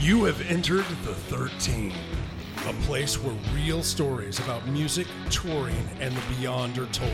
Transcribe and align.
You 0.00 0.24
have 0.24 0.40
entered 0.50 0.86
the 1.04 1.14
13, 1.14 1.92
a 2.66 2.72
place 2.84 3.22
where 3.22 3.36
real 3.54 3.82
stories 3.82 4.38
about 4.38 4.66
music, 4.66 5.06
touring, 5.28 5.86
and 6.00 6.16
the 6.16 6.22
beyond 6.36 6.78
are 6.78 6.86
told. 6.86 7.12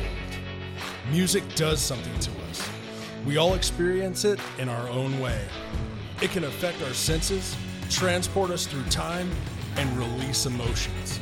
Music 1.11 1.43
does 1.57 1.81
something 1.81 2.17
to 2.21 2.31
us. 2.49 2.71
We 3.27 3.39
all 3.39 3.55
experience 3.55 4.25
it 4.25 4.39
in 4.59 4.69
our 4.69 4.89
own 4.89 5.19
way. 5.19 5.41
It 6.23 6.31
can 6.31 6.45
affect 6.45 6.81
our 6.83 6.95
senses, 6.95 7.57
transport 7.91 8.53
us 8.53 8.67
through 8.67 8.85
time, 8.85 9.29
and 9.77 9.99
release 9.99 10.47
emotions. 10.47 11.19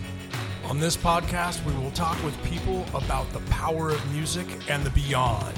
On 0.66 0.78
this 0.78 0.98
podcast, 0.98 1.64
we 1.64 1.72
will 1.82 1.92
talk 1.92 2.22
with 2.22 2.36
people 2.44 2.84
about 2.92 3.32
the 3.32 3.40
power 3.50 3.88
of 3.88 4.12
music 4.12 4.46
and 4.68 4.84
the 4.84 4.90
beyond. 4.90 5.56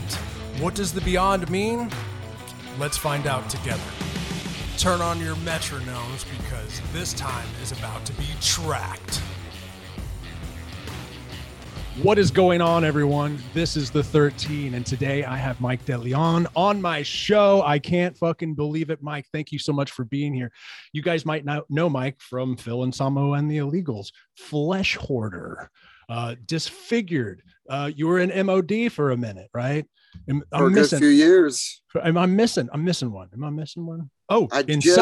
What 0.61 0.77
does 0.77 0.93
the 0.93 1.01
beyond 1.01 1.51
mean? 1.51 1.91
Let's 2.79 2.97
find 2.97 3.27
out 3.27 3.51
together. 3.51 3.83
Turn 4.79 5.01
on 5.01 5.19
your 5.21 5.37
metronomes 5.37 6.27
because 6.37 6.83
this 6.93 7.15
time 7.15 7.49
is 7.63 7.73
about 7.73 8.05
to 8.05 8.13
be 8.13 8.27
tracked. 8.43 9.23
What 12.03 12.19
is 12.19 12.31
going 12.31 12.61
on, 12.61 12.85
everyone? 12.85 13.39
This 13.55 13.75
is 13.75 13.91
the 13.91 14.03
13, 14.05 14.75
and 14.75 14.85
today 14.85 15.25
I 15.25 15.39
have 15.39 15.63
Mike 15.63 15.83
DeLeon 15.87 16.47
on 16.55 16.83
my 16.83 17.03
show. 17.03 17.63
I 17.65 17.79
can't 17.79 18.15
fucking 18.19 18.55
believe 18.55 18.91
it, 18.91 19.03
Mike. 19.03 19.25
Thank 19.33 19.51
you 19.51 19.59
so 19.59 19.73
much 19.73 19.93
for 19.93 20.05
being 20.05 20.35
here. 20.35 20.53
You 20.93 21.01
guys 21.01 21.25
might 21.25 21.47
not 21.47 21.65
know 21.71 21.89
Mike 21.89 22.21
from 22.21 22.55
Phil 22.55 22.83
Anselmo 22.83 23.33
and 23.33 23.51
the 23.51 23.57
Illegals, 23.57 24.09
Flesh 24.37 24.97
Hoarder, 24.97 25.71
uh, 26.11 26.35
Disfigured. 26.45 27.43
Uh, 27.67 27.91
you 27.97 28.09
were 28.09 28.19
in 28.19 28.47
MOD 28.47 28.93
for 28.93 29.13
a 29.13 29.17
minute, 29.17 29.49
right? 29.55 29.87
I'm, 30.29 30.43
I'm 30.53 30.61
for 30.61 30.67
a 30.67 30.69
good 30.69 30.81
missing. 30.81 30.99
few 30.99 31.09
years. 31.09 31.81
I'm, 32.03 32.19
I 32.19 32.27
missing? 32.27 32.69
I'm 32.75 32.85
missing 32.85 33.11
one. 33.11 33.31
Am 33.33 33.43
I 33.43 33.49
missing 33.49 33.87
one? 33.87 34.11
Oh, 34.29 34.49
I 34.53 34.65
in 34.67 34.81
just- 34.81 34.97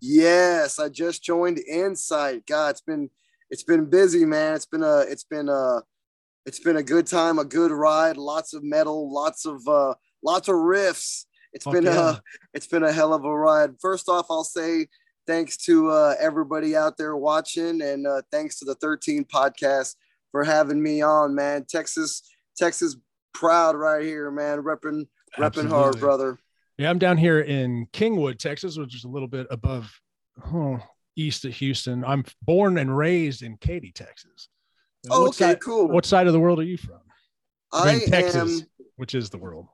Yes, 0.00 0.78
I 0.78 0.88
just 0.88 1.24
joined 1.24 1.58
Incite. 1.58 2.46
God, 2.46 2.70
it's 2.70 2.80
been 2.80 3.10
it's 3.50 3.64
been 3.64 3.86
busy, 3.86 4.24
man. 4.24 4.54
It's 4.54 4.66
been 4.66 4.82
a 4.82 5.00
it's 5.00 5.24
been 5.24 5.48
a 5.48 5.82
it's 6.46 6.60
been 6.60 6.76
a 6.76 6.82
good 6.82 7.06
time, 7.06 7.38
a 7.38 7.44
good 7.44 7.72
ride. 7.72 8.16
Lots 8.16 8.54
of 8.54 8.62
metal, 8.62 9.12
lots 9.12 9.44
of 9.44 9.66
uh 9.66 9.94
lots 10.22 10.48
of 10.48 10.54
riffs. 10.54 11.24
It's 11.52 11.64
Fuck 11.64 11.74
been 11.74 11.84
yeah. 11.84 12.10
a 12.16 12.20
it's 12.54 12.66
been 12.66 12.84
a 12.84 12.92
hell 12.92 13.12
of 13.12 13.24
a 13.24 13.36
ride. 13.36 13.80
First 13.80 14.08
off, 14.08 14.26
I'll 14.30 14.44
say 14.44 14.86
thanks 15.26 15.56
to 15.58 15.90
uh, 15.90 16.14
everybody 16.18 16.74
out 16.74 16.96
there 16.96 17.16
watching, 17.16 17.82
and 17.82 18.06
uh, 18.06 18.22
thanks 18.32 18.58
to 18.58 18.64
the 18.64 18.74
13 18.76 19.24
podcast 19.24 19.94
for 20.32 20.42
having 20.42 20.82
me 20.82 21.02
on, 21.02 21.34
man. 21.34 21.66
Texas, 21.68 22.22
Texas, 22.56 22.96
proud 23.34 23.76
right 23.76 24.04
here, 24.04 24.30
man. 24.30 24.62
Repping, 24.62 25.06
repping 25.36 25.68
hard, 25.68 26.00
brother. 26.00 26.38
Yeah, 26.78 26.90
I'm 26.90 26.98
down 26.98 27.16
here 27.16 27.40
in 27.40 27.86
Kingwood, 27.92 28.38
Texas, 28.38 28.78
which 28.78 28.94
is 28.94 29.02
a 29.02 29.08
little 29.08 29.26
bit 29.26 29.48
above 29.50 29.92
oh, 30.46 30.78
east 31.16 31.44
of 31.44 31.52
Houston. 31.54 32.04
I'm 32.04 32.24
born 32.42 32.78
and 32.78 32.96
raised 32.96 33.42
in 33.42 33.56
Katy, 33.56 33.90
Texas. 33.90 34.48
Oh, 35.10 35.26
okay, 35.28 35.52
side- 35.52 35.60
cool. 35.60 35.88
What 35.88 36.06
side 36.06 36.28
of 36.28 36.32
the 36.32 36.40
world 36.40 36.60
are 36.60 36.64
you 36.64 36.76
from? 36.76 37.00
I 37.72 37.96
mean, 37.96 38.08
Texas, 38.08 38.60
am. 38.60 38.66
which 38.96 39.14
is 39.14 39.28
the 39.28 39.38
world. 39.38 39.66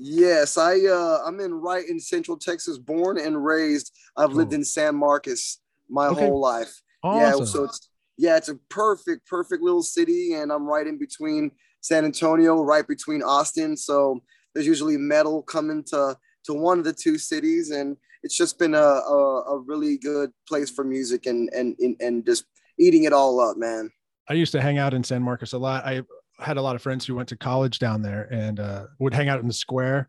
Yes, 0.00 0.58
I 0.58 0.78
uh 0.86 1.22
I'm 1.24 1.40
in 1.40 1.52
right 1.54 1.88
in 1.88 1.98
Central 1.98 2.36
Texas, 2.36 2.78
born 2.78 3.18
and 3.18 3.42
raised. 3.44 3.96
I've 4.16 4.32
lived 4.32 4.52
in 4.52 4.64
San 4.64 4.94
Marcos 4.94 5.58
my 5.88 6.08
Okay. 6.08 6.26
whole 6.26 6.40
life. 6.40 6.72
Awesome. 7.02 7.40
Yeah, 7.40 7.44
so 7.44 7.64
it's 7.64 7.90
yeah, 8.16 8.36
it's 8.36 8.48
a 8.48 8.56
perfect, 8.68 9.26
perfect 9.26 9.62
little 9.62 9.82
city, 9.82 10.34
and 10.34 10.52
I'm 10.52 10.66
right 10.66 10.86
in 10.86 10.98
between 10.98 11.50
San 11.80 12.04
Antonio, 12.04 12.62
right 12.62 12.86
between 12.86 13.22
Austin. 13.22 13.76
So 13.76 14.20
there's 14.54 14.66
usually 14.66 14.96
metal 14.96 15.42
coming 15.42 15.82
to 15.88 16.16
to 16.44 16.54
one 16.54 16.78
of 16.78 16.84
the 16.84 16.92
two 16.92 17.18
cities, 17.18 17.70
and 17.70 17.96
it's 18.22 18.36
just 18.36 18.58
been 18.58 18.74
a 18.74 18.78
a, 18.78 19.42
a 19.42 19.58
really 19.60 19.98
good 19.98 20.30
place 20.46 20.70
for 20.70 20.84
music 20.84 21.26
and 21.26 21.50
and 21.52 21.76
and 21.78 21.96
and 22.00 22.26
just 22.26 22.44
eating 22.78 23.04
it 23.04 23.12
all 23.12 23.40
up, 23.40 23.56
man. 23.56 23.90
I 24.28 24.34
used 24.34 24.52
to 24.52 24.60
hang 24.60 24.78
out 24.78 24.94
in 24.94 25.02
San 25.02 25.22
Marcos 25.22 25.52
a 25.52 25.58
lot. 25.58 25.84
I 25.84 26.02
had 26.38 26.56
a 26.56 26.62
lot 26.62 26.76
of 26.76 26.82
friends 26.82 27.06
who 27.06 27.14
went 27.14 27.28
to 27.30 27.36
college 27.36 27.78
down 27.78 28.02
there 28.02 28.28
and 28.30 28.60
uh, 28.60 28.86
would 28.98 29.14
hang 29.14 29.28
out 29.28 29.40
in 29.40 29.48
the 29.48 29.52
square 29.52 30.08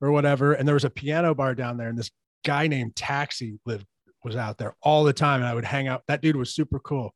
or 0.00 0.12
whatever. 0.12 0.52
And 0.52 0.68
there 0.68 0.74
was 0.74 0.84
a 0.84 0.90
piano 0.90 1.34
bar 1.34 1.54
down 1.54 1.76
there, 1.76 1.88
and 1.88 1.98
this 1.98 2.10
guy 2.44 2.66
named 2.66 2.94
Taxi 2.94 3.58
lived 3.64 3.86
was 4.24 4.36
out 4.36 4.58
there 4.58 4.74
all 4.82 5.04
the 5.04 5.12
time, 5.12 5.40
and 5.40 5.48
I 5.48 5.54
would 5.54 5.64
hang 5.64 5.86
out. 5.86 6.02
That 6.08 6.22
dude 6.22 6.36
was 6.36 6.54
super 6.54 6.78
cool. 6.78 7.14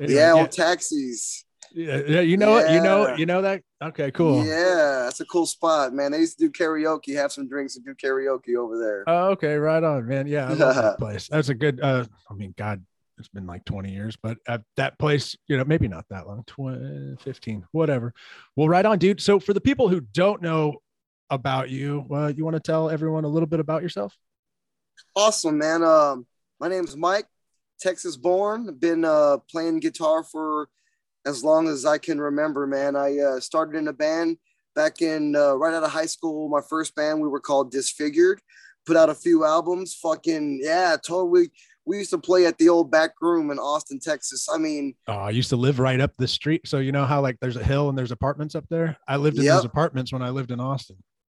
Anyway, 0.00 0.18
yeah, 0.18 0.34
yeah, 0.34 0.42
on 0.42 0.48
taxis. 0.48 1.44
Yeah, 1.72 2.00
yeah, 2.06 2.20
you 2.20 2.36
know 2.36 2.56
it. 2.56 2.70
You 2.70 2.80
know 2.80 3.14
you 3.14 3.26
know 3.26 3.42
that. 3.42 3.62
Okay, 3.82 4.10
cool. 4.10 4.44
Yeah, 4.44 5.02
that's 5.04 5.20
a 5.20 5.24
cool 5.26 5.46
spot, 5.46 5.92
man. 5.92 6.12
They 6.12 6.20
used 6.20 6.38
to 6.38 6.48
do 6.48 6.52
karaoke, 6.52 7.14
have 7.14 7.32
some 7.32 7.48
drinks, 7.48 7.76
and 7.76 7.84
do 7.84 7.94
karaoke 7.94 8.56
over 8.56 8.78
there. 8.78 9.04
Oh, 9.06 9.30
okay, 9.30 9.56
right 9.56 9.82
on, 9.82 10.06
man. 10.06 10.26
Yeah, 10.26 10.48
I 10.48 10.52
love 10.54 10.74
that 10.74 10.98
place. 10.98 11.28
That's 11.28 11.48
a 11.48 11.54
good. 11.54 11.80
uh 11.80 12.04
I 12.30 12.34
mean, 12.34 12.54
God, 12.56 12.84
it's 13.18 13.28
been 13.28 13.46
like 13.46 13.64
20 13.64 13.92
years, 13.92 14.16
but 14.16 14.38
uh, 14.46 14.58
that 14.76 14.98
place, 14.98 15.36
you 15.48 15.56
know, 15.56 15.64
maybe 15.64 15.88
not 15.88 16.06
that 16.10 16.26
long, 16.26 16.44
20, 16.46 17.16
15, 17.20 17.66
whatever. 17.72 18.14
Well, 18.56 18.68
right 18.68 18.84
on, 18.84 18.98
dude. 18.98 19.20
So 19.20 19.40
for 19.40 19.52
the 19.52 19.60
people 19.60 19.88
who 19.88 20.00
don't 20.00 20.42
know 20.42 20.76
about 21.30 21.70
you, 21.70 22.06
uh, 22.10 22.32
you 22.34 22.44
want 22.44 22.54
to 22.54 22.60
tell 22.60 22.90
everyone 22.90 23.24
a 23.24 23.28
little 23.28 23.48
bit 23.48 23.60
about 23.60 23.82
yourself? 23.82 24.16
Awesome, 25.14 25.58
man. 25.58 25.82
Um, 25.82 26.26
my 26.60 26.68
name's 26.68 26.96
Mike, 26.96 27.26
Texas 27.80 28.16
born. 28.16 28.74
Been 28.78 29.04
uh, 29.04 29.38
playing 29.50 29.80
guitar 29.80 30.24
for 30.24 30.68
as 31.28 31.44
long 31.44 31.68
as 31.68 31.84
I 31.84 31.98
can 31.98 32.20
remember, 32.20 32.66
man. 32.66 32.96
I 32.96 33.18
uh, 33.18 33.40
started 33.40 33.76
in 33.76 33.88
a 33.88 33.92
band 33.92 34.38
back 34.74 35.02
in 35.02 35.36
uh, 35.36 35.54
right 35.54 35.74
out 35.74 35.82
of 35.84 35.90
high 35.90 36.06
school. 36.06 36.48
My 36.48 36.60
first 36.60 36.94
band, 36.94 37.20
we 37.20 37.28
were 37.28 37.40
called 37.40 37.70
Disfigured. 37.70 38.40
Put 38.86 38.96
out 38.96 39.10
a 39.10 39.14
few 39.14 39.44
albums. 39.44 39.94
Fucking 39.94 40.60
yeah, 40.62 40.96
totally. 41.04 41.50
We 41.84 41.98
used 41.98 42.10
to 42.10 42.18
play 42.18 42.44
at 42.46 42.58
the 42.58 42.68
old 42.68 42.90
back 42.90 43.12
room 43.20 43.50
in 43.50 43.58
Austin, 43.58 43.98
Texas. 43.98 44.48
I 44.52 44.58
mean, 44.58 44.94
Oh, 45.06 45.14
I 45.14 45.30
used 45.30 45.48
to 45.50 45.56
live 45.56 45.78
right 45.78 46.00
up 46.00 46.12
the 46.18 46.28
street. 46.28 46.66
So 46.68 46.78
you 46.80 46.92
know 46.92 47.04
how 47.06 47.20
like 47.22 47.36
there's 47.40 47.56
a 47.56 47.64
hill 47.64 47.88
and 47.88 47.96
there's 47.96 48.10
apartments 48.12 48.54
up 48.54 48.64
there. 48.70 48.96
I 49.06 49.16
lived 49.16 49.38
in 49.38 49.44
Yep. 49.44 49.54
those 49.56 49.64
apartments 49.64 50.12
when 50.12 50.22
I 50.22 50.28
lived 50.30 50.50
in 50.50 50.60
Austin. 50.60 50.96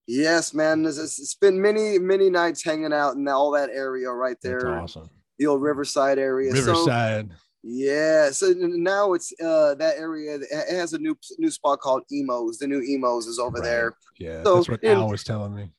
yes, 0.08 0.52
man. 0.54 0.84
It's, 0.86 0.98
it's 0.98 1.34
been 1.36 1.60
many, 1.62 1.98
many 2.00 2.30
nights 2.30 2.64
hanging 2.64 2.92
out 2.92 3.14
in 3.14 3.28
all 3.28 3.52
that 3.52 3.70
area 3.70 4.10
right 4.10 4.36
That's 4.42 4.62
there, 4.64 4.80
awesome. 4.80 5.08
the 5.38 5.46
old 5.46 5.62
Riverside 5.62 6.18
area. 6.18 6.50
So, 6.52 6.56
Riverside. 6.72 7.30
Yeah, 7.62 8.30
so 8.30 8.54
now 8.56 9.12
it's 9.12 9.32
uh 9.42 9.74
that 9.74 9.96
area 9.98 10.36
it 10.36 10.70
has 10.70 10.94
a 10.94 10.98
new 10.98 11.16
new 11.38 11.50
spot 11.50 11.80
called 11.80 12.02
Emos. 12.10 12.58
The 12.58 12.66
new 12.66 12.80
Emos 12.82 13.26
is 13.26 13.38
over 13.38 13.58
Right. 13.58 13.64
there. 13.64 13.96
Yeah, 14.18 14.42
So, 14.44 14.54
that's 14.56 14.68
what 14.68 14.84
Al 14.84 15.08
was 15.08 15.24
telling 15.24 15.54
me. 15.54 15.70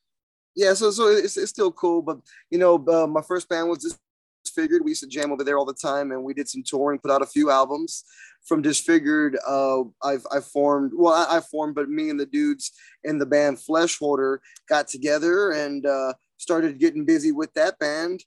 Yeah, 0.56 0.74
so 0.74 0.92
so 0.92 1.08
it's, 1.08 1.38
it's 1.38 1.50
still 1.50 1.72
cool, 1.72 2.02
but 2.02 2.20
you 2.52 2.60
know, 2.60 2.76
uh, 2.88 3.08
my 3.08 3.22
first 3.22 3.50
band 3.50 3.70
was 3.70 3.98
Disfigured. 4.44 4.84
We 4.84 4.92
used 4.92 5.04
to 5.04 5.08
jam 5.08 5.32
over 5.32 5.44
there 5.44 5.58
all 5.58 5.66
the 5.66 5.74
time, 5.74 6.12
and 6.12 6.24
we 6.24 6.34
did 6.34 6.50
some 6.50 6.64
touring, 6.66 7.00
put 7.00 7.12
out 7.12 7.22
a 7.22 7.28
few 7.28 7.50
albums. 7.52 8.04
From 8.48 8.62
Disfigured, 8.64 9.38
uh, 9.48 9.84
I've 10.04 10.26
I 10.32 10.40
formed 10.40 10.92
well, 10.96 11.14
I, 11.14 11.38
I 11.38 11.40
formed, 11.42 11.76
but 11.76 11.90
me 11.90 12.10
and 12.10 12.20
the 12.20 12.26
dudes 12.26 12.72
in 13.04 13.18
the 13.18 13.26
band 13.26 13.60
Flesh 13.62 13.98
Hoarder 13.98 14.42
got 14.68 14.88
together 14.88 15.52
and 15.52 15.86
uh, 15.86 16.14
started 16.38 16.80
getting 16.80 17.06
busy 17.06 17.32
with 17.32 17.54
that 17.54 17.78
band. 17.80 18.24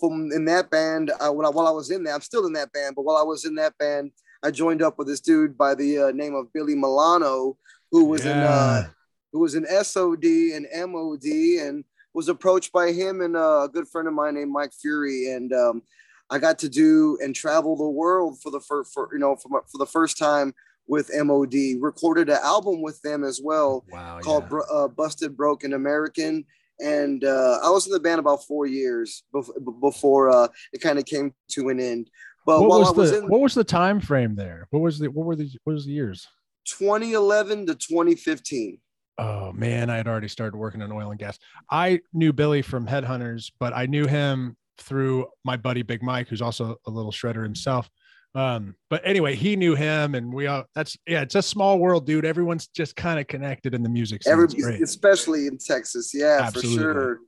From 0.00 0.30
in 0.32 0.46
that 0.46 0.70
band, 0.70 1.12
uh, 1.20 1.30
when 1.30 1.46
I, 1.46 1.50
while 1.50 1.68
I 1.68 1.72
was 1.72 1.90
in 1.90 2.02
there, 2.02 2.14
I'm 2.14 2.22
still 2.22 2.46
in 2.46 2.54
that 2.54 2.72
band, 2.72 2.94
but 2.96 3.02
while 3.02 3.18
I 3.18 3.22
was 3.22 3.44
in 3.44 3.54
that 3.56 3.76
band, 3.78 4.12
I 4.42 4.50
joined 4.50 4.82
up 4.82 4.98
with 4.98 5.06
this 5.06 5.20
dude 5.20 5.58
by 5.58 5.74
the 5.74 5.98
uh, 5.98 6.10
name 6.12 6.34
of 6.34 6.52
Billy 6.52 6.74
Milano, 6.74 7.58
who 7.90 8.06
was 8.06 8.24
in 8.24 8.38
uh, 8.38 8.88
who 9.32 9.40
was 9.40 9.54
in 9.54 9.66
SOD 9.66 10.24
and 10.24 10.66
MOD 10.90 11.24
and 11.24 11.84
was 12.14 12.28
approached 12.28 12.72
by 12.72 12.92
him 12.92 13.20
and 13.20 13.36
uh, 13.36 13.62
a 13.64 13.68
good 13.68 13.88
friend 13.88 14.08
of 14.08 14.14
mine 14.14 14.34
named 14.34 14.50
Mike 14.50 14.72
Fury. 14.72 15.30
And 15.32 15.52
um, 15.52 15.82
I 16.28 16.38
got 16.38 16.58
to 16.60 16.68
do 16.68 17.18
and 17.22 17.34
travel 17.34 17.76
the 17.76 17.88
world 17.88 18.40
for 18.40 18.50
the 18.50 18.60
first, 18.60 18.92
for, 18.92 19.08
you 19.12 19.18
know, 19.18 19.36
for, 19.36 19.62
for 19.70 19.78
the 19.78 19.86
first 19.86 20.18
time 20.18 20.54
with 20.88 21.10
MOD. 21.14 21.54
Recorded 21.78 22.28
an 22.28 22.38
album 22.42 22.82
with 22.82 23.00
them 23.02 23.22
as 23.24 23.40
well 23.42 23.84
wow. 23.92 24.18
called 24.20 24.44
yeah. 24.50 24.58
Uh, 24.72 24.88
Busted 24.88 25.36
Broken 25.36 25.72
American. 25.72 26.44
And 26.82 27.24
uh, 27.24 27.58
I 27.62 27.70
was 27.70 27.86
in 27.86 27.92
the 27.92 28.00
band 28.00 28.20
about 28.20 28.44
four 28.44 28.66
years 28.66 29.22
bef- 29.34 29.80
before 29.80 30.30
uh, 30.30 30.48
it 30.72 30.80
kind 30.80 30.98
of 30.98 31.04
came 31.04 31.34
to 31.52 31.68
an 31.68 31.80
end. 31.80 32.10
But 32.46 32.60
what 32.60 32.68
while 32.70 32.78
was 32.80 32.88
I 32.88 32.92
was 32.92 33.10
the 33.10 33.18
in 33.18 33.28
what 33.28 33.40
was 33.40 33.54
the 33.54 33.64
time 33.64 34.00
frame 34.00 34.34
there? 34.34 34.66
What 34.70 34.80
was 34.80 34.98
the 34.98 35.10
what 35.10 35.26
were 35.26 35.36
the 35.36 35.50
what 35.64 35.74
was 35.74 35.86
the 35.86 35.92
years? 35.92 36.26
2011 36.66 37.66
to 37.66 37.74
2015. 37.74 38.78
Oh 39.18 39.52
man, 39.52 39.90
I 39.90 39.96
had 39.96 40.08
already 40.08 40.28
started 40.28 40.56
working 40.56 40.80
in 40.80 40.90
oil 40.90 41.10
and 41.10 41.18
gas. 41.18 41.38
I 41.70 42.00
knew 42.12 42.32
Billy 42.32 42.62
from 42.62 42.86
Headhunters, 42.86 43.52
but 43.60 43.74
I 43.74 43.86
knew 43.86 44.06
him 44.06 44.56
through 44.78 45.26
my 45.44 45.56
buddy 45.56 45.82
Big 45.82 46.02
Mike, 46.02 46.28
who's 46.28 46.40
also 46.40 46.76
a 46.86 46.90
little 46.90 47.12
shredder 47.12 47.42
himself. 47.42 47.90
Um, 48.34 48.76
but 48.88 49.02
anyway, 49.04 49.34
he 49.34 49.56
knew 49.56 49.74
him, 49.74 50.14
and 50.14 50.32
we 50.32 50.46
all 50.46 50.64
that's 50.74 50.96
yeah, 51.06 51.22
it's 51.22 51.34
a 51.34 51.42
small 51.42 51.78
world, 51.78 52.06
dude. 52.06 52.24
Everyone's 52.24 52.68
just 52.68 52.94
kind 52.94 53.18
of 53.18 53.26
connected 53.26 53.74
in 53.74 53.82
the 53.82 53.88
music 53.88 54.22
scene. 54.22 54.32
Every, 54.32 54.46
great. 54.46 54.82
especially 54.82 55.46
in 55.46 55.58
Texas. 55.58 56.12
Yeah, 56.14 56.38
Absolutely. 56.42 56.76
for 56.76 56.80
sure. 56.80 57.18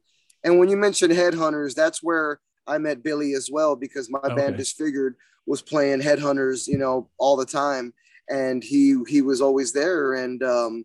And 0.45 0.59
when 0.59 0.69
you 0.69 0.77
mentioned 0.77 1.13
Headhunters, 1.13 1.75
that's 1.75 2.03
where 2.03 2.41
I 2.67 2.79
met 2.79 3.03
Billy 3.03 3.35
as 3.35 3.49
well 3.51 3.75
because 3.75 4.11
my 4.11 4.35
band 4.35 4.57
Disfigured 4.57 5.17
was 5.47 5.63
playing 5.63 6.01
Headhunters, 6.01 6.69
you 6.69 6.79
know, 6.79 7.09
all 7.19 7.37
the 7.37 7.47
time, 7.47 7.93
and 8.29 8.63
he 8.63 8.97
he 9.09 9.23
was 9.23 9.41
always 9.41 9.73
there. 9.73 10.15
And 10.15 10.43
um, 10.45 10.85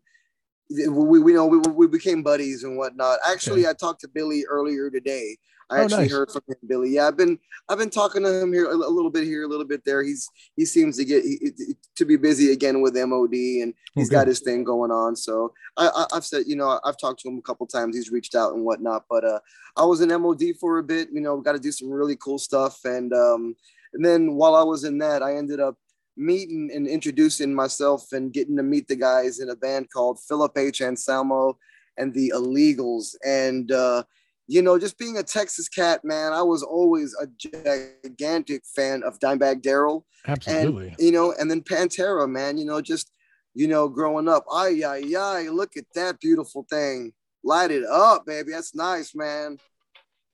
we, 0.69 1.19
we 1.19 1.31
you 1.31 1.37
know 1.37 1.45
we, 1.45 1.59
we 1.59 1.87
became 1.87 2.23
buddies 2.23 2.63
and 2.63 2.77
whatnot. 2.77 3.19
Actually, 3.27 3.67
I 3.67 3.73
talked 3.73 4.01
to 4.01 4.07
Billy 4.07 4.45
earlier 4.49 4.89
today. 4.89 5.37
I 5.69 5.79
Oh, 5.79 5.81
actually 5.83 5.97
nice. 6.03 6.11
heard 6.11 6.31
from 6.31 6.41
him, 6.47 6.55
Billy. 6.65 6.91
Yeah, 6.91 7.07
I've 7.07 7.17
been 7.17 7.37
I've 7.67 7.77
been 7.77 7.89
talking 7.89 8.23
to 8.23 8.41
him 8.41 8.53
here 8.53 8.65
a, 8.65 8.73
a 8.75 8.75
little 8.75 9.09
bit 9.11 9.25
here, 9.25 9.43
a 9.43 9.47
little 9.47 9.65
bit 9.65 9.83
there. 9.83 10.01
He's 10.03 10.29
he 10.55 10.65
seems 10.65 10.97
to 10.97 11.05
get 11.05 11.23
he, 11.23 11.51
to 11.95 12.05
be 12.05 12.15
busy 12.15 12.51
again 12.51 12.81
with 12.81 12.95
MOD, 12.95 13.33
and 13.33 13.73
he's 13.93 14.09
Oh, 14.09 14.11
got 14.11 14.27
his 14.27 14.39
thing 14.39 14.63
going 14.63 14.91
on. 14.91 15.15
So 15.15 15.53
I, 15.75 15.87
I 15.87 16.05
I've 16.15 16.25
said 16.25 16.43
you 16.47 16.55
know 16.55 16.79
I've 16.85 16.97
talked 16.97 17.19
to 17.21 17.29
him 17.29 17.37
a 17.37 17.41
couple 17.41 17.67
times. 17.67 17.95
He's 17.95 18.11
reached 18.11 18.35
out 18.35 18.53
and 18.53 18.63
whatnot. 18.63 19.05
But 19.09 19.25
uh, 19.25 19.39
I 19.75 19.83
was 19.83 20.01
in 20.01 20.09
MOD 20.21 20.41
for 20.59 20.77
a 20.77 20.83
bit. 20.83 21.09
You 21.11 21.21
know, 21.21 21.41
got 21.41 21.53
to 21.53 21.59
do 21.59 21.71
some 21.71 21.89
really 21.89 22.15
cool 22.15 22.37
stuff, 22.39 22.79
and 22.85 23.13
um, 23.13 23.55
and 23.93 24.05
then 24.05 24.35
while 24.35 24.55
I 24.55 24.63
was 24.63 24.83
in 24.85 24.97
that, 24.99 25.21
I 25.21 25.35
ended 25.35 25.59
up 25.59 25.75
meeting 26.15 26.71
and 26.73 26.87
introducing 26.87 27.53
myself 27.53 28.11
and 28.11 28.33
getting 28.33 28.57
to 28.57 28.63
meet 28.63 28.87
the 28.87 28.95
guys 28.95 29.39
in 29.39 29.49
a 29.49 29.55
band 29.55 29.89
called 29.91 30.19
Philip 30.27 30.57
H. 30.57 30.81
Anselmo 30.81 31.57
and 31.95 32.11
the 32.13 32.31
Illegals. 32.35 33.15
And, 33.23 33.71
uh, 33.71 34.03
you 34.47 34.61
know, 34.61 34.79
just 34.79 34.97
being 34.97 35.17
a 35.17 35.23
Texas 35.23 35.67
cat, 35.67 36.05
man, 36.05 36.31
I 36.31 36.41
was 36.41 36.63
always 36.63 37.13
a 37.21 37.27
gigantic 37.37 38.63
fan 38.75 39.03
of 39.03 39.19
Dimebag 39.19 39.61
Darrell. 39.61 40.05
Absolutely. 40.25 40.89
And, 40.89 40.99
you 40.99 41.11
know, 41.11 41.33
and 41.37 41.51
then 41.51 41.61
Pantera, 41.61 42.29
man, 42.29 42.57
you 42.57 42.65
know, 42.65 42.81
just, 42.81 43.11
you 43.53 43.67
know, 43.67 43.89
growing 43.89 44.29
up, 44.29 44.45
ay, 44.51 44.83
ay, 44.85 45.03
ay, 45.17 45.49
look 45.49 45.75
at 45.75 45.85
that 45.95 46.19
beautiful 46.19 46.65
thing. 46.69 47.13
Light 47.43 47.71
it 47.71 47.83
up, 47.85 48.25
baby. 48.25 48.51
That's 48.51 48.73
nice, 48.73 49.13
man. 49.13 49.57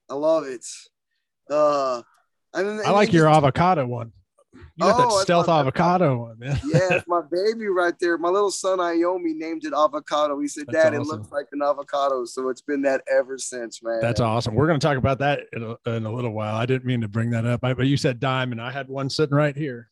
I 0.10 0.14
love 0.14 0.46
it. 0.46 0.66
Uh, 1.50 2.02
and 2.54 2.80
then, 2.80 2.82
I 2.86 2.92
like 2.92 3.12
your 3.14 3.26
just- 3.26 3.38
avocado 3.38 3.86
one. 3.88 4.12
You 4.76 4.86
got 4.86 5.00
Oh, 5.00 5.18
that 5.18 5.24
stealth 5.24 5.48
my- 5.48 5.60
avocado 5.60 6.18
one, 6.18 6.40
man. 6.40 6.60
yeah, 6.66 7.02
my 7.08 7.22
baby 7.32 7.68
right 7.68 7.94
there. 8.00 8.18
My 8.18 8.30
little 8.30 8.50
son 8.50 8.80
Iomi 8.80 9.36
named 9.36 9.66
it 9.66 9.74
avocado. 9.74 10.40
He 10.40 10.48
said, 10.48 10.66
That's 10.68 10.86
"Dad, 10.86 10.94
it 10.96 11.02
looks 11.02 11.32
like 11.32 11.46
an 11.52 11.62
avocado." 11.62 12.26
So 12.26 12.50
it's 12.50 12.62
been 12.62 12.82
that 12.82 13.02
ever 13.12 13.38
since, 13.38 13.84
man. 13.84 14.00
That's 14.02 14.20
awesome. 14.20 14.56
We're 14.56 14.66
going 14.66 14.80
to 14.80 14.86
talk 14.86 14.98
about 14.98 15.20
that 15.20 15.42
in 15.54 15.64
a, 15.86 15.90
in 15.96 16.06
a 16.08 16.12
little 16.12 16.32
while. 16.32 16.56
I 16.56 16.66
didn't 16.66 16.86
mean 16.86 17.02
to 17.02 17.08
bring 17.08 17.30
that 17.32 17.46
up, 17.46 17.64
I, 17.64 17.74
but 17.76 17.86
you 17.86 17.98
said 17.98 18.20
dime, 18.20 18.52
and 18.52 18.60
I 18.60 18.72
had 18.72 18.88
one 18.88 19.10
sitting 19.12 19.36
right 19.36 19.56
here. 19.56 19.90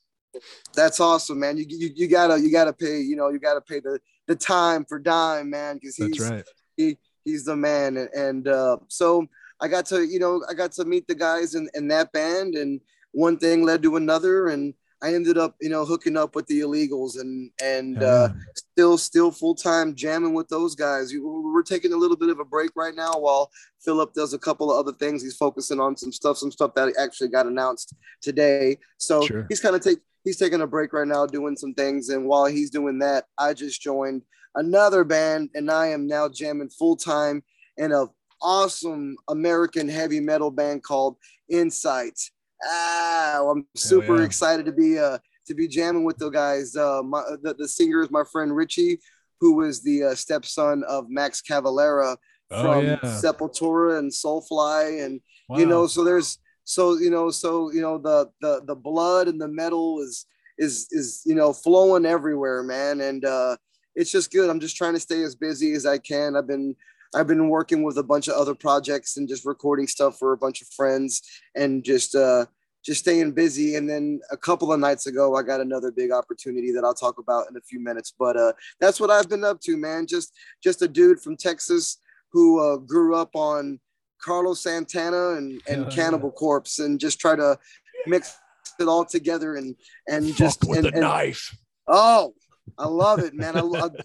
That's 0.74 1.00
awesome, 1.00 1.40
man. 1.40 1.58
You, 1.58 1.66
you 1.68 1.90
you 1.96 2.08
gotta 2.08 2.40
you 2.40 2.52
gotta 2.52 2.74
pay. 2.74 3.02
You 3.02 3.16
know, 3.18 3.30
you 3.30 3.38
gotta 3.38 3.62
pay 3.62 3.82
the 3.82 4.00
the 4.28 4.36
time 4.36 4.86
for 4.86 4.98
dime, 4.98 5.50
man, 5.52 5.76
because 5.76 5.96
That's 5.98 6.18
he's 6.18 6.30
right. 6.30 6.44
he 6.78 6.98
he's 7.26 7.44
the 7.46 7.56
man. 7.56 7.98
And, 7.98 8.10
and 8.16 8.48
uh, 8.48 8.78
so 8.88 9.28
I 9.60 9.68
got 9.68 9.86
to 9.88 10.02
you 10.08 10.18
know 10.20 10.42
I 10.50 10.54
got 10.56 10.72
to 10.74 10.86
meet 10.86 11.06
the 11.08 11.14
guys 11.16 11.54
in 11.54 11.70
in 11.76 11.88
that 11.90 12.12
band, 12.14 12.56
and 12.56 12.80
one 13.12 13.38
thing 13.38 13.64
led 13.64 13.84
to 13.84 13.96
another, 13.96 14.48
and 14.48 14.74
I 15.04 15.14
ended 15.14 15.38
up 15.38 15.56
you 15.62 15.70
know 15.70 15.86
hooking 15.86 16.18
up 16.18 16.36
with 16.36 16.48
the 16.48 16.62
illegals, 16.62 17.20
and 17.20 17.52
and 17.62 18.02
uh, 18.04 18.30
still 18.56 18.98
still 18.98 19.32
full 19.32 19.56
time 19.56 19.96
jamming 19.96 20.34
with 20.34 20.48
those 20.48 20.76
guys. 20.76 21.14
We're 21.14 21.64
taking 21.64 21.94
a 21.94 21.98
little 21.98 22.18
bit 22.18 22.30
of 22.30 22.40
a 22.40 22.46
break 22.46 22.72
right 22.76 22.96
now 22.96 23.14
while 23.14 23.52
Philip 23.84 24.14
does 24.14 24.34
a 24.34 24.40
couple 24.40 24.72
of 24.72 24.78
other 24.78 24.96
things. 24.98 25.24
He's 25.24 25.38
focusing 25.38 25.80
on 25.80 25.98
some 25.98 26.12
stuff, 26.12 26.38
some 26.38 26.52
stuff 26.52 26.74
that 26.76 26.94
actually 27.00 27.30
got 27.30 27.48
announced 27.48 27.96
today. 28.22 28.78
So 28.98 29.26
Sure. 29.26 29.46
he's 29.50 29.60
kind 29.60 29.76
of 29.76 29.82
take 29.82 30.00
he's 30.24 30.38
taking 30.38 30.62
a 30.62 30.68
break 30.68 30.94
right 30.94 31.08
now, 31.08 31.26
doing 31.26 31.58
some 31.58 31.74
things. 31.74 32.10
And 32.10 32.26
while 32.26 32.46
he's 32.46 32.70
doing 32.70 33.00
that, 33.00 33.26
I 33.38 33.54
just 33.54 33.82
joined 33.82 34.22
another 34.56 35.04
band, 35.04 35.50
and 35.56 35.72
I 35.72 35.88
am 35.88 36.08
now 36.08 36.30
jamming 36.30 36.70
full 36.70 36.96
time 36.96 37.44
in 37.78 37.92
a 37.92 38.06
awesome 38.42 39.16
American 39.30 39.88
heavy 39.88 40.20
metal 40.20 40.52
band 40.52 40.84
called 40.84 41.18
Incite. 41.50 42.20
Ah, 42.64 43.44
I'm 43.50 43.66
super 43.76 44.20
yeah. 44.20 44.26
excited 44.26 44.66
to 44.66 44.72
be 44.72 45.00
uh 45.00 45.18
to 45.48 45.56
be 45.56 45.68
jamming 45.68 46.04
with 46.04 46.18
the 46.18 46.30
guys. 46.30 46.76
Uh, 46.76 47.02
my 47.04 47.24
the, 47.42 47.56
the 47.56 47.68
singer 47.68 48.02
is 48.02 48.12
my 48.12 48.24
friend 48.32 48.56
Richie, 48.56 49.00
who 49.40 49.56
was 49.56 49.82
the 49.82 50.04
uh, 50.04 50.16
stepson 50.16 50.84
of 50.88 51.10
Max 51.10 51.42
Cavalera 51.42 52.18
Oh, 52.52 52.62
from 52.62 52.86
yeah. 52.86 52.98
Sepultura 53.04 53.98
and 53.98 54.12
Soulfly, 54.12 55.04
and 55.06 55.22
Wow. 55.48 55.58
you 55.58 55.66
know, 55.66 55.88
so 55.88 56.04
there's 56.04 56.38
so 56.64 56.98
you 56.98 57.10
know, 57.10 57.30
so 57.30 57.72
you 57.72 57.82
know, 57.82 57.98
the 57.98 58.30
the 58.42 58.62
the 58.66 58.76
blood 58.76 59.28
and 59.28 59.40
the 59.42 59.48
metal 59.48 60.00
is 60.02 60.26
is 60.58 60.88
is 60.92 61.22
you 61.26 61.36
know 61.36 61.54
flowing 61.54 62.06
everywhere, 62.06 62.64
man, 62.64 63.02
and 63.02 63.26
uh, 63.26 63.58
it's 63.96 64.12
just 64.12 64.32
good. 64.32 64.50
I'm 64.50 64.60
just 64.60 64.78
trying 64.78 64.94
to 64.94 65.00
stay 65.00 65.24
as 65.24 65.36
busy 65.36 65.74
as 65.74 65.86
I 65.86 65.98
can. 65.98 66.36
I've 66.36 66.48
been 66.48 66.76
I've 67.14 67.28
been 67.28 67.50
working 67.50 67.84
with 67.84 67.98
a 67.98 68.04
bunch 68.04 68.28
of 68.28 68.36
other 68.36 68.56
projects 68.56 69.18
and 69.18 69.28
just 69.28 69.46
recording 69.46 69.88
stuff 69.88 70.18
for 70.18 70.32
a 70.32 70.38
bunch 70.38 70.62
of 70.62 70.68
friends 70.70 71.22
and 71.56 71.84
just 71.84 72.16
uh 72.16 72.46
just 72.84 73.02
staying 73.02 73.34
busy. 73.34 73.76
And 73.76 73.88
then 73.88 74.22
a 74.32 74.38
couple 74.38 74.74
of 74.74 74.80
nights 74.80 75.06
ago 75.06 75.36
i 75.36 75.44
got 75.44 75.62
another 75.62 75.92
big 75.92 76.12
opportunity 76.12 76.72
that 76.72 76.84
i'll 76.84 76.94
talk 76.94 77.18
about 77.20 77.50
in 77.50 77.58
a 77.58 77.62
few 77.62 77.80
minutes. 77.80 78.14
But 78.18 78.38
uh 78.38 78.54
that's 78.80 79.00
what 79.00 79.12
i've 79.12 79.30
been 79.30 79.44
up 79.44 79.60
to 79.62 79.78
man. 79.78 80.08
Just 80.08 80.34
just 80.64 80.82
a 80.82 80.88
dude 80.88 81.20
from 81.20 81.36
texas 81.38 81.98
who 82.32 82.60
uh, 82.60 82.78
grew 82.78 83.16
up 83.16 83.36
on 83.36 83.80
carlos 84.22 84.62
santana 84.62 85.32
and 85.32 85.62
and 85.68 85.92
cannibal 85.92 86.32
corpse 86.32 86.80
and 86.80 87.00
just 87.00 87.20
try 87.20 87.36
to 87.36 87.58
mix 88.06 88.38
it 88.80 88.88
all 88.88 89.04
together 89.04 89.56
and 89.56 89.76
and 90.08 90.34
just 90.36 90.64
with 90.64 90.78
and, 90.78 90.86
the 90.88 90.92
and- 90.94 91.02
knife. 91.02 91.56
Oh, 91.88 92.34
I 92.78 92.88
love 92.88 93.20
it, 93.20 93.34
man. 93.34 93.58
I 93.58 93.62
love 93.62 93.96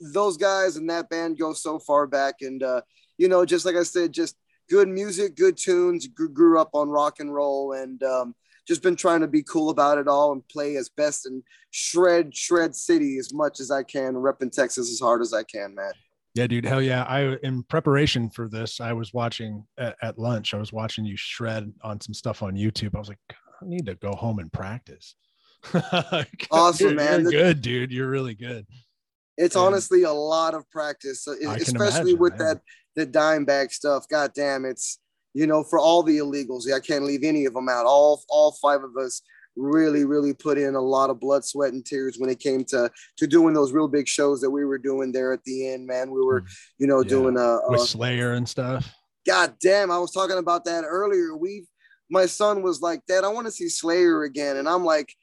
those 0.00 0.36
guys 0.36 0.76
and 0.76 0.88
that 0.90 1.08
band 1.10 1.38
go 1.38 1.52
so 1.52 1.78
far 1.78 2.06
back, 2.06 2.36
and 2.40 2.62
uh, 2.62 2.82
you 3.18 3.28
know, 3.28 3.44
just 3.44 3.64
like 3.64 3.76
I 3.76 3.82
said, 3.82 4.12
just 4.12 4.36
good 4.68 4.88
music, 4.88 5.36
good 5.36 5.56
tunes. 5.56 6.06
Grew, 6.06 6.28
grew 6.28 6.60
up 6.60 6.70
on 6.74 6.88
rock 6.88 7.20
and 7.20 7.34
roll, 7.34 7.72
and 7.72 8.02
um, 8.02 8.34
just 8.66 8.82
been 8.82 8.96
trying 8.96 9.20
to 9.20 9.28
be 9.28 9.42
cool 9.42 9.70
about 9.70 9.98
it 9.98 10.08
all 10.08 10.32
and 10.32 10.46
play 10.48 10.76
as 10.76 10.88
best 10.88 11.26
and 11.26 11.42
shred 11.70 12.36
shred 12.36 12.74
city 12.74 13.18
as 13.18 13.34
much 13.34 13.60
as 13.60 13.70
I 13.70 13.82
can, 13.82 14.14
repping 14.14 14.52
Texas 14.52 14.90
as 14.90 15.00
hard 15.00 15.20
as 15.22 15.32
I 15.32 15.42
can, 15.42 15.74
man. 15.74 15.92
Yeah, 16.34 16.46
dude. 16.46 16.64
Hell 16.64 16.80
yeah. 16.80 17.02
I, 17.02 17.36
in 17.42 17.64
preparation 17.64 18.30
for 18.30 18.48
this, 18.48 18.80
I 18.80 18.92
was 18.92 19.12
watching 19.12 19.64
at, 19.78 19.96
at 20.00 20.18
lunch, 20.18 20.54
I 20.54 20.58
was 20.58 20.72
watching 20.72 21.04
you 21.04 21.16
shred 21.16 21.72
on 21.82 22.00
some 22.00 22.14
stuff 22.14 22.42
on 22.42 22.54
YouTube. 22.54 22.94
I 22.94 23.00
was 23.00 23.08
like, 23.08 23.18
I 23.30 23.64
need 23.64 23.86
to 23.86 23.96
go 23.96 24.12
home 24.12 24.38
and 24.38 24.52
practice. 24.52 25.16
Awesome, 26.50 26.84
You're- 26.90 26.94
man. 26.96 27.22
You're 27.22 27.30
good, 27.32 27.62
dude. 27.62 27.92
You're 27.92 28.10
really 28.10 28.34
good. 28.34 28.66
It's 29.36 29.54
And- 29.56 29.64
honestly 29.64 30.02
a 30.02 30.12
lot 30.12 30.54
of 30.54 30.68
practice, 30.70 31.24
so- 31.24 31.32
especially 31.32 32.12
imagine, 32.12 32.18
with 32.18 32.32
yeah. 32.38 32.54
that 32.54 32.60
the 32.96 33.06
Dimebag 33.06 33.72
stuff. 33.72 34.06
God 34.08 34.32
damn, 34.34 34.64
it's 34.64 34.98
you 35.32 35.46
know 35.46 35.62
for 35.62 35.78
all 35.78 36.02
the 36.02 36.18
illegals. 36.18 36.62
Yeah, 36.66 36.76
I 36.76 36.80
can't 36.80 37.04
leave 37.04 37.22
any 37.22 37.44
of 37.46 37.54
them 37.54 37.68
out. 37.68 37.86
All 37.86 38.22
all 38.28 38.52
five 38.60 38.82
of 38.82 38.96
us 38.96 39.22
really 39.56 40.04
really 40.04 40.32
put 40.34 40.58
in 40.58 40.74
a 40.74 40.80
lot 40.80 41.10
of 41.10 41.20
blood, 41.20 41.44
sweat, 41.44 41.72
and 41.72 41.84
tears 41.84 42.16
when 42.18 42.30
it 42.30 42.38
came 42.40 42.64
to 42.64 42.90
to 43.18 43.26
doing 43.26 43.54
those 43.54 43.72
real 43.72 43.88
big 43.88 44.08
shows 44.08 44.40
that 44.40 44.50
we 44.50 44.64
were 44.64 44.78
doing 44.78 45.12
there 45.12 45.32
at 45.32 45.44
the 45.44 45.68
end. 45.68 45.86
Man, 45.86 46.10
we 46.10 46.20
were 46.20 46.44
you 46.78 46.86
know 46.86 46.98
Mm. 46.98 47.04
Yeah. 47.04 47.08
doing 47.10 47.36
a, 47.36 47.40
a 47.40 47.70
With 47.70 47.80
Slayer 47.82 48.32
and 48.32 48.48
stuff. 48.48 48.92
God 49.26 49.54
damn, 49.62 49.90
I 49.90 49.98
was 49.98 50.10
talking 50.12 50.38
about 50.38 50.64
that 50.64 50.82
earlier. 50.84 51.36
We, 51.36 51.66
my 52.10 52.24
son 52.26 52.62
was 52.62 52.80
like, 52.80 53.04
Dad, 53.06 53.22
I 53.22 53.28
want 53.28 53.46
to 53.46 53.50
see 53.52 53.68
Slayer 53.68 54.24
again, 54.24 54.56
and 54.56 54.66
I'm 54.68 54.82
like, 54.84 55.14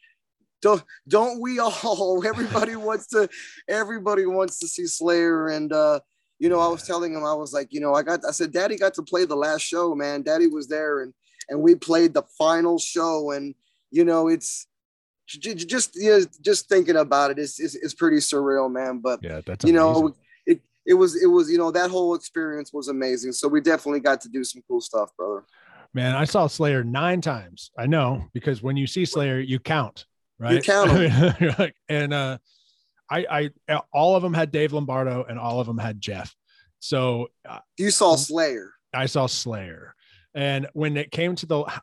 don't 0.61 0.83
don't 1.07 1.41
we 1.41 1.59
all? 1.59 2.23
Everybody 2.25 2.75
wants 2.75 3.07
to, 3.07 3.29
everybody 3.67 4.25
wants 4.25 4.59
to 4.59 4.67
see 4.67 4.87
Slayer, 4.87 5.49
and 5.49 5.71
uh, 5.71 5.99
you 6.39 6.49
know, 6.49 6.59
I 6.59 6.67
was 6.67 6.83
telling 6.83 7.13
him, 7.13 7.23
I 7.23 7.33
was 7.33 7.53
like, 7.53 7.73
you 7.73 7.79
know, 7.79 7.93
I 7.93 8.03
got, 8.03 8.21
I 8.27 8.31
said, 8.31 8.51
Daddy 8.51 8.77
got 8.77 8.93
to 8.95 9.03
play 9.03 9.25
the 9.25 9.35
last 9.35 9.61
show, 9.61 9.95
man. 9.95 10.21
Daddy 10.21 10.47
was 10.47 10.67
there, 10.67 11.01
and 11.01 11.13
and 11.49 11.61
we 11.61 11.75
played 11.75 12.13
the 12.13 12.23
final 12.37 12.79
show, 12.79 13.31
and 13.31 13.55
you 13.91 14.05
know, 14.05 14.27
it's 14.27 14.67
just 15.27 15.95
you 15.95 16.19
know, 16.19 16.25
just 16.41 16.69
thinking 16.69 16.95
about 16.95 17.31
it, 17.31 17.39
it's, 17.39 17.59
it's 17.59 17.75
it's 17.75 17.93
pretty 17.93 18.17
surreal, 18.17 18.71
man. 18.71 18.99
But 18.99 19.19
Yeah, 19.21 19.41
that's 19.45 19.65
you 19.65 19.71
amazing. 19.71 19.93
know 19.93 20.15
it, 20.45 20.61
it 20.85 20.93
was 20.93 21.21
it 21.21 21.27
was 21.27 21.51
you 21.51 21.57
know 21.57 21.71
that 21.71 21.91
whole 21.91 22.15
experience 22.15 22.71
was 22.71 22.87
amazing 22.87 23.33
so 23.33 23.47
we 23.47 23.59
definitely 23.59 23.99
got 23.99 24.21
to 24.21 24.29
do 24.29 24.43
some 24.43 24.63
cool 24.67 24.79
stuff 24.79 25.09
brother 25.17 25.43
Man, 25.93 26.15
I 26.15 26.25
saw 26.25 26.47
Slayer 26.47 26.83
nine 26.83 27.21
times. 27.21 27.71
I 27.77 27.87
know 27.87 28.25
because 28.33 28.61
when 28.61 28.77
you 28.77 28.85
see 28.87 29.05
Slayer, 29.05 29.39
you 29.39 29.57
count, 29.57 30.05
right? 30.39 30.63
count 30.63 30.91
'em. 30.91 31.35
You're 31.39 31.55
like- 31.57 31.75
and 31.89 32.13
uh, 32.13 32.37
I, 33.09 33.49
I, 33.69 33.81
all 33.93 34.15
of 34.15 34.21
them 34.23 34.33
had 34.33 34.51
Dave 34.51 34.73
Lombardo, 34.73 35.25
and 35.27 35.39
all 35.39 35.59
of 35.59 35.67
them 35.67 35.77
had 35.77 36.01
Jeff. 36.01 36.35
So 36.79 37.27
uh, 37.47 37.59
you 37.77 37.89
saw 37.91 38.15
slayer 38.15 38.71
I 38.93 39.05
saw 39.05 39.25
Slayer, 39.27 39.95
and 40.33 40.67
when 40.73 40.95
it 40.97 41.11
came 41.11 41.35
to 41.35 41.45
the, 41.45 41.81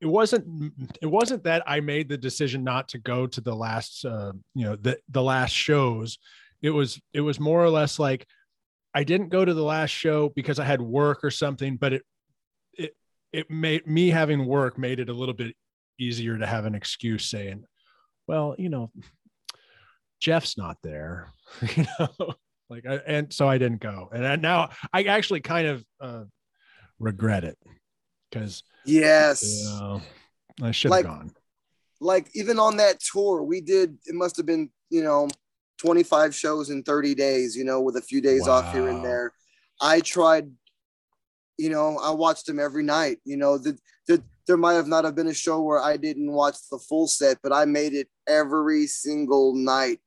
it 0.00 0.06
wasn't, 0.06 0.72
it 1.02 1.06
wasn't 1.06 1.44
that 1.44 1.62
I 1.66 1.80
made 1.80 2.08
the 2.08 2.16
decision 2.18 2.62
not 2.64 2.88
to 2.90 2.98
go 2.98 3.26
to 3.26 3.40
the 3.40 3.54
last, 3.54 4.04
uh, 4.04 4.32
you 4.54 4.64
know, 4.64 4.76
the 4.76 4.98
the 5.08 5.22
last 5.22 5.52
shows. 5.52 6.18
It 6.62 6.70
was, 6.70 7.00
it 7.12 7.20
was 7.22 7.40
more 7.40 7.62
or 7.62 7.70
less 7.70 7.98
like 7.98 8.26
I 8.94 9.02
didn't 9.04 9.28
go 9.30 9.44
to 9.44 9.54
the 9.54 9.62
last 9.62 9.90
show 9.90 10.28
because 10.30 10.58
I 10.58 10.64
had 10.64 10.80
work 10.82 11.24
or 11.24 11.30
something, 11.30 11.76
but 11.76 11.92
it, 11.94 12.02
it, 12.74 12.96
it 13.32 13.50
made 13.50 13.86
me 13.86 14.10
having 14.10 14.44
work 14.46 14.76
made 14.78 15.00
it 15.00 15.08
a 15.08 15.14
little 15.14 15.34
bit 15.34 15.54
easier 15.98 16.36
to 16.38 16.46
have 16.46 16.64
an 16.66 16.74
excuse 16.74 17.26
saying, 17.30 17.64
well, 18.30 18.54
you 18.58 18.68
know, 18.68 18.92
Jeff's 20.20 20.56
not 20.56 20.76
there, 20.84 21.32
you 21.76 21.84
know, 21.98 22.34
like, 22.68 22.86
I, 22.86 23.00
and 23.06 23.32
so 23.32 23.48
I 23.48 23.58
didn't 23.58 23.80
go. 23.80 24.08
And 24.12 24.24
I, 24.24 24.36
now 24.36 24.70
I 24.92 25.02
actually 25.02 25.40
kind 25.40 25.66
of 25.66 25.84
uh, 26.00 26.24
regret 27.00 27.42
it 27.42 27.58
because, 28.30 28.62
yes 28.86 29.42
you 29.42 29.64
know, 29.70 30.00
I 30.62 30.70
should 30.70 30.92
have 30.92 30.98
Like- 30.98 31.06
gone. 31.06 31.32
like 32.00 32.30
even 32.34 32.58
on 32.60 32.76
that 32.76 33.00
tour 33.00 33.42
we 33.42 33.60
did 33.60 33.98
it 34.06 34.14
must 34.14 34.36
have 34.38 34.46
been 34.46 34.70
you 34.88 35.02
know 35.02 35.28
25 35.78 36.34
shows 36.34 36.70
in 36.70 36.82
30 36.82 37.14
days 37.14 37.56
you 37.56 37.64
know 37.64 37.80
with 37.82 37.96
a 37.96 38.00
few 38.00 38.20
days 38.22 38.48
off 38.48 38.72
here 38.72 38.88
and 38.88 39.04
there 39.04 39.32
i 39.82 40.00
tried 40.00 40.50
you 41.58 41.68
know, 41.68 41.98
I 42.02 42.10
watched 42.10 42.46
them 42.46 42.58
every 42.58 42.82
night. 42.82 43.18
You 43.26 43.36
know, 43.36 43.58
the, 43.58 43.76
the, 44.08 44.22
there 44.50 44.56
might 44.56 44.74
have 44.74 44.88
not 44.88 45.04
have 45.04 45.14
been 45.14 45.28
a 45.28 45.34
show 45.34 45.62
where 45.62 45.80
I 45.80 45.96
didn't 45.96 46.32
watch 46.32 46.56
the 46.72 46.78
full 46.78 47.06
set, 47.06 47.38
but 47.40 47.52
I 47.52 47.66
made 47.66 47.94
it 47.94 48.08
every 48.26 48.88
single 48.88 49.54
night 49.54 50.00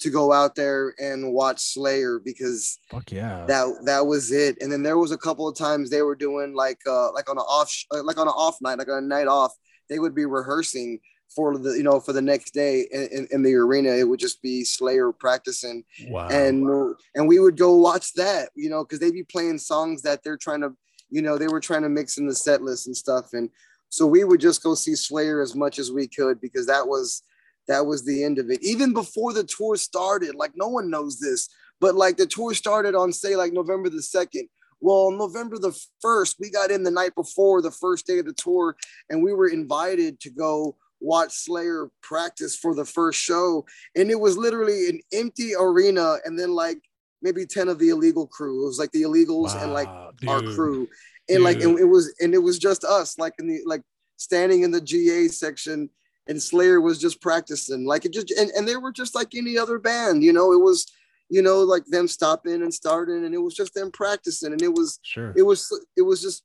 to 0.00 0.10
go 0.10 0.32
out 0.32 0.56
there 0.56 0.96
and 0.98 1.32
watch 1.32 1.60
Slayer 1.60 2.18
because 2.18 2.76
fuck 2.90 3.12
yeah, 3.12 3.44
that 3.46 3.82
that 3.84 4.04
was 4.04 4.32
it. 4.32 4.56
And 4.60 4.72
then 4.72 4.82
there 4.82 4.98
was 4.98 5.12
a 5.12 5.16
couple 5.16 5.46
of 5.46 5.56
times 5.56 5.90
they 5.90 6.02
were 6.02 6.16
doing 6.16 6.56
like 6.56 6.80
uh 6.88 7.12
like 7.12 7.30
on 7.30 7.38
an 7.38 7.44
off 7.44 7.72
like 7.92 8.18
on 8.18 8.26
an 8.26 8.34
off 8.34 8.56
night, 8.60 8.78
like 8.78 8.88
on 8.88 9.04
a 9.04 9.06
night 9.06 9.28
off, 9.28 9.52
they 9.88 10.00
would 10.00 10.12
be 10.12 10.26
rehearsing 10.26 10.98
for 11.36 11.56
the 11.56 11.70
you 11.70 11.84
know 11.84 12.00
for 12.00 12.12
the 12.12 12.20
next 12.20 12.52
day 12.52 12.88
in, 12.90 13.08
in, 13.12 13.28
in, 13.30 13.42
the 13.44 13.54
arena 13.54 13.90
it 13.90 14.08
would 14.08 14.20
just 14.20 14.40
be 14.42 14.62
slayer 14.62 15.10
practicing 15.10 15.82
wow. 16.08 16.28
and 16.28 16.68
and 17.16 17.26
we 17.26 17.40
would 17.40 17.56
go 17.56 17.74
watch 17.74 18.12
that 18.12 18.50
you 18.54 18.70
know 18.70 18.84
because 18.84 19.00
they'd 19.00 19.12
be 19.12 19.24
playing 19.24 19.58
songs 19.58 20.02
that 20.02 20.22
they're 20.22 20.36
trying 20.36 20.60
to 20.60 20.70
you 21.10 21.22
know 21.22 21.36
they 21.36 21.48
were 21.48 21.60
trying 21.60 21.82
to 21.82 21.88
mix 21.88 22.18
in 22.18 22.26
the 22.26 22.34
set 22.34 22.62
list 22.62 22.86
and 22.86 22.96
stuff 22.96 23.32
and 23.32 23.50
so 23.94 24.06
we 24.06 24.24
would 24.24 24.40
just 24.40 24.62
go 24.62 24.74
see 24.74 24.94
slayer 24.94 25.40
as 25.40 25.54
much 25.54 25.78
as 25.78 25.92
we 25.92 26.06
could 26.06 26.40
because 26.40 26.66
that 26.66 26.86
was 26.86 27.22
that 27.66 27.86
was 27.86 28.04
the 28.04 28.22
end 28.22 28.38
of 28.38 28.50
it. 28.50 28.62
Even 28.62 28.92
before 28.92 29.32
the 29.32 29.44
tour 29.44 29.76
started 29.76 30.34
like 30.34 30.52
no 30.54 30.68
one 30.68 30.90
knows 30.90 31.18
this 31.18 31.48
but 31.80 31.94
like 31.94 32.16
the 32.16 32.26
tour 32.26 32.54
started 32.54 32.94
on 32.94 33.12
say 33.12 33.36
like 33.36 33.52
november 33.52 33.88
the 33.88 33.98
2nd 33.98 34.48
well, 34.80 35.10
November 35.10 35.56
the 35.58 35.74
1st, 36.04 36.36
we 36.38 36.50
got 36.50 36.70
in 36.70 36.82
the 36.82 36.90
night 36.90 37.14
before 37.14 37.62
the 37.62 37.70
first 37.70 38.06
day 38.06 38.18
of 38.18 38.26
the 38.26 38.34
tour, 38.34 38.76
and 39.08 39.22
we 39.22 39.32
were 39.32 39.48
invited 39.48 40.20
to 40.20 40.30
go 40.30 40.76
watch 41.00 41.32
Slayer 41.32 41.88
practice 42.02 42.54
for 42.54 42.74
the 42.74 42.84
first 42.84 43.18
show, 43.18 43.64
and 43.96 44.10
it 44.10 44.20
was 44.20 44.36
literally 44.36 44.90
an 44.90 45.00
empty 45.12 45.52
arena, 45.58 46.16
and 46.26 46.38
then 46.38 46.50
like 46.50 46.82
maybe 47.22 47.46
ten 47.46 47.68
of 47.68 47.78
the 47.78 47.88
illegal 47.88 48.26
crew. 48.26 48.62
It 48.62 48.66
was 48.66 48.78
like 48.78 48.92
the 48.92 49.02
illegals 49.02 49.54
wow, 49.54 49.62
and 49.62 49.72
like 49.72 49.88
dude, 50.18 50.28
our 50.28 50.42
crew, 50.42 50.86
and 51.28 51.42
like 51.42 51.60
and 51.60 51.78
it 51.78 51.84
was 51.84 52.14
and 52.20 52.34
it 52.34 52.42
was 52.42 52.58
just 52.58 52.84
us, 52.84 53.18
like 53.18 53.34
in 53.38 53.46
the 53.46 53.60
like 53.66 53.82
standing 54.16 54.62
in 54.62 54.70
the 54.70 54.80
GA 54.80 55.28
section, 55.28 55.88
and 56.26 56.42
Slayer 56.42 56.80
was 56.80 56.98
just 56.98 57.20
practicing, 57.20 57.86
like 57.86 58.04
it 58.04 58.12
just 58.12 58.30
and 58.32 58.50
and 58.50 58.66
they 58.68 58.76
were 58.76 58.92
just 58.92 59.14
like 59.14 59.34
any 59.34 59.58
other 59.58 59.78
band, 59.78 60.22
you 60.22 60.32
know. 60.32 60.52
It 60.52 60.60
was 60.60 60.90
you 61.30 61.42
know 61.42 61.60
like 61.60 61.84
them 61.86 62.08
stopping 62.08 62.62
and 62.62 62.72
starting, 62.72 63.24
and 63.24 63.34
it 63.34 63.38
was 63.38 63.54
just 63.54 63.74
them 63.74 63.90
practicing, 63.90 64.52
and 64.52 64.62
it 64.62 64.74
was 64.74 64.98
sure 65.02 65.32
it 65.36 65.42
was 65.42 65.70
it 65.96 66.02
was 66.02 66.22
just 66.22 66.44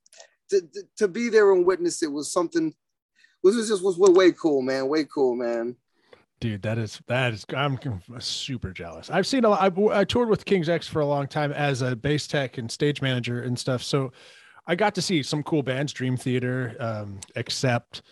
to, 0.50 0.62
to 0.96 1.08
be 1.08 1.28
there 1.28 1.52
and 1.52 1.64
witness 1.64 2.02
it 2.02 2.10
was 2.10 2.32
something 2.32 2.74
was 3.42 3.68
just 3.68 3.82
was 3.82 3.98
way 3.98 4.32
cool, 4.32 4.62
man. 4.62 4.88
Way 4.88 5.04
cool, 5.04 5.34
man. 5.34 5.76
Dude, 6.40 6.62
that 6.62 6.78
is 6.78 7.00
that 7.06 7.34
is 7.34 7.44
I'm 7.54 7.78
super 8.18 8.72
jealous. 8.72 9.10
I've 9.10 9.26
seen 9.26 9.44
a 9.44 9.50
lot. 9.50 9.78
I, 9.78 10.00
I 10.00 10.04
toured 10.04 10.30
with 10.30 10.44
King's 10.44 10.68
X 10.68 10.86
for 10.86 11.00
a 11.00 11.06
long 11.06 11.26
time 11.26 11.52
as 11.52 11.82
a 11.82 11.94
bass 11.94 12.26
tech 12.26 12.58
and 12.58 12.70
stage 12.70 13.02
manager 13.02 13.42
and 13.42 13.58
stuff. 13.58 13.82
So 13.82 14.12
I 14.70 14.76
got 14.76 14.94
to 14.94 15.02
see 15.02 15.24
some 15.24 15.42
cool 15.42 15.64
bands, 15.64 15.92
Dream 15.92 16.16
Theater, 16.16 16.76
um, 16.78 17.18
Accept. 17.34 18.02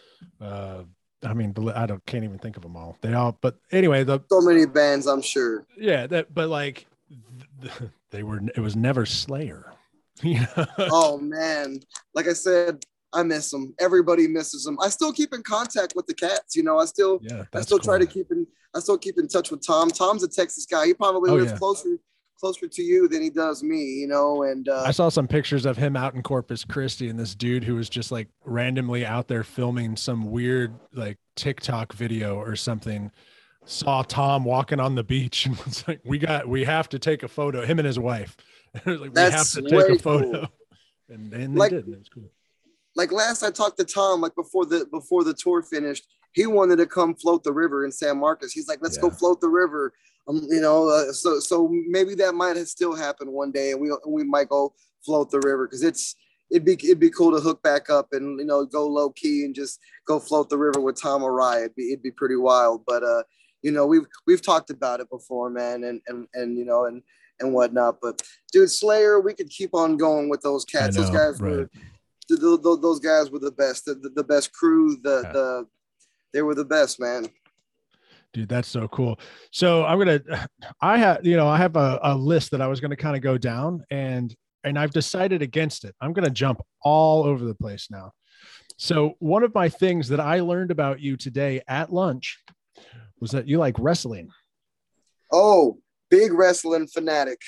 Uh, 0.40 0.82
I 1.22 1.32
mean, 1.32 1.54
I 1.72 1.86
don't 1.86 2.04
can't 2.04 2.24
even 2.24 2.40
think 2.40 2.56
of 2.56 2.64
them 2.64 2.76
all. 2.76 2.96
They 3.00 3.14
all, 3.14 3.38
but 3.40 3.54
anyway, 3.70 4.02
the 4.02 4.18
so 4.28 4.40
many 4.40 4.66
bands, 4.66 5.06
I'm 5.06 5.22
sure. 5.22 5.64
Yeah, 5.76 6.08
that 6.08 6.34
but 6.34 6.48
like 6.48 6.88
they 8.10 8.24
were. 8.24 8.40
It 8.56 8.58
was 8.58 8.74
never 8.74 9.06
Slayer. 9.06 9.72
oh 10.78 11.18
man, 11.18 11.78
like 12.14 12.26
I 12.26 12.32
said, 12.32 12.84
I 13.12 13.22
miss 13.22 13.52
them. 13.52 13.72
Everybody 13.78 14.26
misses 14.26 14.64
them. 14.64 14.78
I 14.82 14.88
still 14.88 15.12
keep 15.12 15.32
in 15.32 15.44
contact 15.44 15.92
with 15.94 16.06
the 16.06 16.14
cats. 16.14 16.56
You 16.56 16.64
know, 16.64 16.78
I 16.80 16.86
still, 16.86 17.20
yeah, 17.22 17.44
I 17.54 17.60
still 17.60 17.78
cool. 17.78 17.84
try 17.84 17.98
to 17.98 18.06
keep 18.06 18.32
in, 18.32 18.48
I 18.74 18.80
still 18.80 18.98
keep 18.98 19.16
in 19.16 19.28
touch 19.28 19.52
with 19.52 19.64
Tom. 19.64 19.90
Tom's 19.90 20.24
a 20.24 20.28
Texas 20.28 20.66
guy. 20.66 20.86
He 20.86 20.94
probably 20.94 21.30
oh, 21.30 21.34
lives 21.34 21.52
yeah. 21.52 21.58
closer, 21.58 21.98
closer 22.38 22.68
to 22.68 22.82
you 22.82 23.08
than 23.08 23.22
he 23.22 23.30
does 23.30 23.62
me. 23.62 23.82
You 23.82 24.08
know, 24.08 24.42
and 24.44 24.68
uh, 24.68 24.82
I 24.86 24.90
saw 24.90 25.08
some 25.08 25.28
pictures 25.28 25.66
of 25.66 25.76
him 25.76 25.96
out 25.96 26.14
in 26.14 26.22
Corpus 26.22 26.64
Christi, 26.64 27.08
and 27.08 27.18
this 27.18 27.34
dude 27.34 27.64
who 27.64 27.74
was 27.76 27.88
just 27.88 28.12
like 28.12 28.28
randomly 28.44 29.04
out 29.04 29.28
there 29.28 29.44
filming 29.44 29.96
some 29.96 30.30
weird 30.30 30.74
like 30.92 31.18
TikTok 31.36 31.92
video 31.92 32.36
or 32.36 32.56
something. 32.56 33.10
Saw 33.64 34.02
Tom 34.02 34.44
walking 34.44 34.80
on 34.80 34.94
the 34.94 35.04
beach 35.04 35.46
and 35.46 35.56
was 35.58 35.86
like, 35.86 36.00
"We 36.04 36.18
got, 36.18 36.48
we 36.48 36.64
have 36.64 36.88
to 36.90 36.98
take 36.98 37.22
a 37.22 37.28
photo." 37.28 37.64
Him 37.64 37.78
and 37.78 37.86
his 37.86 37.98
wife. 37.98 38.36
like, 38.86 39.14
we 39.14 39.20
have 39.20 39.50
to 39.50 39.62
take 39.62 39.88
a 39.88 39.98
photo. 39.98 40.30
Cool. 40.30 40.48
And, 41.10 41.32
and 41.32 41.54
they 41.54 41.58
like, 41.58 41.70
did. 41.70 41.86
And 41.86 41.94
it 41.94 41.98
was 42.00 42.08
cool 42.10 42.30
like 42.98 43.12
last 43.12 43.42
I 43.42 43.50
talked 43.50 43.78
to 43.78 43.84
Tom, 43.84 44.20
like 44.20 44.34
before 44.34 44.66
the 44.66 44.86
before 44.90 45.24
the 45.24 45.32
tour 45.32 45.62
finished, 45.62 46.06
he 46.32 46.46
wanted 46.46 46.76
to 46.76 46.86
come 46.86 47.14
float 47.14 47.44
the 47.44 47.52
river 47.52 47.84
in 47.84 47.92
San 47.92 48.18
Marcos. 48.18 48.52
He's 48.52 48.68
like, 48.68 48.80
let's 48.82 48.96
yeah. 48.96 49.02
go 49.02 49.10
float 49.10 49.40
the 49.40 49.48
river. 49.48 49.94
Um, 50.28 50.46
you 50.48 50.60
know, 50.60 50.88
uh, 50.88 51.12
so 51.12 51.40
so 51.40 51.72
maybe 51.88 52.14
that 52.16 52.34
might 52.34 52.56
have 52.56 52.68
still 52.68 52.94
happened 52.94 53.32
one 53.32 53.50
day, 53.50 53.72
and 53.72 53.80
we 53.80 53.90
we 54.06 54.24
might 54.24 54.48
go 54.48 54.74
float 55.04 55.30
the 55.30 55.40
river 55.40 55.66
because 55.66 55.82
it's 55.82 56.14
it'd 56.50 56.64
be 56.64 56.74
it'd 56.74 57.00
be 57.00 57.10
cool 57.10 57.32
to 57.32 57.40
hook 57.40 57.62
back 57.62 57.90
up 57.90 58.08
and 58.12 58.38
you 58.38 58.46
know 58.46 58.64
go 58.64 58.86
low 58.86 59.10
key 59.10 59.44
and 59.44 59.54
just 59.54 59.80
go 60.06 60.18
float 60.18 60.48
the 60.48 60.58
river 60.58 60.80
with 60.80 61.00
Tom 61.00 61.22
Araya. 61.22 61.64
It'd 61.64 61.74
be 61.74 61.88
it'd 61.88 62.02
be 62.02 62.10
pretty 62.10 62.36
wild. 62.36 62.84
But 62.86 63.02
uh, 63.02 63.22
you 63.62 63.72
know, 63.72 63.86
we've 63.86 64.06
we've 64.26 64.42
talked 64.42 64.70
about 64.70 65.00
it 65.00 65.10
before, 65.10 65.50
man, 65.50 65.84
and 65.84 66.00
and 66.06 66.26
and 66.34 66.58
you 66.58 66.64
know, 66.64 66.86
and 66.86 67.02
and 67.40 67.52
whatnot. 67.52 67.98
But 68.00 68.22
dude, 68.52 68.70
Slayer, 68.70 69.20
we 69.20 69.34
could 69.34 69.50
keep 69.50 69.74
on 69.74 69.96
going 69.96 70.28
with 70.28 70.42
those 70.42 70.64
cats. 70.64 70.96
Know, 70.96 71.02
those 71.02 71.10
guys 71.10 71.40
right. 71.40 71.52
were 71.52 71.70
the, 72.28 72.36
the, 72.36 72.78
those 72.80 73.00
guys 73.00 73.30
were 73.30 73.38
the 73.38 73.52
best, 73.52 73.86
the, 73.86 73.94
the, 73.94 74.10
the 74.10 74.24
best 74.24 74.52
crew. 74.52 74.96
The 75.02 75.22
yeah. 75.24 75.32
the 75.32 75.66
they 76.32 76.42
were 76.42 76.54
the 76.54 76.64
best, 76.64 77.00
man. 77.00 77.28
Dude, 78.34 78.48
that's 78.48 78.68
so 78.68 78.88
cool. 78.88 79.18
So 79.52 79.84
I'm 79.84 79.98
gonna, 79.98 80.20
I 80.80 80.98
have, 80.98 81.24
you 81.24 81.36
know, 81.36 81.48
I 81.48 81.56
have 81.56 81.76
a, 81.76 81.98
a 82.02 82.14
list 82.16 82.50
that 82.52 82.60
I 82.60 82.66
was 82.66 82.80
gonna 82.80 82.96
kind 82.96 83.16
of 83.16 83.22
go 83.22 83.38
down, 83.38 83.84
and 83.90 84.34
and 84.64 84.78
I've 84.78 84.90
decided 84.90 85.42
against 85.42 85.84
it. 85.84 85.94
I'm 86.00 86.12
gonna 86.12 86.30
jump 86.30 86.60
all 86.82 87.24
over 87.24 87.44
the 87.44 87.54
place 87.54 87.88
now. 87.90 88.12
So 88.76 89.14
one 89.18 89.42
of 89.42 89.54
my 89.54 89.68
things 89.68 90.08
that 90.08 90.20
I 90.20 90.40
learned 90.40 90.70
about 90.70 91.00
you 91.00 91.16
today 91.16 91.62
at 91.66 91.92
lunch 91.92 92.38
was 93.20 93.32
that 93.32 93.48
you 93.48 93.58
like 93.58 93.74
wrestling. 93.78 94.28
Oh, 95.32 95.78
big 96.10 96.32
wrestling 96.32 96.86
fanatic 96.86 97.40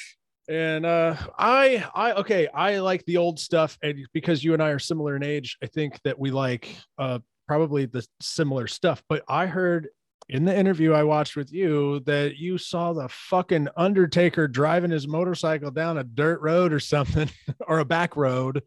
and 0.51 0.85
uh 0.85 1.15
i 1.39 1.85
i 1.95 2.13
okay 2.13 2.49
i 2.49 2.79
like 2.79 3.05
the 3.05 3.17
old 3.17 3.39
stuff 3.39 3.79
and 3.83 4.07
because 4.13 4.43
you 4.43 4.53
and 4.53 4.63
i 4.63 4.71
are 4.71 4.79
similar 4.79 5.15
in 5.15 5.23
age 5.23 5.57
i 5.63 5.67
think 5.67 5.99
that 6.03 6.19
we 6.19 6.31
like 6.31 6.75
uh 6.99 7.19
probably 7.47 7.87
the 7.87 8.05
similar 8.21 8.67
stuff 8.67 9.03
but 9.09 9.23
i 9.29 9.47
heard 9.47 9.89
in 10.31 10.45
the 10.45 10.57
interview 10.57 10.93
i 10.93 11.03
watched 11.03 11.37
with 11.37 11.53
you 11.53 12.01
that 12.01 12.37
you 12.37 12.57
saw 12.57 12.93
the 12.93 13.09
fucking 13.09 13.69
undertaker 13.77 14.49
driving 14.49 14.91
his 14.91 15.07
motorcycle 15.07 15.71
down 15.71 15.99
a 15.99 16.05
dirt 16.05 16.41
road 16.41 16.73
or 16.73 16.81
something 16.81 17.29
or 17.67 17.81
a 17.81 17.85
back 17.85 18.17
road 18.17 18.63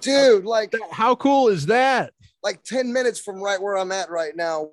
dude 0.00 0.44
like 0.44 0.72
how 0.92 1.14
cool 1.14 1.48
is 1.48 1.66
that 1.66 2.12
like 2.42 2.62
10 2.62 2.92
minutes 2.92 3.20
from 3.20 3.42
right 3.42 3.60
where 3.60 3.76
i'm 3.76 3.92
at 3.92 4.10
right 4.10 4.36
now 4.36 4.70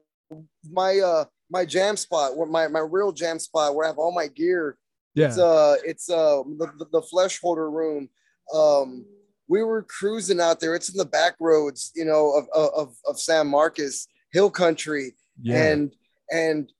my 0.69 0.99
uh 0.99 1.25
my 1.49 1.65
jam 1.65 1.95
spot 1.95 2.35
where 2.35 2.47
my 2.47 2.67
my 2.67 2.79
real 2.79 3.11
jam 3.11 3.39
spot 3.39 3.73
where 3.73 3.85
i 3.85 3.89
have 3.89 3.97
all 3.97 4.13
my 4.13 4.27
gear 4.27 4.77
yeah. 5.15 5.27
It's 5.27 5.37
uh 5.37 5.75
it's 5.83 6.09
uh 6.09 6.41
the, 6.57 6.87
the 6.91 7.01
Flesh 7.01 7.39
Hoarder 7.39 7.69
room. 7.69 8.09
Um 8.53 9.05
we 9.47 9.63
were 9.63 9.83
cruising 9.83 10.39
out 10.39 10.59
there. 10.59 10.73
It's 10.75 10.89
in 10.89 10.97
the 10.97 11.05
back 11.05 11.35
roads, 11.39 11.91
you 11.95 12.05
know, 12.05 12.31
of 12.31 12.47
of 12.53 12.95
of 13.07 13.19
San 13.19 13.47
Marcos, 13.47 14.07
hill 14.31 14.49
country. 14.49 15.15
Yeah. 15.41 15.71
And 15.71 15.95
and 16.31 16.71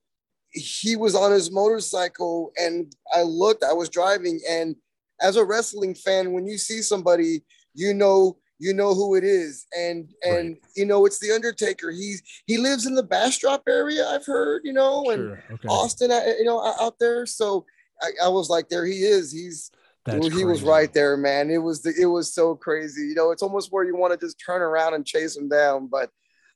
he 0.52 0.96
was 0.96 1.16
on 1.16 1.32
his 1.32 1.52
motorcycle 1.52 2.52
and 2.58 2.94
I 3.14 3.24
looked, 3.24 3.64
I 3.64 3.74
was 3.74 3.90
driving 3.90 4.40
and 4.50 4.76
as 5.22 5.36
a 5.36 5.46
wrestling 5.46 5.96
fan, 5.96 6.34
when 6.34 6.48
you 6.48 6.58
see 6.58 6.82
somebody, 6.82 7.44
you 7.74 7.94
know 7.94 8.38
you 8.60 8.72
know 8.72 8.94
who 8.94 9.16
it 9.16 9.24
is 9.24 9.66
and 9.76 10.08
and 10.22 10.50
right. 10.50 10.62
you 10.76 10.86
know 10.86 11.08
it's 11.08 11.18
the 11.18 11.32
undertaker 11.32 11.90
he's 11.90 12.22
he 12.46 12.60
lives 12.60 12.86
in 12.86 12.94
the 12.94 13.02
bastrop 13.02 13.64
area 13.68 14.08
i've 14.10 14.26
heard 14.28 14.62
you 14.64 14.72
know 14.72 15.10
and 15.10 15.22
sure. 15.22 15.44
okay. 15.54 15.68
austin 15.68 16.12
uh, 16.12 16.22
you 16.38 16.46
know 16.46 16.64
out 16.80 16.94
there 17.00 17.26
so 17.26 17.66
I, 18.04 18.26
I 18.26 18.28
was 18.28 18.50
like, 18.50 18.70
there 18.70 18.86
he 18.86 19.04
is. 19.04 19.32
He's 19.32 19.72
That's 20.06 20.26
he 20.26 20.30
crazy. 20.30 20.46
was 20.46 20.64
right 20.64 20.94
there, 20.94 21.18
man. 21.18 21.50
It 21.50 21.60
was 21.60 21.82
the, 21.82 21.94
it 22.00 22.06
was 22.06 22.34
so 22.34 22.56
crazy. 22.56 23.08
You 23.08 23.16
know, 23.16 23.32
it's 23.32 23.44
almost 23.44 23.72
where 23.72 23.84
you 23.84 23.96
want 23.96 24.20
to 24.20 24.26
just 24.26 24.42
turn 24.44 24.62
around 24.62 24.94
and 24.94 25.06
chase 25.06 25.36
him 25.36 25.48
down. 25.48 25.88
But 25.88 26.10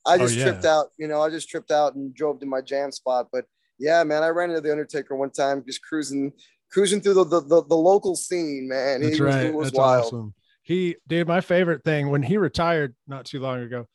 I 0.06 0.14
oh, 0.14 0.18
just 0.18 0.34
oh, 0.34 0.38
yeah. 0.38 0.44
tripped 0.44 0.64
out. 0.64 0.86
You 0.98 1.08
know, 1.08 1.20
I 1.20 1.30
just 1.30 1.48
tripped 1.48 1.70
out 1.70 1.94
and 1.94 2.14
drove 2.14 2.40
to 2.40 2.46
my 2.46 2.60
jam 2.60 2.92
spot. 2.92 3.28
But 3.32 3.44
yeah, 3.78 4.02
man, 4.04 4.22
I 4.22 4.28
ran 4.28 4.50
into 4.50 4.60
the 4.60 4.70
Undertaker 4.70 5.16
one 5.16 5.30
time, 5.30 5.64
just 5.66 5.82
cruising 5.82 6.32
cruising 6.70 7.00
through 7.00 7.14
the 7.14 7.24
the, 7.24 7.40
the, 7.40 7.64
the 7.64 7.76
local 7.76 8.16
scene. 8.16 8.68
Man, 8.68 9.02
That's 9.02 9.16
he 9.16 9.22
right. 9.22 9.34
was, 9.34 9.44
it 9.44 9.54
was 9.54 9.66
That's 9.68 9.78
wild. 9.78 10.04
Awesome. 10.06 10.34
He, 10.62 10.96
dude, 11.06 11.26
my 11.26 11.40
favorite 11.40 11.82
thing 11.82 12.10
when 12.10 12.22
he 12.22 12.36
retired 12.36 12.94
not 13.06 13.24
too 13.24 13.40
long 13.40 13.62
ago. 13.62 13.86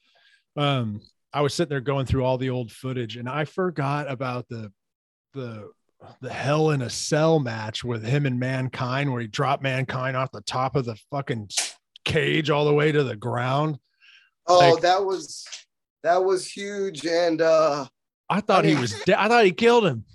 Um, 0.55 1.01
I 1.31 1.41
was 1.41 1.53
sitting 1.53 1.69
there 1.69 1.81
going 1.81 2.05
through 2.05 2.23
all 2.23 2.37
the 2.37 2.51
old 2.51 2.71
footage, 2.71 3.17
and 3.17 3.27
I 3.27 3.45
forgot 3.45 4.09
about 4.09 4.47
the 4.49 4.71
the 5.33 5.69
the 6.21 6.31
Hell 6.31 6.71
in 6.71 6.81
a 6.81 6.89
Cell 6.89 7.39
match 7.39 7.83
with 7.83 8.03
him 8.03 8.25
and 8.25 8.39
Mankind, 8.39 9.11
where 9.11 9.21
he 9.21 9.27
dropped 9.27 9.63
Mankind 9.63 10.17
off 10.17 10.31
the 10.31 10.41
top 10.41 10.75
of 10.75 10.85
the 10.85 10.95
fucking 11.11 11.49
cage 12.05 12.49
all 12.49 12.65
the 12.65 12.73
way 12.73 12.91
to 12.91 13.03
the 13.03 13.15
ground. 13.15 13.77
Oh, 14.47 14.73
like, 14.73 14.81
that 14.81 15.05
was 15.05 15.45
that 16.03 16.23
was 16.23 16.47
huge, 16.47 17.05
and 17.05 17.41
uh 17.41 17.85
I 18.29 18.41
thought 18.41 18.63
I 18.65 18.67
mean, 18.67 18.75
he 18.77 18.81
was. 18.81 18.93
De- 19.03 19.19
I 19.21 19.27
thought 19.27 19.45
he 19.45 19.51
killed 19.51 19.85
him. 19.85 20.05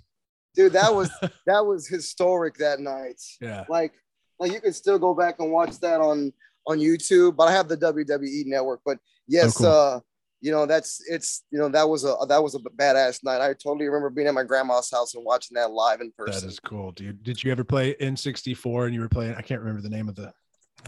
Dude, 0.54 0.72
that 0.72 0.94
was 0.94 1.10
that 1.46 1.64
was 1.64 1.86
historic 1.86 2.56
that 2.58 2.80
night. 2.80 3.20
Yeah, 3.40 3.64
like 3.68 3.92
like 4.40 4.52
you 4.52 4.60
can 4.60 4.72
still 4.72 4.98
go 4.98 5.14
back 5.14 5.36
and 5.40 5.52
watch 5.52 5.78
that 5.80 6.00
on 6.00 6.32
on 6.66 6.78
YouTube, 6.78 7.36
but 7.36 7.48
I 7.48 7.52
have 7.52 7.68
the 7.68 7.76
WWE 7.76 8.46
network. 8.46 8.80
But 8.84 8.98
yes, 9.26 9.56
Oh, 9.56 9.58
cool. 9.58 9.66
uh, 9.66 10.00
you 10.40 10.50
know, 10.52 10.66
that's 10.66 11.02
it's 11.08 11.44
you 11.50 11.58
know, 11.58 11.68
that 11.68 11.88
was 11.88 12.04
a 12.04 12.14
that 12.28 12.42
was 12.42 12.54
a 12.54 12.58
badass 12.58 13.24
night. 13.24 13.40
I 13.40 13.48
totally 13.54 13.86
remember 13.86 14.10
being 14.10 14.28
at 14.28 14.34
my 14.34 14.44
grandma's 14.44 14.90
house 14.90 15.14
and 15.14 15.24
watching 15.24 15.54
that 15.56 15.70
live 15.70 16.00
in 16.00 16.12
person. 16.16 16.42
That 16.42 16.52
is 16.52 16.60
cool, 16.60 16.92
dude. 16.92 17.22
Did 17.22 17.42
you 17.42 17.50
ever 17.52 17.64
play 17.64 17.94
N64 17.94 18.86
and 18.86 18.94
you 18.94 19.00
were 19.00 19.08
playing? 19.08 19.34
I 19.34 19.42
can't 19.42 19.60
remember 19.60 19.82
the 19.82 19.88
name 19.90 20.08
of 20.08 20.14
the. 20.14 20.32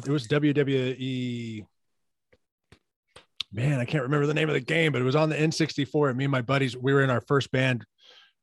It 0.04 0.09
was 0.09 0.26
WWE. 0.28 1.66
Man, 3.52 3.80
I 3.80 3.85
can't 3.85 4.04
remember 4.04 4.26
the 4.26 4.35
name 4.35 4.49
of 4.49 4.54
the 4.54 4.61
game, 4.61 4.92
but 4.92 5.00
it 5.00 5.04
was 5.04 5.16
on 5.16 5.28
the 5.28 5.37
N64. 5.37 6.11
And 6.11 6.19
me 6.19 6.25
and 6.25 6.33
my 6.33 6.42
buddies, 6.42 6.76
we 6.76 6.92
were 6.92 7.02
in 7.02 7.11
our 7.11 7.21
first 7.21 7.50
band. 7.50 7.85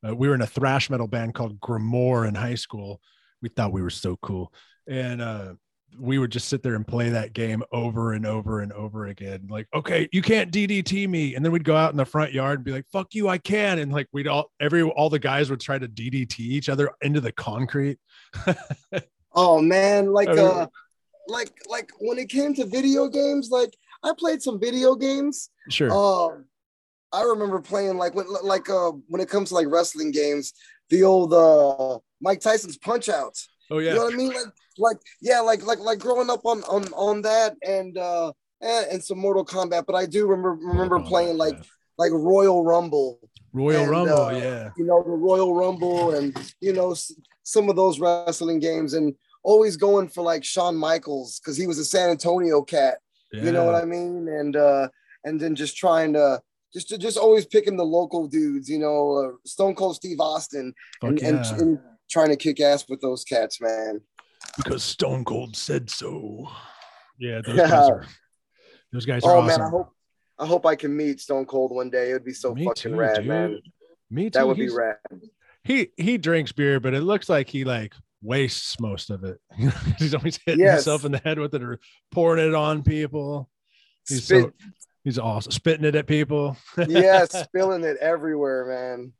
Uh, 0.07 0.15
we 0.15 0.27
were 0.27 0.35
in 0.35 0.41
a 0.41 0.47
thrash 0.47 0.89
metal 0.89 1.07
band 1.07 1.33
called 1.33 1.59
Grimoire 1.59 2.27
in 2.27 2.35
high 2.35 2.55
school. 2.55 3.01
We 3.41 3.49
thought 3.49 3.71
we 3.71 3.81
were 3.81 3.89
so 3.89 4.17
cool, 4.21 4.51
and 4.87 5.21
uh, 5.21 5.53
we 5.99 6.17
would 6.17 6.31
just 6.31 6.49
sit 6.49 6.63
there 6.63 6.75
and 6.75 6.85
play 6.85 7.09
that 7.09 7.33
game 7.33 7.63
over 7.71 8.13
and 8.13 8.25
over 8.25 8.61
and 8.61 8.73
over 8.73 9.07
again. 9.07 9.47
Like, 9.49 9.67
okay, 9.73 10.09
you 10.11 10.21
can't 10.21 10.51
DDT 10.51 11.07
me, 11.07 11.35
and 11.35 11.45
then 11.45 11.51
we'd 11.51 11.63
go 11.63 11.75
out 11.75 11.91
in 11.91 11.97
the 11.97 12.05
front 12.05 12.33
yard 12.33 12.59
and 12.59 12.65
be 12.65 12.71
like, 12.71 12.85
"Fuck 12.91 13.13
you, 13.13 13.27
I 13.27 13.37
can!" 13.37 13.79
And 13.79 13.91
like 13.91 14.07
we'd 14.11 14.27
all 14.27 14.51
every 14.59 14.83
all 14.83 15.09
the 15.09 15.19
guys 15.19 15.49
would 15.49 15.61
try 15.61 15.77
to 15.77 15.87
DDT 15.87 16.39
each 16.39 16.69
other 16.69 16.91
into 17.01 17.21
the 17.21 17.31
concrete. 17.31 17.99
Oh 19.37 19.61
man, 19.61 20.13
like 20.13 20.29
uh 20.29 20.65
like 21.27 21.51
like 21.69 21.91
when 21.99 22.17
it 22.17 22.27
came 22.27 22.55
to 22.55 22.65
video 22.65 23.07
games, 23.07 23.51
like 23.51 23.77
I 24.03 24.11
played 24.17 24.41
some 24.41 24.59
video 24.59 24.95
games. 24.95 25.49
Sure. 25.69 25.91
Um 25.91 26.45
I 27.11 27.23
remember 27.23 27.59
playing 27.61 27.97
like 27.97 28.15
when 28.15 28.27
like 28.43 28.69
uh 28.69 28.91
when 29.07 29.21
it 29.21 29.29
comes 29.29 29.49
to 29.49 29.55
like 29.55 29.67
wrestling 29.69 30.11
games, 30.11 30.53
the 30.89 31.03
old 31.03 31.33
uh 31.33 31.99
Mike 32.21 32.41
Tyson's 32.41 32.77
punch 32.77 33.09
outs. 33.09 33.47
oh 33.71 33.79
yeah. 33.79 33.91
You 33.91 33.95
know 33.97 34.05
what 34.05 34.13
I 34.13 34.17
mean? 34.17 34.33
Like 34.33 34.45
like 34.77 34.97
yeah, 35.21 35.39
like 35.39 35.65
like 35.65 35.79
like 35.79 35.99
growing 35.99 36.29
up 36.29 36.45
on 36.45 36.63
on 36.63 36.85
on 36.93 37.21
that 37.23 37.55
and 37.65 37.97
uh 37.97 38.31
and, 38.61 38.87
and 38.91 39.03
some 39.03 39.19
Mortal 39.19 39.45
Kombat, 39.45 39.85
but 39.85 39.95
I 39.95 40.05
do 40.05 40.27
remember 40.27 40.53
remember 40.53 40.99
Kombat, 40.99 41.07
playing 41.07 41.37
like 41.37 41.55
yeah. 41.55 41.63
like 41.97 42.11
Royal 42.11 42.63
Rumble 42.63 43.19
Royal 43.57 43.81
and, 43.81 43.89
Rumble. 43.91 44.21
uh, 44.21 44.31
yeah. 44.31 44.69
you 44.77 44.85
know, 44.85 45.03
the 45.03 45.09
Royal 45.09 45.53
Rumble 45.53 46.15
and, 46.15 46.53
you 46.61 46.73
know, 46.73 46.95
some 47.43 47.69
of 47.69 47.75
those 47.75 47.99
wrestling 47.99 48.59
games 48.59 48.93
and 48.93 49.15
always 49.43 49.77
going 49.77 50.07
for 50.07 50.21
like 50.21 50.43
Shawn 50.43 50.75
Michaels 50.75 51.39
because 51.39 51.57
he 51.57 51.67
was 51.67 51.79
a 51.79 51.85
San 51.85 52.09
Antonio 52.09 52.61
cat. 52.61 52.99
You 53.45 53.51
know 53.51 53.65
what 53.65 53.75
I 53.75 53.85
mean? 53.85 54.27
And, 54.27 54.55
uh, 54.55 54.89
and 55.23 55.39
then 55.39 55.55
just 55.55 55.77
trying 55.77 56.13
to, 56.13 56.41
just, 56.73 56.89
to 56.89 56.97
just 56.97 57.17
always 57.17 57.45
picking 57.45 57.77
the 57.77 57.85
local 57.85 58.27
dudes, 58.27 58.69
you 58.69 58.79
know, 58.79 59.13
uh, 59.17 59.31
Stone 59.45 59.75
Cold 59.75 59.95
Steve 59.95 60.19
Austin 60.19 60.73
and, 61.01 61.19
yeah. 61.21 61.27
and, 61.29 61.61
and 61.61 61.79
trying 62.09 62.29
to 62.29 62.35
kick 62.35 62.59
ass 62.59 62.87
with 62.89 63.01
those 63.01 63.23
cats, 63.23 63.59
man. 63.61 64.01
because 64.57 64.83
Stone 64.83 65.25
Cold 65.25 65.55
said 65.55 65.89
so. 65.89 66.47
Yeah, 67.19 67.41
those 67.45 67.55
Yeah. 67.57 67.67
guys 67.69 67.89
are 67.89 68.05
those 68.91 69.05
guys 69.05 69.23
are 69.23 69.35
Oh 69.35 69.39
awesome. 69.41 69.47
man, 69.47 69.61
I 69.61 69.69
hope, 69.69 69.89
I 70.39 70.45
hope 70.45 70.65
I 70.65 70.75
can 70.75 70.95
meet 70.95 71.19
Stone 71.19 71.45
Cold 71.45 71.71
one 71.71 71.89
day. 71.89 72.11
It 72.11 72.13
would 72.13 72.23
be 72.25 72.33
so 72.33 72.53
Me 72.53 72.65
fucking 72.65 72.91
too, 72.91 72.97
rad, 72.97 73.15
dude. 73.17 73.27
man. 73.27 73.61
Me 74.09 74.25
too. 74.29 74.39
That 74.39 74.47
would 74.47 74.57
be 74.57 74.69
rad. 74.69 74.97
He 75.63 75.89
he 75.97 76.17
drinks 76.17 76.51
beer, 76.53 76.79
but 76.79 76.93
it 76.93 77.01
looks 77.01 77.27
like 77.27 77.49
he 77.49 77.63
like 77.65 77.93
wastes 78.21 78.79
most 78.79 79.09
of 79.09 79.23
it. 79.23 79.39
he's 79.99 80.13
always 80.15 80.39
hitting 80.45 80.63
Yes. 80.65 80.75
himself 80.85 81.05
in 81.05 81.11
the 81.11 81.19
head 81.19 81.39
with 81.39 81.53
it 81.53 81.63
or 81.63 81.79
pouring 82.11 82.45
it 82.45 82.55
on 82.55 82.83
people. 82.83 83.49
He's 84.07 84.23
Spit, 84.25 84.43
so 84.45 84.51
he's 85.03 85.19
awesome. 85.19 85.51
Spitting 85.51 85.85
it 85.85 85.95
at 85.95 86.07
people. 86.07 86.57
yeah, 86.87 87.25
spilling 87.25 87.83
it 87.83 87.97
everywhere, 87.97 88.65
man. 88.65 89.13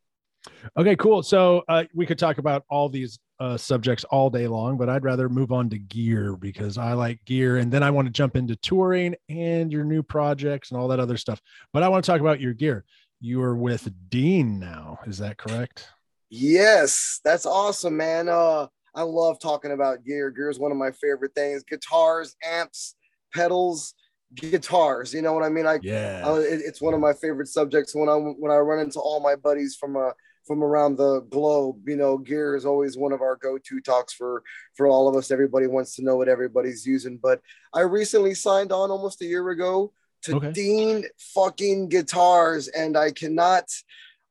Okay, 0.78 0.96
cool. 0.96 1.24
So 1.24 1.64
uh, 1.68 1.84
we 1.94 2.06
could 2.06 2.18
talk 2.18 2.38
about 2.38 2.64
all 2.70 2.88
these 2.88 3.20
uh, 3.40 3.58
subjects 3.58 4.06
all 4.06 4.30
day 4.30 4.48
long, 4.48 4.78
but 4.78 4.90
I'd 4.90 5.04
rather 5.04 5.28
move 5.28 5.52
on 5.52 5.70
to 5.72 5.78
gear 5.78 6.38
because 6.38 6.78
I 6.78 6.94
like 6.94 7.24
gear, 7.26 7.58
and 7.58 7.72
then 7.72 7.84
I 7.84 7.92
want 7.92 8.08
to 8.08 8.12
jump 8.14 8.36
into 8.38 8.56
touring 8.56 9.16
and 9.28 9.72
your 9.72 9.84
new 9.84 10.02
projects 10.02 10.72
and 10.72 10.80
all 10.80 10.88
that 10.88 11.00
other 11.02 11.18
stuff. 11.18 11.42
But 11.74 11.84
I 11.84 11.90
want 11.90 12.06
to 12.06 12.12
talk 12.12 12.22
about 12.22 12.40
your 12.40 12.54
gear. 12.54 12.86
You 13.20 13.42
are 13.42 13.58
with 13.58 13.92
Dean 14.10 14.58
now, 14.60 15.00
is 15.06 15.18
that 15.18 15.38
correct? 15.38 15.90
Yes, 16.30 17.20
that's 17.24 17.46
awesome, 17.46 17.98
man. 17.98 18.30
Uh, 18.30 18.68
I 18.98 19.04
love 19.04 19.40
talking 19.40 19.72
about 19.72 20.04
gear. 20.04 20.32
Gear 20.32 20.50
is 20.50 20.58
one 20.60 20.72
of 20.72 20.78
my 20.78 20.92
favorite 20.92 21.36
things. 21.36 21.64
Guitars, 21.64 22.36
amps, 22.44 22.96
pedals, 23.32 23.94
guitars. 24.34 25.14
You 25.14 25.22
know 25.22 25.34
what 25.34 25.44
I 25.44 25.50
mean? 25.50 25.68
I, 25.68 25.80
Yeah. 25.84 26.24
uh, 26.26 26.36
it- 26.36 26.62
it's 26.66 26.82
one 26.82 26.96
of 26.96 27.00
my 27.00 27.14
favorite 27.14 27.48
subjects. 27.48 27.94
When 27.94 28.10
I 28.10 28.16
when 28.16 28.52
I 28.52 28.58
run 28.58 28.80
into 28.80 29.00
all 29.00 29.20
my 29.20 29.36
buddies 29.36 29.76
from 29.76 29.96
uh, 29.96 30.12
from 30.48 30.64
around 30.64 30.96
the 30.96 31.22
globe, 31.30 31.88
you 31.88 31.96
know, 31.96 32.18
gear 32.18 32.56
is 32.56 32.66
always 32.66 32.98
one 32.98 33.12
of 33.12 33.22
our 33.22 33.36
go-to 33.36 33.80
talks 33.82 34.14
for 34.14 34.44
for 34.76 34.88
all 34.88 35.08
of 35.08 35.16
us. 35.16 35.30
Everybody 35.30 35.68
wants 35.68 35.96
to 35.98 36.04
know 36.04 36.16
what 36.18 36.28
everybody's 36.30 36.86
using. 36.86 37.18
But 37.22 37.40
I 37.74 37.82
recently 37.82 38.34
signed 38.34 38.72
on 38.72 38.90
almost 38.90 39.22
a 39.22 39.26
year 39.26 39.48
ago 39.50 39.94
to 40.24 40.38
Okay. 40.38 40.52
Dean 40.54 41.06
fucking 41.36 41.90
guitars, 41.90 42.68
and 42.70 42.98
I 42.98 43.12
cannot, 43.12 43.66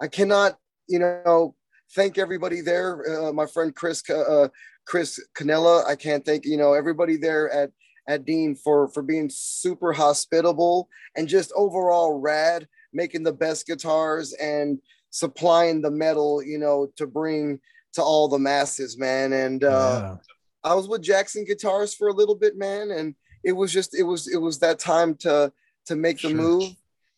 I 0.00 0.08
cannot, 0.08 0.58
you 0.88 0.98
know, 0.98 1.54
thank 1.94 2.18
everybody 2.18 2.60
there. 2.60 3.26
Uh, 3.28 3.32
my 3.32 3.46
friend 3.46 3.74
Chris, 3.74 4.02
uh, 4.10 4.48
Chris 4.86 5.20
Canella. 5.36 5.84
I 5.86 5.96
can't 5.96 6.24
thank 6.24 6.44
you 6.44 6.56
know 6.56 6.72
everybody 6.74 7.16
there 7.16 7.50
at 7.52 7.70
at 8.08 8.24
Dean 8.24 8.54
for 8.54 8.88
for 8.88 9.02
being 9.02 9.28
super 9.32 9.92
hospitable 9.92 10.88
and 11.16 11.28
just 11.28 11.52
overall 11.56 12.18
rad, 12.18 12.66
making 12.92 13.22
the 13.22 13.32
best 13.32 13.66
guitars 13.66 14.32
and 14.34 14.78
supplying 15.10 15.80
the 15.80 15.90
metal, 15.90 16.42
you 16.42 16.58
know, 16.58 16.88
to 16.96 17.06
bring 17.06 17.58
to 17.94 18.02
all 18.02 18.28
the 18.28 18.38
masses, 18.38 18.98
man. 18.98 19.32
And 19.32 19.64
uh, 19.64 20.16
I 20.62 20.74
was 20.74 20.88
with 20.88 21.02
Jackson 21.02 21.44
Guitars 21.44 21.94
for 21.94 22.08
a 22.08 22.12
little 22.12 22.34
bit, 22.34 22.56
man, 22.56 22.90
and 22.90 23.14
it 23.42 23.52
was 23.52 23.72
just 23.72 23.98
it 23.98 24.02
was 24.02 24.28
it 24.28 24.38
was 24.38 24.58
that 24.58 24.78
time 24.78 25.14
to 25.16 25.52
to 25.86 25.96
make 25.96 26.20
the 26.20 26.28
Sure. 26.28 26.36
move. 26.36 26.64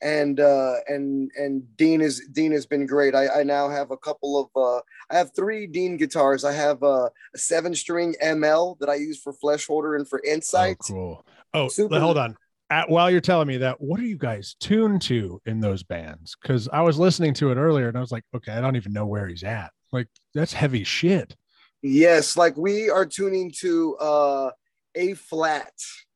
And 0.01 0.39
uh, 0.39 0.75
and 0.87 1.31
and 1.37 1.77
Dean 1.77 2.01
is 2.01 2.27
Dean 2.33 2.53
has 2.53 2.67
been 2.67 2.87
great. 2.87 3.15
I, 3.17 3.41
I 3.41 3.43
now 3.43 3.69
have 3.69 3.91
a 3.91 3.97
couple 3.97 4.39
of 4.39 4.49
uh, 4.55 4.81
I 5.11 5.19
have 5.19 5.33
three 5.35 5.67
Dean 5.67 5.97
guitars. 5.97 6.45
I 6.45 6.53
have 6.53 6.83
uh, 6.85 7.09
a 7.35 7.39
seven 7.39 7.75
string 7.75 8.15
ML 8.23 8.79
that 8.79 8.89
I 8.89 8.95
use 8.95 9.21
for 9.21 9.33
Flesh 9.33 9.67
Hoarder 9.67 9.97
and 9.97 10.09
for 10.09 10.21
Oh, 10.25 10.31
Incite. 10.33 10.79
cool. 10.87 11.27
Oh, 11.53 11.69
Super- 11.69 11.99
hold 11.99 12.17
on. 12.19 12.37
At, 12.71 12.91
while 12.91 13.11
you're 13.11 13.23
telling 13.23 13.49
me 13.49 13.57
that, 13.57 13.81
what 13.81 13.99
are 13.99 14.05
you 14.05 14.19
guys 14.19 14.55
tuned 14.61 15.01
to 15.03 15.41
in 15.47 15.59
those 15.59 15.83
bands? 15.83 16.37
Because 16.41 16.69
I 16.71 16.83
was 16.83 16.99
listening 16.99 17.33
to 17.35 17.51
it 17.51 17.57
earlier 17.57 17.89
and 17.89 17.97
I 17.97 18.01
was 18.01 18.13
like, 18.13 18.25
okay, 18.37 18.53
I 18.53 18.61
don't 18.61 18.77
even 18.77 18.93
know 18.93 19.07
where 19.07 19.27
he's 19.27 19.43
at. 19.43 19.71
Like, 19.91 20.07
that's 20.35 20.53
heavy 20.53 20.85
shit. 20.85 21.35
Yes, 21.81 22.37
like 22.37 22.59
we 22.59 22.91
are 22.91 23.07
tuning 23.07 23.51
to 23.61 23.97
uh, 23.97 24.51
A 24.97 25.15
flat. 25.15 25.73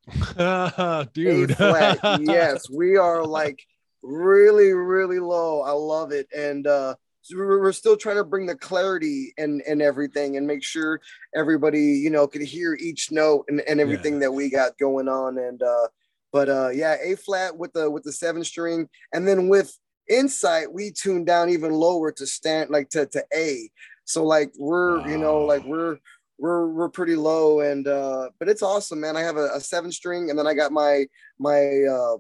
Dude. 1.15 1.53
A 1.53 1.55
flat. 1.55 2.21
yes, 2.21 2.69
we 2.71 2.97
are 2.97 3.25
like 3.25 3.65
really, 4.03 4.73
really 4.73 5.19
low. 5.19 5.63
I 5.63 5.73
love 5.73 6.13
it, 6.13 6.29
and 6.37 6.67
uh, 6.67 6.95
so 7.23 7.37
we're, 7.37 7.73
still 7.73 7.97
trying 7.97 8.17
to 8.17 8.25
bring 8.25 8.47
the 8.47 8.57
clarity 8.57 9.33
and 9.39 9.63
and 9.63 9.81
everything, 9.81 10.37
and 10.37 10.47
make 10.47 10.63
sure 10.63 11.01
everybody 11.35 11.81
you 11.81 12.11
know 12.11 12.27
could 12.27 12.43
hear 12.43 12.75
each 12.75 13.13
note 13.13 13.45
and, 13.49 13.61
and 13.69 13.81
everything 13.81 14.19
that 14.21 14.33
we 14.33 14.51
got 14.51 14.79
going 14.79 15.09
on. 15.09 15.39
And 15.39 15.63
uh, 15.63 15.89
but 16.33 16.49
uh, 16.49 16.71
yeah, 16.71 16.97
A 17.03 17.17
flat 17.17 17.57
with 17.57 17.73
the 17.73 17.91
with 17.91 18.03
the 18.03 18.13
seven 18.13 18.45
string, 18.45 18.89
and 19.13 19.27
then 19.27 19.49
with 19.49 19.77
Incite, 20.09 20.73
we 20.73 20.91
tune 20.91 21.25
down 21.25 21.49
even 21.49 21.73
lower 21.73 22.11
to 22.13 22.27
stand 22.27 22.71
like 22.71 22.89
to 22.91 23.07
to 23.07 23.25
A. 23.35 23.71
So 24.05 24.25
like 24.25 24.53
we're 24.59 25.07
you 25.09 25.19
know 25.19 25.43
like 25.45 25.65
we're 25.65 25.99
we're 26.39 26.67
we're 26.67 26.89
pretty 26.89 27.15
low 27.15 27.61
and 27.61 27.87
uh 27.87 28.29
but 28.41 28.49
it's 28.49 28.63
awesome 28.63 29.01
man 29.01 29.17
i 29.17 29.21
have 29.21 29.37
a, 29.37 29.51
a 29.55 29.61
seven 29.61 29.93
string 29.93 30.29
and 30.29 30.37
then 30.37 30.47
i 30.47 30.55
got 30.55 30.73
my 30.73 31.07
my 31.39 31.85
uh 31.85 32.17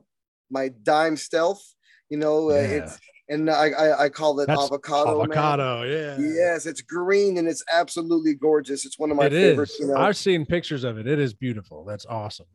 my 0.53 0.71
dime 0.85 1.17
stealth 1.17 1.63
you 2.11 2.19
know 2.19 2.51
uh, 2.51 2.55
it's 2.55 2.99
and 3.29 3.49
I, 3.51 3.71
I 3.71 4.05
i 4.05 4.09
call 4.09 4.39
it 4.41 4.47
That's 4.47 4.63
avocado 4.65 5.19
man. 5.19 5.33
Avocado. 5.33 5.83
Yeah. 5.85 6.17
yes 6.19 6.67
it's 6.67 6.83
green 6.83 7.39
and 7.39 7.49
it's 7.49 7.65
absolutely 7.73 8.35
gorgeous 8.35 8.85
it's 8.85 8.99
one 8.99 9.11
of 9.11 9.17
my 9.17 9.27
It 9.27 9.31
favorites 9.33 9.77
you 9.81 9.87
know 9.87 9.97
I've 9.97 10.17
seen 10.17 10.45
pictures 10.45 10.85
of 10.85 10.99
it. 10.99 11.07
It 11.07 11.19
is 11.19 11.33
beautiful. 11.35 11.85
That's 11.85 12.05
awesome. 12.07 12.47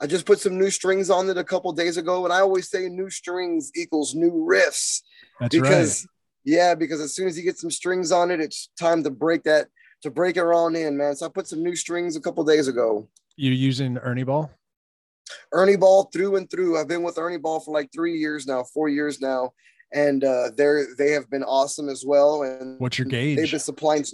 i 0.00 0.06
just 0.06 0.24
put 0.26 0.38
some 0.40 0.56
new 0.58 0.70
strings 0.70 1.10
on 1.10 1.28
it 1.30 1.36
a 1.38 1.44
couple 1.44 1.72
days 1.72 1.96
ago 1.96 2.24
and 2.24 2.32
i 2.32 2.40
always 2.40 2.68
say 2.70 2.88
new 2.88 3.10
strings 3.10 3.70
equals 3.74 4.14
new 4.14 4.32
riffs 4.48 5.00
That's 5.40 5.54
because 5.56 6.06
yeah 6.44 6.74
because 6.74 7.00
as 7.00 7.14
soon 7.14 7.26
as 7.28 7.36
you 7.36 7.42
get 7.44 7.58
some 7.58 7.70
strings 7.70 8.10
on 8.12 8.30
it 8.30 8.40
it's 8.40 8.70
time 8.78 9.02
to 9.04 9.10
break 9.10 9.42
that 9.44 9.68
to 10.02 10.10
break 10.10 10.36
it 10.36 10.42
on 10.62 10.74
in 10.76 10.96
man 10.96 11.14
so 11.16 11.26
i 11.26 11.28
put 11.28 11.46
some 11.46 11.62
new 11.62 11.76
strings 11.76 12.16
a 12.16 12.20
couple 12.20 12.42
days 12.44 12.66
ago 12.68 12.88
right. 12.96 13.08
You 13.36 13.52
using 13.52 13.96
Ernie 13.98 14.24
Ball? 14.24 14.50
Ernie 15.52 15.76
Ball 15.76 16.04
through 16.12 16.36
and 16.36 16.50
through. 16.50 16.78
I've 16.78 16.88
been 16.88 17.02
with 17.02 17.18
Ernie 17.18 17.38
Ball 17.38 17.60
for 17.60 17.72
like 17.72 17.90
three 17.92 18.18
years 18.18 18.46
now, 18.46 18.62
four 18.62 18.88
years 18.88 19.20
now, 19.20 19.52
and 19.92 20.24
uh, 20.24 20.50
they're 20.56 20.86
they 20.96 21.12
have 21.12 21.28
been 21.30 21.44
awesome 21.44 21.88
as 21.88 22.04
well. 22.06 22.42
And 22.42 22.78
What's 22.80 22.98
your 22.98 23.06
gauge? 23.06 23.36
they've 23.36 23.50
been 23.50 23.60
supplying 23.60 24.04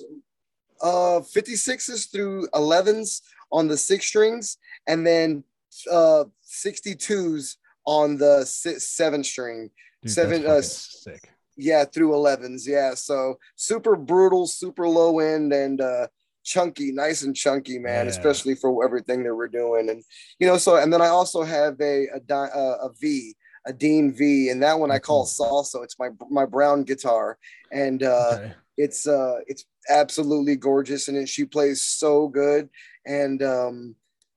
uh 0.80 1.20
56s 1.20 2.10
through 2.12 2.46
11s 2.54 3.22
on 3.50 3.66
the 3.68 3.76
six 3.76 4.06
strings, 4.06 4.58
and 4.86 5.06
then 5.06 5.44
uh 5.90 6.24
62s 6.48 7.56
on 7.84 8.16
the 8.18 8.44
si- 8.44 8.78
seven 8.78 9.24
string. 9.24 9.70
Dude, 10.02 10.12
seven, 10.12 10.46
uh, 10.46 10.60
sick. 10.60 11.30
Yeah, 11.56 11.84
through 11.84 12.10
11s. 12.10 12.66
Yeah, 12.66 12.94
so 12.94 13.38
super 13.56 13.96
brutal, 13.96 14.46
super 14.46 14.86
low 14.86 15.18
end, 15.18 15.52
and 15.52 15.80
uh, 15.80 16.06
chunky, 16.48 16.92
nice 16.92 17.22
and 17.22 17.36
chunky, 17.36 17.78
man, 17.78 18.04
Yeah. 18.04 18.10
especially 18.10 18.54
for 18.54 18.84
everything 18.84 19.22
that 19.24 19.34
we're 19.34 19.48
doing. 19.48 19.90
And 19.90 20.02
you 20.38 20.46
know, 20.46 20.58
so 20.58 20.76
and 20.76 20.92
then 20.92 21.02
I 21.02 21.08
also 21.08 21.42
have 21.42 21.80
a 21.80 22.06
a, 22.14 22.88
V, 23.00 23.34
a 23.66 23.72
Dean 23.72 24.12
V, 24.12 24.48
and 24.50 24.62
that 24.62 24.78
one 24.78 24.90
I 24.90 24.98
call 24.98 25.26
salsa. 25.26 25.84
It's 25.84 25.98
my 25.98 26.08
my 26.30 26.46
brown 26.46 26.84
guitar, 26.84 27.38
and 27.72 28.02
uh, 28.02 28.36
Okay. 28.36 28.52
it's 28.76 29.06
uh 29.06 29.38
it's 29.46 29.64
absolutely 29.90 30.56
gorgeous, 30.56 31.08
and 31.08 31.16
it, 31.16 31.28
she 31.28 31.44
plays 31.44 31.82
so 31.82 32.28
good, 32.28 32.68
and 33.06 33.42
um, 33.42 33.94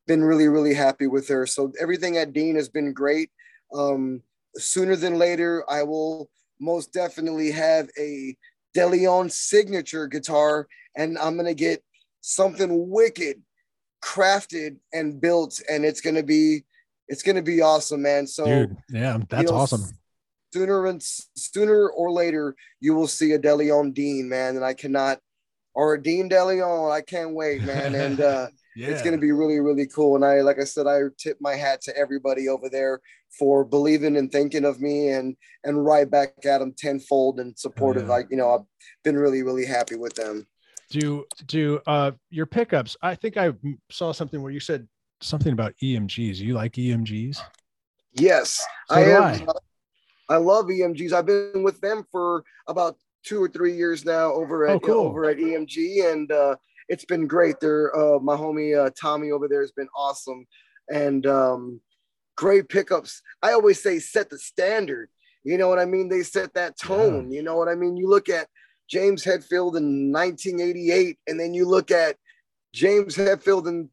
been 0.08 0.24
really 0.24 0.48
really 0.48 0.74
happy 0.74 1.08
with 1.08 1.28
her. 1.30 1.46
So 1.46 1.72
everything 1.80 2.18
at 2.18 2.34
Dean 2.34 2.56
has 2.56 2.70
been 2.70 2.94
great. 2.94 3.30
Um, 3.74 4.22
sooner 4.58 4.96
than 4.96 5.18
later, 5.18 5.64
I 5.70 5.84
will 5.84 6.30
most 6.60 6.94
definitely 6.94 7.52
have 7.52 7.90
a 7.98 8.36
DeLeon 8.76 9.32
signature 9.32 10.08
guitar, 10.08 10.68
and 10.96 11.18
I'm 11.18 11.38
gonna 11.38 11.54
get 11.54 11.84
something 12.22 12.90
wicked 12.90 13.42
crafted 14.04 14.78
and 14.94 15.20
built, 15.22 15.62
and 15.70 15.86
it's 15.86 16.02
gonna 16.02 16.24
be 16.24 16.64
it's 17.08 17.24
gonna 17.24 17.42
be 17.42 17.62
awesome, 17.62 18.02
man. 18.02 18.26
So 18.28 18.46
Dude, 18.46 18.78
yeah, 18.90 19.18
that's 19.30 19.44
you 19.44 19.50
know, 19.50 19.56
awesome. 19.56 19.84
Sooner 20.54 20.86
and 20.88 21.02
sooner 21.02 21.90
or 21.90 22.12
later, 22.12 22.56
you 22.80 22.94
will 22.94 23.08
see 23.08 23.32
a 23.34 23.40
DeLeon 23.40 23.94
Dean, 23.94 24.28
man, 24.28 24.56
and 24.56 24.66
I 24.66 24.74
cannot 24.74 25.20
or 25.74 25.94
a 25.94 26.02
Dean 26.02 26.30
DeLeon. 26.30 26.92
I 26.92 27.02
can't 27.02 27.34
wait, 27.34 27.64
man, 27.64 27.96
and 27.96 28.20
uh, 28.22 28.48
Yeah. 28.74 28.88
it's 28.88 29.02
gonna 29.02 29.18
be 29.18 29.34
really 29.34 29.60
really 29.60 29.86
cool. 29.86 30.16
And 30.16 30.24
I, 30.24 30.42
like 30.42 30.58
I 30.60 30.64
said, 30.64 30.88
I 30.88 31.02
tip 31.18 31.38
my 31.42 31.56
hat 31.56 31.82
to 31.82 31.98
everybody 31.98 32.48
over 32.48 32.70
there 32.70 33.02
for 33.38 33.66
believing 33.66 34.16
and 34.16 34.32
thinking 34.32 34.64
of 34.64 34.80
me, 34.80 35.10
and 35.10 35.36
and 35.66 35.86
right 35.86 36.10
back 36.10 36.34
at 36.46 36.60
them 36.60 36.74
tenfold 36.78 37.42
and 37.42 37.58
supportive. 37.60 38.04
yeah. 38.04 38.10
Like 38.10 38.28
you 38.32 38.38
know, 38.38 38.54
I've 38.54 38.66
been 39.04 39.18
really 39.18 39.44
really 39.44 39.66
happy 39.66 39.96
with 39.98 40.16
them. 40.16 40.48
Do 40.92 41.26
do 41.48 41.80
uh 41.88 42.12
your 42.30 42.46
pickups 42.46 42.98
i 43.02 43.16
think 43.16 43.38
i 43.38 43.50
saw 43.90 44.12
something 44.12 44.42
where 44.42 44.52
you 44.52 44.60
said 44.60 44.86
something 45.22 45.54
about 45.54 45.74
emgs 45.82 46.18
you 46.38 46.54
like 46.54 46.74
emgs 46.74 47.42
Yes, 48.14 48.60
So 48.90 48.96
I 48.96 49.02
am. 49.04 49.48
I. 50.30 50.36
love 50.36 50.66
EMGs. 50.66 51.14
I've 51.14 51.26
been 51.26 51.64
with 51.64 51.80
them 51.80 52.04
for 52.12 52.44
about 52.68 52.98
two 53.24 53.42
or 53.42 53.48
three 53.48 53.74
years 53.74 54.04
now 54.04 54.34
over 54.34 54.66
at 54.68 54.76
Oh, 54.76 54.80
cool. 54.82 55.06
over 55.06 55.30
at 55.30 55.38
EMG, 55.38 56.12
and 56.12 56.30
uh, 56.30 56.56
it's 56.90 57.06
been 57.06 57.26
great. 57.26 57.56
They're 57.62 57.96
uh, 57.96 58.20
my 58.20 58.36
homie 58.36 58.78
uh, 58.78 58.90
Tommy 59.00 59.32
over 59.32 59.48
there 59.48 59.62
has 59.62 59.72
been 59.72 59.88
awesome, 59.96 60.46
and 60.92 61.26
um, 61.26 61.80
great 62.36 62.68
pickups. 62.68 63.22
I 63.42 63.54
always 63.54 63.82
say 63.82 64.00
set 64.00 64.30
the 64.30 64.38
standard. 64.38 65.10
You 65.46 65.58
know 65.58 65.70
what 65.70 65.80
I 65.80 65.86
mean? 65.86 66.10
They 66.10 66.24
set 66.24 66.54
that 66.56 66.78
tone. 66.78 67.32
You 67.32 67.44
know 67.44 67.56
what 67.56 67.70
I 67.70 67.76
mean? 67.76 67.96
You 67.96 68.10
look 68.10 68.28
at 68.28 68.48
James 68.92 69.24
Hetfield 69.24 69.78
in 69.78 70.12
1988, 70.12 71.18
and 71.28 71.40
then 71.40 71.54
you 71.54 71.66
look 71.66 71.92
at 71.92 72.18
James 72.74 73.16
Hetfield 73.16 73.68
in 73.68 73.90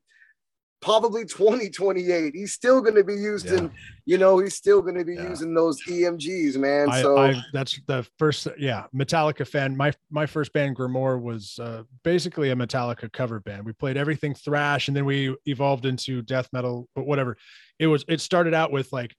probably 0.80 1.24
2028. 1.24 2.34
He's 2.34 2.52
still 2.52 2.80
going 2.80 2.94
to 2.96 3.04
be 3.04 3.14
used 3.14 3.46
Yeah. 3.46 3.58
in, 3.58 3.70
you 4.06 4.18
know, 4.18 4.38
he's 4.38 4.54
still 4.54 4.80
going 4.82 4.96
to 4.96 5.04
be 5.04 5.14
Yeah. 5.14 5.28
using 5.28 5.54
those 5.54 5.80
EMGs, 5.88 6.56
man. 6.56 6.88
I, 6.90 7.02
so 7.02 7.16
I 7.18 7.44
that's 7.52 7.80
the 7.86 8.06
first 8.18 8.46
yeah 8.58 8.84
metallica 8.94 9.46
fan 9.46 9.76
my 9.76 9.92
my 10.10 10.26
first 10.26 10.52
band 10.52 10.76
grimoire 10.76 11.20
was 11.20 11.58
uh 11.60 11.82
basically 12.04 12.50
a 12.50 12.56
metallica 12.56 13.12
cover 13.12 13.40
band 13.40 13.64
we 13.66 13.72
played 13.72 13.96
everything 13.96 14.34
thrash 14.34 14.88
and 14.88 14.96
then 14.96 15.04
we 15.04 15.36
evolved 15.46 15.84
into 15.86 16.22
death 16.22 16.48
metal 16.52 16.88
but 16.94 17.06
whatever 17.06 17.36
it 17.78 17.86
was 17.88 18.04
it 18.08 18.20
started 18.20 18.54
out 18.54 18.70
with 18.72 18.92
like 18.92 19.14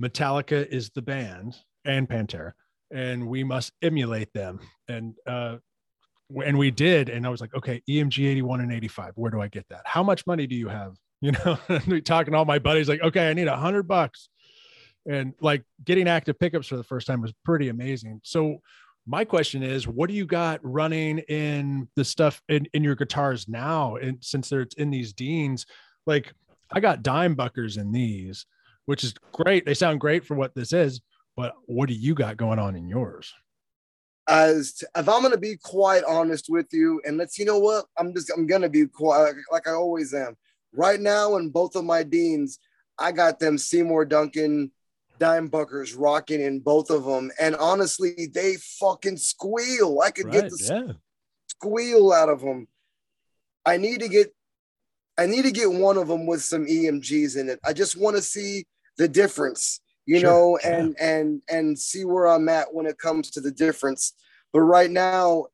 metallica 0.00 0.66
is 0.66 0.90
the 0.90 1.02
band 1.02 1.56
and 1.84 2.08
pantera 2.08 2.52
and 2.90 3.26
we 3.26 3.44
must 3.44 3.72
emulate 3.82 4.32
them. 4.32 4.60
And 4.88 5.14
uh 5.26 5.56
and 6.44 6.58
we 6.58 6.70
did 6.70 7.08
and 7.08 7.26
i 7.26 7.30
was 7.30 7.40
like 7.40 7.54
okay 7.54 7.82
emg 7.88 8.18
81 8.18 8.60
and 8.60 8.70
85 8.70 9.12
where 9.14 9.30
do 9.30 9.40
i 9.40 9.48
get 9.48 9.66
that? 9.70 9.80
How 9.86 10.02
much 10.02 10.26
money 10.26 10.46
do 10.46 10.54
you 10.54 10.68
have? 10.68 10.96
You 11.20 11.32
know 11.32 11.58
talking 12.04 12.30
to 12.30 12.38
all 12.38 12.44
my 12.44 12.60
buddies 12.60 12.88
like 12.88 13.02
okay 13.02 13.28
i 13.28 13.34
need 13.34 13.48
a 13.48 13.56
hundred 13.56 13.88
bucks. 13.88 14.28
And 15.04 15.34
like 15.40 15.64
getting 15.84 16.06
active 16.06 16.38
pickups 16.38 16.68
for 16.68 16.76
the 16.76 16.84
first 16.84 17.08
time 17.08 17.22
was 17.22 17.32
pretty 17.44 17.70
amazing. 17.70 18.20
So 18.22 18.58
my 19.04 19.24
question 19.24 19.64
is 19.64 19.88
what 19.88 20.08
do 20.08 20.14
you 20.14 20.26
got 20.26 20.60
running 20.62 21.18
in 21.18 21.88
the 21.96 22.04
stuff 22.04 22.40
in, 22.48 22.68
in 22.72 22.84
your 22.84 22.94
guitars 22.94 23.48
now 23.48 23.96
and 23.96 24.18
since 24.22 24.48
there's 24.48 24.74
in 24.76 24.90
these 24.90 25.12
deans? 25.12 25.66
Like 26.06 26.32
i 26.70 26.78
got 26.78 27.02
Dimebuckers 27.02 27.78
in 27.78 27.90
these 27.90 28.46
which 28.88 29.04
is 29.04 29.12
great. 29.32 29.66
They 29.66 29.74
sound 29.74 30.00
great 30.00 30.24
for 30.24 30.34
what 30.34 30.54
this 30.54 30.72
is 30.72 31.02
but 31.38 31.54
what 31.66 31.88
do 31.88 31.94
you 31.94 32.14
got 32.14 32.36
going 32.36 32.58
on 32.58 32.74
in 32.74 32.88
yours 32.88 33.32
as 34.28 34.82
if 34.94 35.08
I'm 35.08 35.22
gonna 35.22 35.38
be 35.38 35.56
quite 35.56 36.04
honest 36.04 36.46
with 36.50 36.66
you, 36.72 37.00
and 37.06 37.16
let's 37.16 37.38
you 37.38 37.44
know 37.44 37.58
what, 37.58 37.86
I'm 37.96 38.14
just 38.14 38.30
I'm 38.36 38.46
gonna 38.46 38.68
be 38.68 38.86
quiet 38.86 39.36
like 39.50 39.66
I 39.66 39.70
always 39.70 40.12
am. 40.12 40.36
Right 40.72 41.00
now, 41.00 41.36
in 41.36 41.48
both 41.48 41.76
of 41.76 41.84
my 41.84 42.02
deans, 42.02 42.58
I 42.98 43.12
got 43.12 43.38
them 43.38 43.56
Seymour 43.56 44.04
Duncan 44.04 44.70
Dimebuckers 45.18 45.94
rocking 45.94 46.42
in 46.42 46.60
both 46.60 46.90
of 46.90 47.04
them, 47.04 47.30
and 47.40 47.56
honestly, 47.56 48.28
they 48.34 48.56
fucking 48.78 49.16
squeal. 49.16 50.00
I 50.04 50.10
could 50.10 50.30
get 50.30 50.50
the 50.50 50.58
yeah 50.60 50.92
squeal 51.46 52.12
out 52.12 52.28
of 52.28 52.40
them. 52.40 52.68
I 53.64 53.78
need 53.78 54.00
to 54.00 54.08
get 54.08 54.34
I 55.16 55.26
need 55.26 55.42
to 55.42 55.50
get 55.50 55.72
one 55.72 55.96
of 55.96 56.08
them 56.08 56.26
with 56.26 56.42
some 56.42 56.66
EMGs 56.66 57.38
in 57.38 57.48
it. 57.48 57.60
I 57.64 57.72
just 57.72 57.96
want 57.96 58.16
to 58.16 58.22
see 58.22 58.66
the 58.98 59.08
difference, 59.08 59.80
you 60.08 60.20
Sure, 60.20 60.30
know, 60.30 60.58
yeah. 60.64 60.78
and 60.78 60.96
and 60.98 61.42
and 61.50 61.78
see 61.78 62.06
where 62.06 62.26
I'm 62.26 62.48
at 62.48 62.72
when 62.72 62.86
it 62.86 62.96
comes 62.96 63.30
to 63.32 63.42
the 63.42 63.50
difference. 63.52 64.14
But 64.54 64.62
right 64.62 64.90
now, 64.90 65.48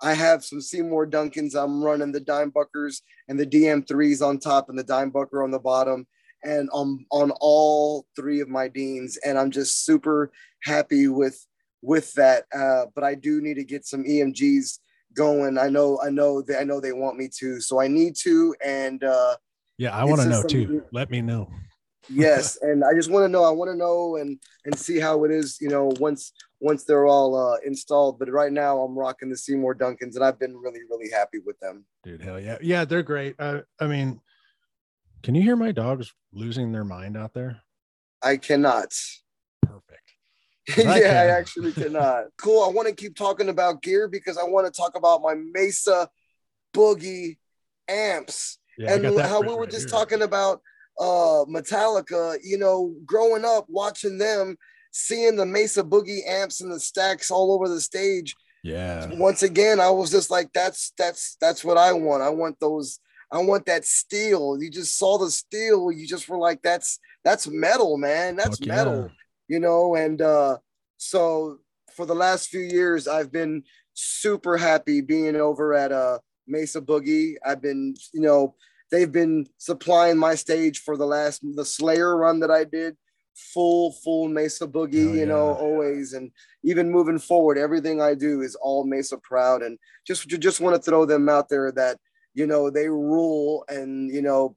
I 0.00 0.14
have 0.14 0.44
some 0.44 0.60
Seymour 0.60 1.08
Duncans. 1.08 1.56
I'm 1.56 1.82
running 1.82 2.12
the 2.12 2.20
Dimebuckers 2.20 3.02
and 3.26 3.38
the 3.38 3.46
DM3s 3.46 4.24
on 4.24 4.38
top 4.38 4.68
and 4.68 4.78
the 4.78 4.84
Dimebucker 4.84 5.42
on 5.42 5.50
the 5.50 5.58
bottom. 5.58 6.06
And 6.44 6.70
on 6.72 7.04
on 7.10 7.32
all 7.40 8.06
three 8.14 8.38
of 8.40 8.48
my 8.48 8.68
deans, 8.68 9.18
and 9.26 9.36
I'm 9.36 9.50
just 9.50 9.84
super 9.84 10.30
happy 10.62 11.08
with 11.08 11.44
with 11.82 12.12
that. 12.12 12.44
Uh, 12.56 12.84
but 12.94 13.02
I 13.02 13.16
do 13.16 13.40
need 13.40 13.54
to 13.54 13.64
get 13.64 13.84
some 13.86 14.04
EMGs 14.04 14.78
going. 15.14 15.58
I 15.58 15.68
know, 15.68 16.00
I 16.00 16.10
know 16.10 16.42
that 16.42 16.60
I 16.60 16.62
know 16.62 16.80
they 16.80 16.92
want 16.92 17.16
me 17.16 17.28
to, 17.40 17.60
so 17.60 17.80
I 17.80 17.88
need 17.88 18.14
to. 18.22 18.54
And 18.64 19.02
uh, 19.02 19.34
yeah 19.78 19.96
i 19.96 20.04
want 20.04 20.20
to 20.20 20.28
know 20.28 20.42
too 20.42 20.82
let 20.92 21.10
me 21.10 21.22
know 21.22 21.48
yes, 22.08 22.58
and 22.62 22.84
I 22.84 22.94
just 22.94 23.10
want 23.10 23.24
to 23.24 23.28
know. 23.28 23.44
I 23.44 23.50
want 23.50 23.70
to 23.70 23.76
know 23.76 24.16
and 24.16 24.38
and 24.64 24.78
see 24.78 24.98
how 24.98 25.24
it 25.24 25.30
is. 25.30 25.58
You 25.60 25.68
know, 25.68 25.92
once 26.00 26.32
once 26.60 26.84
they're 26.84 27.06
all 27.06 27.36
uh, 27.36 27.56
installed. 27.64 28.18
But 28.18 28.30
right 28.30 28.52
now, 28.52 28.80
I'm 28.80 28.98
rocking 28.98 29.30
the 29.30 29.36
Seymour 29.36 29.74
Duncans, 29.74 30.16
and 30.16 30.24
I've 30.24 30.38
been 30.38 30.56
really 30.56 30.80
really 30.90 31.10
happy 31.10 31.38
with 31.44 31.58
them. 31.60 31.84
dude 32.04 32.22
hell 32.22 32.40
yeah 32.40 32.58
yeah 32.60 32.84
they're 32.84 33.02
great 33.02 33.34
uh, 33.38 33.60
i 33.80 33.86
mean 33.86 34.20
can 35.22 35.34
you 35.34 35.42
hear 35.42 35.56
my 35.56 35.72
dogs 35.72 36.14
losing 36.32 36.72
their 36.72 36.84
mind 36.84 37.16
out 37.16 37.34
there 37.34 37.60
I 38.22 38.36
cannot. 38.36 38.92
perfect 39.62 40.12
yeah, 40.76 40.90
I 40.90 40.98
I, 40.98 41.26
actually 41.38 41.72
cannot. 41.72 42.24
cool. 42.36 42.62
I 42.62 42.68
want 42.68 42.88
to 42.88 42.94
keep 42.94 43.16
talking 43.16 43.48
about 43.48 43.80
gear 43.80 44.06
because 44.08 44.36
I 44.36 44.44
want 44.44 44.66
to 44.66 44.72
talk 44.72 44.96
about 44.96 45.22
my 45.22 45.34
Mesa 45.34 46.10
Boogie 46.74 47.38
amps 47.88 48.58
yeah 48.76 48.94
and 48.94 49.18
how 49.20 49.40
we 49.40 49.48
were 49.48 49.60
right 49.60 49.70
just 49.70 49.88
here. 49.88 49.98
talking 49.98 50.22
about 50.22 50.60
uh 51.00 51.44
Metallica, 51.48 52.38
you 52.42 52.58
know, 52.58 52.94
growing 53.06 53.44
up 53.44 53.66
watching 53.68 54.18
them, 54.18 54.56
seeing 54.92 55.36
the 55.36 55.46
Mesa 55.46 55.82
Boogie 55.82 56.26
amps 56.26 56.60
and 56.60 56.72
the 56.72 56.80
stacks 56.80 57.30
all 57.30 57.52
over 57.52 57.68
the 57.68 57.80
stage. 57.80 58.34
yeah 58.62 59.06
Once 59.12 59.42
again, 59.42 59.80
I 59.80 59.90
was 59.90 60.10
just 60.10 60.30
like, 60.30 60.52
that's 60.52 60.92
that's 60.98 61.36
that's 61.40 61.64
what 61.64 61.78
I 61.78 61.92
want. 61.92 62.22
I 62.22 62.30
want 62.30 62.58
those, 62.60 62.98
I 63.30 63.38
want 63.38 63.66
that 63.66 63.84
steel. 63.84 64.60
You 64.60 64.70
just 64.70 64.98
saw 64.98 65.18
the 65.18 65.30
steel, 65.30 65.92
you 65.92 66.06
just 66.06 66.28
were 66.28 66.38
like, 66.38 66.62
that's 66.62 66.98
that's 67.24 67.46
metal, 67.46 67.96
man. 67.98 68.36
That's 68.36 68.60
yeah. 68.60 68.74
metal, 68.74 69.10
you 69.48 69.60
know, 69.60 69.94
and 69.94 70.20
uh 70.20 70.58
so 70.96 71.58
for 71.94 72.06
the 72.06 72.14
last 72.14 72.48
few 72.48 72.60
years, 72.60 73.06
I've 73.08 73.32
been 73.32 73.62
super 73.94 74.56
happy 74.56 75.00
being 75.00 75.36
over 75.36 75.74
at 75.74 75.92
uh 75.92 76.18
Mesa 76.46 76.80
Boogie. 76.80 77.34
I've 77.44 77.60
been, 77.60 77.94
you 78.12 78.22
know, 78.22 78.54
they've 78.90 79.10
been 79.10 79.46
supplying 79.58 80.18
my 80.18 80.34
stage 80.34 80.80
for 80.80 80.96
the 80.96 81.06
last 81.06 81.42
the 81.54 81.64
Slayer 81.64 82.16
run 82.16 82.40
that 82.40 82.50
I 82.50 82.64
did. 82.64 82.96
Full, 83.54 83.92
full 83.92 84.28
Mesa 84.28 84.66
Boogie, 84.66 85.06
Hell 85.06 85.16
you 85.16 85.26
know, 85.26 85.54
always. 85.54 86.12
And 86.12 86.32
even 86.64 86.90
moving 86.90 87.20
forward, 87.20 87.56
everything 87.56 88.00
I 88.00 88.14
do 88.14 88.40
is 88.40 88.56
all 88.56 88.84
Mesa 88.84 89.16
proud. 89.18 89.62
And 89.62 89.78
just 90.06 90.28
just 90.28 90.60
want 90.60 90.74
to 90.74 90.82
throw 90.82 91.04
them 91.04 91.28
out 91.28 91.48
there 91.48 91.70
that, 91.72 91.98
you 92.34 92.46
know, 92.46 92.68
they 92.68 92.88
rule 92.88 93.64
and 93.68 94.12
you 94.12 94.22
know, 94.22 94.56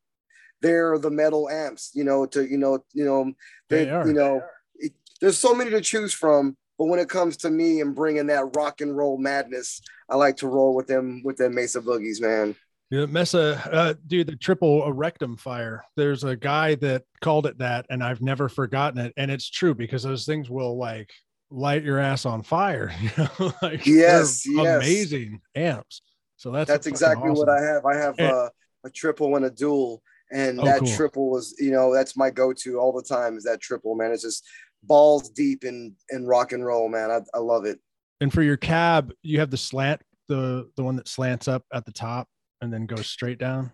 they're 0.61 0.97
the 0.97 1.11
metal 1.11 1.47
amps, 1.49 1.91
you 1.93 2.03
know, 2.03 2.25
to 2.27 2.43
you 2.49 2.57
know, 2.57 2.83
you 2.93 3.05
know, 3.05 3.33
they, 3.69 3.85
They 3.85 3.91
are. 3.91 4.07
you 4.07 4.13
know, 4.13 4.41
it, 4.75 4.93
there's 5.19 5.37
so 5.37 5.53
many 5.53 5.69
to 5.71 5.81
choose 5.81 6.13
from. 6.13 6.57
But 6.79 6.85
when 6.85 6.99
it 6.99 7.09
comes 7.09 7.37
to 7.37 7.51
me 7.51 7.81
and 7.81 7.93
bringing 7.93 8.27
that 8.27 8.55
rock 8.55 8.81
and 8.81 8.97
roll 8.97 9.19
madness, 9.19 9.83
I 10.09 10.15
like 10.15 10.37
to 10.37 10.47
roll 10.47 10.73
with 10.73 10.87
them 10.87 11.21
with 11.23 11.37
them 11.37 11.53
Mesa 11.53 11.81
boogies, 11.81 12.19
man. 12.19 12.55
Yeah, 12.91 13.05
Mesa, 13.05 13.61
uh, 13.71 13.93
dude, 14.05 14.27
the 14.27 14.35
triple 14.35 14.91
rectum 14.91 15.37
fire. 15.37 15.85
There's 15.95 16.25
a 16.25 16.35
guy 16.35 16.75
that 16.75 17.03
called 17.21 17.45
it 17.45 17.57
that, 17.59 17.85
and 17.89 18.03
I've 18.03 18.21
never 18.21 18.49
forgotten 18.49 18.99
it. 18.99 19.13
And 19.15 19.31
it's 19.31 19.49
true 19.49 19.73
because 19.73 20.03
those 20.03 20.25
things 20.25 20.49
will 20.49 20.77
like 20.77 21.09
light 21.49 21.83
your 21.83 21.99
ass 21.99 22.25
on 22.25 22.43
fire. 22.43 22.91
You 23.01 23.09
know, 23.17 23.53
like 23.61 23.85
Yes, 23.85 24.43
yes. 24.45 24.75
amazing 24.83 25.39
amps. 25.55 26.01
So 26.35 26.51
that's 26.51 26.67
that's 26.67 26.85
exactly 26.87 27.29
awesome. 27.29 27.47
what 27.47 27.49
I 27.49 27.61
have. 27.63 27.85
I 27.85 27.95
have 27.95 28.15
And- 28.19 28.31
uh, 28.33 28.49
a 28.83 28.89
triple 28.89 29.35
and 29.37 29.45
a 29.45 29.49
dual, 29.51 30.01
and 30.31 30.59
Oh, 30.59 30.65
that 30.65 30.79
cool. 30.79 30.87
triple 30.95 31.29
was, 31.29 31.55
you 31.59 31.71
know, 31.71 31.93
that's 31.93 32.17
my 32.17 32.29
go-to 32.29 32.77
all 32.79 32.91
the 32.91 33.03
time. 33.03 33.37
Is 33.37 33.43
that 33.45 33.61
triple, 33.61 33.95
man? 33.95 34.11
It's 34.11 34.23
just 34.23 34.43
balls 34.83 35.29
deep 35.29 35.63
in 35.63 35.95
in 36.09 36.25
rock 36.25 36.51
and 36.51 36.65
roll, 36.65 36.89
man. 36.89 37.09
I, 37.11 37.19
I 37.33 37.39
love 37.39 37.63
it. 37.65 37.79
And 38.19 38.33
for 38.33 38.41
your 38.41 38.57
cab, 38.57 39.13
you 39.21 39.39
have 39.39 39.49
the 39.51 39.55
slant, 39.57 40.01
the 40.27 40.69
the 40.75 40.83
one 40.83 40.97
that 40.97 41.07
slants 41.07 41.47
up 41.47 41.63
at 41.73 41.85
the 41.85 41.91
top 41.93 42.27
and 42.61 42.71
then 42.71 42.85
goes 42.85 43.07
straight 43.07 43.37
down. 43.39 43.71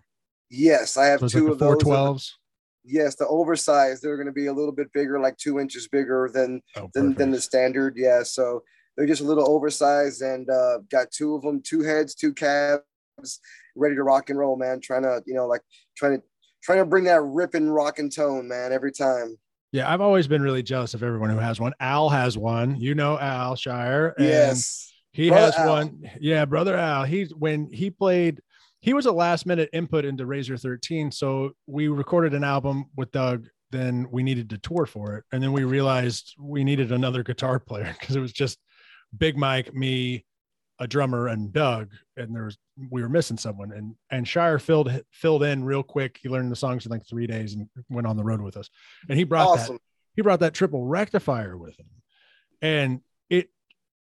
Yes, 0.50 0.96
I 0.96 1.06
have 1.06 1.20
So 1.20 1.28
two 1.28 1.52
of 1.52 1.58
four 1.58 1.74
those. 1.74 1.82
twelves. 1.82 2.38
Yes, 2.84 3.16
the 3.16 3.26
oversized. 3.26 4.02
They're 4.02 4.16
going 4.16 4.26
to 4.28 4.32
be 4.32 4.46
a 4.46 4.52
little 4.52 4.72
bit 4.72 4.90
bigger, 4.94 5.20
like 5.20 5.36
two 5.36 5.58
inches 5.60 5.88
bigger 5.88 6.30
than 6.32 6.62
Oh, 6.76 6.88
than, 6.94 7.12
than 7.14 7.30
the 7.30 7.40
standard. 7.40 7.94
Yeah, 7.96 8.22
so 8.22 8.62
they're 8.96 9.06
just 9.06 9.20
a 9.20 9.24
little 9.24 9.48
oversized, 9.48 10.22
and 10.22 10.48
uh, 10.48 10.78
got 10.90 11.10
two 11.10 11.34
of 11.34 11.42
them, 11.42 11.60
two 11.62 11.82
heads, 11.82 12.14
two 12.14 12.32
cabs, 12.32 12.82
ready 13.76 13.94
to 13.94 14.02
rock 14.02 14.30
and 14.30 14.38
roll, 14.38 14.56
man. 14.56 14.80
Trying 14.80 15.02
to, 15.02 15.22
you 15.26 15.34
know, 15.34 15.46
like 15.46 15.60
trying 15.96 16.16
to 16.18 16.22
trying 16.62 16.78
to 16.78 16.86
bring 16.86 17.04
that 17.04 17.20
ripping 17.22 17.68
rock 17.68 17.98
and 17.98 18.10
tone, 18.10 18.48
man, 18.48 18.72
every 18.72 18.92
time. 18.92 19.36
Yeah, 19.70 19.92
I've 19.92 20.00
always 20.00 20.26
been 20.26 20.40
really 20.40 20.62
jealous 20.62 20.94
of 20.94 21.02
everyone 21.02 21.28
who 21.28 21.36
has 21.36 21.60
one. 21.60 21.74
Al 21.78 22.08
has 22.08 22.38
one. 22.38 22.80
You 22.80 22.94
know 22.94 23.18
Al 23.18 23.54
Shire. 23.54 24.14
and 24.16 24.26
yes, 24.26 24.90
He 25.12 25.28
Brother 25.28 25.44
has 25.44 25.54
Al. 25.56 25.68
one. 25.68 26.10
Yeah, 26.20 26.46
brother 26.46 26.74
Al. 26.74 27.04
He's 27.04 27.34
when 27.34 27.70
he 27.70 27.90
played, 27.90 28.40
he 28.80 28.94
was 28.94 29.06
a 29.06 29.12
last 29.12 29.46
minute 29.46 29.70
input 29.72 30.04
into 30.04 30.26
Razor 30.26 30.56
13. 30.56 31.10
So 31.10 31.52
we 31.66 31.88
recorded 31.88 32.34
an 32.34 32.44
album 32.44 32.86
with 32.96 33.10
Doug. 33.10 33.46
Then 33.70 34.06
we 34.10 34.22
needed 34.22 34.50
to 34.50 34.58
tour 34.58 34.86
for 34.86 35.16
it. 35.16 35.24
And 35.32 35.42
then 35.42 35.52
we 35.52 35.64
realized 35.64 36.34
we 36.38 36.64
needed 36.64 36.92
another 36.92 37.22
guitar 37.22 37.58
player 37.66 37.94
because 37.98 38.16
it 38.16 38.20
was 38.20 38.32
just 38.32 38.58
Big 39.16 39.36
Mike, 39.36 39.74
me, 39.74 40.24
a 40.78 40.86
drummer, 40.86 41.28
and 41.28 41.52
Doug. 41.52 41.90
And 42.16 42.34
there 42.34 42.44
was 42.44 42.56
we 42.90 43.02
were 43.02 43.08
missing 43.08 43.36
someone. 43.36 43.72
And 43.72 43.94
and 44.10 44.26
Shire 44.26 44.58
filled 44.58 45.02
filled 45.10 45.42
in 45.42 45.64
real 45.64 45.82
quick. 45.82 46.18
He 46.22 46.28
learned 46.28 46.52
the 46.52 46.56
songs 46.56 46.86
in 46.86 46.92
like 46.92 47.06
three 47.06 47.26
days 47.26 47.54
and 47.54 47.68
went 47.88 48.06
on 48.06 48.16
the 48.16 48.24
road 48.24 48.40
with 48.40 48.56
us. 48.56 48.70
And 49.08 49.18
he 49.18 49.24
brought 49.24 49.56
that 49.56 49.78
he 50.14 50.22
brought 50.22 50.40
that 50.40 50.54
triple 50.54 50.84
rectifier 50.84 51.56
with 51.56 51.78
him 51.78 51.86
and 52.62 53.00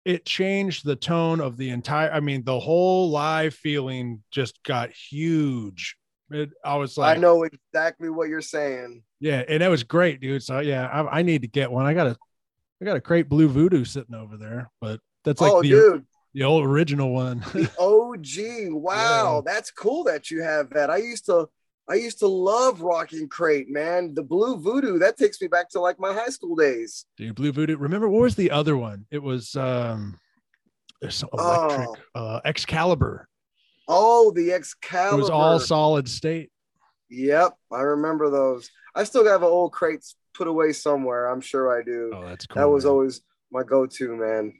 it 0.05 0.25
changed 0.25 0.85
the 0.85 0.95
tone 0.95 1.39
of 1.39 1.57
the 1.57 1.69
entire 1.69 2.11
i 2.11 2.19
mean 2.19 2.43
the 2.43 2.59
whole 2.59 3.09
live 3.09 3.53
feeling 3.53 4.23
just 4.31 4.61
got 4.63 4.89
huge 4.91 5.97
it, 6.31 6.49
i 6.63 6.75
was 6.75 6.97
like 6.97 7.17
I 7.17 7.19
know 7.19 7.43
exactly 7.43 8.09
what 8.09 8.29
you're 8.29 8.41
saying. 8.41 9.03
yeah 9.19 9.43
and 9.47 9.63
it 9.63 9.67
was 9.67 9.83
great 9.83 10.21
dude 10.21 10.43
so 10.43 10.59
yeah 10.59 10.87
I, 10.87 11.19
I 11.19 11.21
need 11.21 11.41
to 11.41 11.47
get 11.47 11.71
one 11.71 11.85
i 11.85 11.93
got 11.93 12.07
a 12.07 12.17
i 12.81 12.85
got 12.85 12.95
a 12.95 13.01
great 13.01 13.29
blue 13.29 13.47
voodoo 13.47 13.83
sitting 13.83 14.15
over 14.15 14.37
there 14.37 14.69
but 14.79 14.99
that's 15.23 15.41
like 15.41 15.51
oh, 15.51 15.61
the, 15.61 15.69
dude, 15.69 16.05
the 16.33 16.43
old 16.43 16.65
original 16.65 17.11
one 17.11 17.39
the 17.53 17.69
OG. 17.79 18.71
Wow, 18.71 19.41
that's 19.45 19.71
cool 19.71 20.03
that 20.05 20.31
you 20.31 20.41
have 20.41 20.69
that. 20.71 20.89
I 20.89 20.97
used 20.97 21.25
to 21.25 21.47
I 21.89 21.95
used 21.95 22.19
to 22.19 22.27
love 22.27 22.81
Rocking 22.81 23.27
Crate, 23.27 23.67
man. 23.69 24.13
The 24.13 24.21
Blue 24.21 24.57
Voodoo, 24.59 24.99
that 24.99 25.17
takes 25.17 25.41
me 25.41 25.47
back 25.47 25.69
to 25.71 25.79
like 25.79 25.99
my 25.99 26.13
high 26.13 26.27
school 26.29 26.55
days. 26.55 27.05
dude 27.17 27.35
blue 27.35 27.51
voodoo 27.51 27.77
remember 27.77 28.07
what 28.07 28.21
was 28.21 28.35
the 28.35 28.51
other 28.51 28.77
one 28.77 29.05
it 29.11 29.21
was 29.21 29.55
um 29.55 30.17
there's 31.01 31.15
some 31.15 31.29
electric 31.33 31.89
uh 32.15 32.39
excalibur 32.45 33.27
Oh, 33.91 34.29
the 34.35 34.51
it 34.51 34.53
Excalibur. 34.53 35.17
was 35.17 35.29
all 35.31 35.59
solid 35.59 36.07
state 36.07 36.51
Yep, 37.11 37.55
I 37.71 37.81
remember 37.81 38.29
those. 38.29 38.69
I 38.93 39.03
still 39.03 39.25
have 39.25 39.41
an 39.41 39.47
old 39.49 39.71
crates 39.71 40.15
put 40.35 40.47
away 40.47 40.73
somewhere. 40.73 41.25
I'm 41.25 41.41
sure 41.41 41.75
I 41.75 41.81
do. 41.83 42.11
oh 42.13 42.23
that's 42.27 42.45
cool 42.45 42.61
that 42.61 42.69
was 42.69 42.83
man. 42.85 42.91
always 42.91 43.21
my 43.51 43.63
go-to, 43.63 44.15
man. 44.15 44.53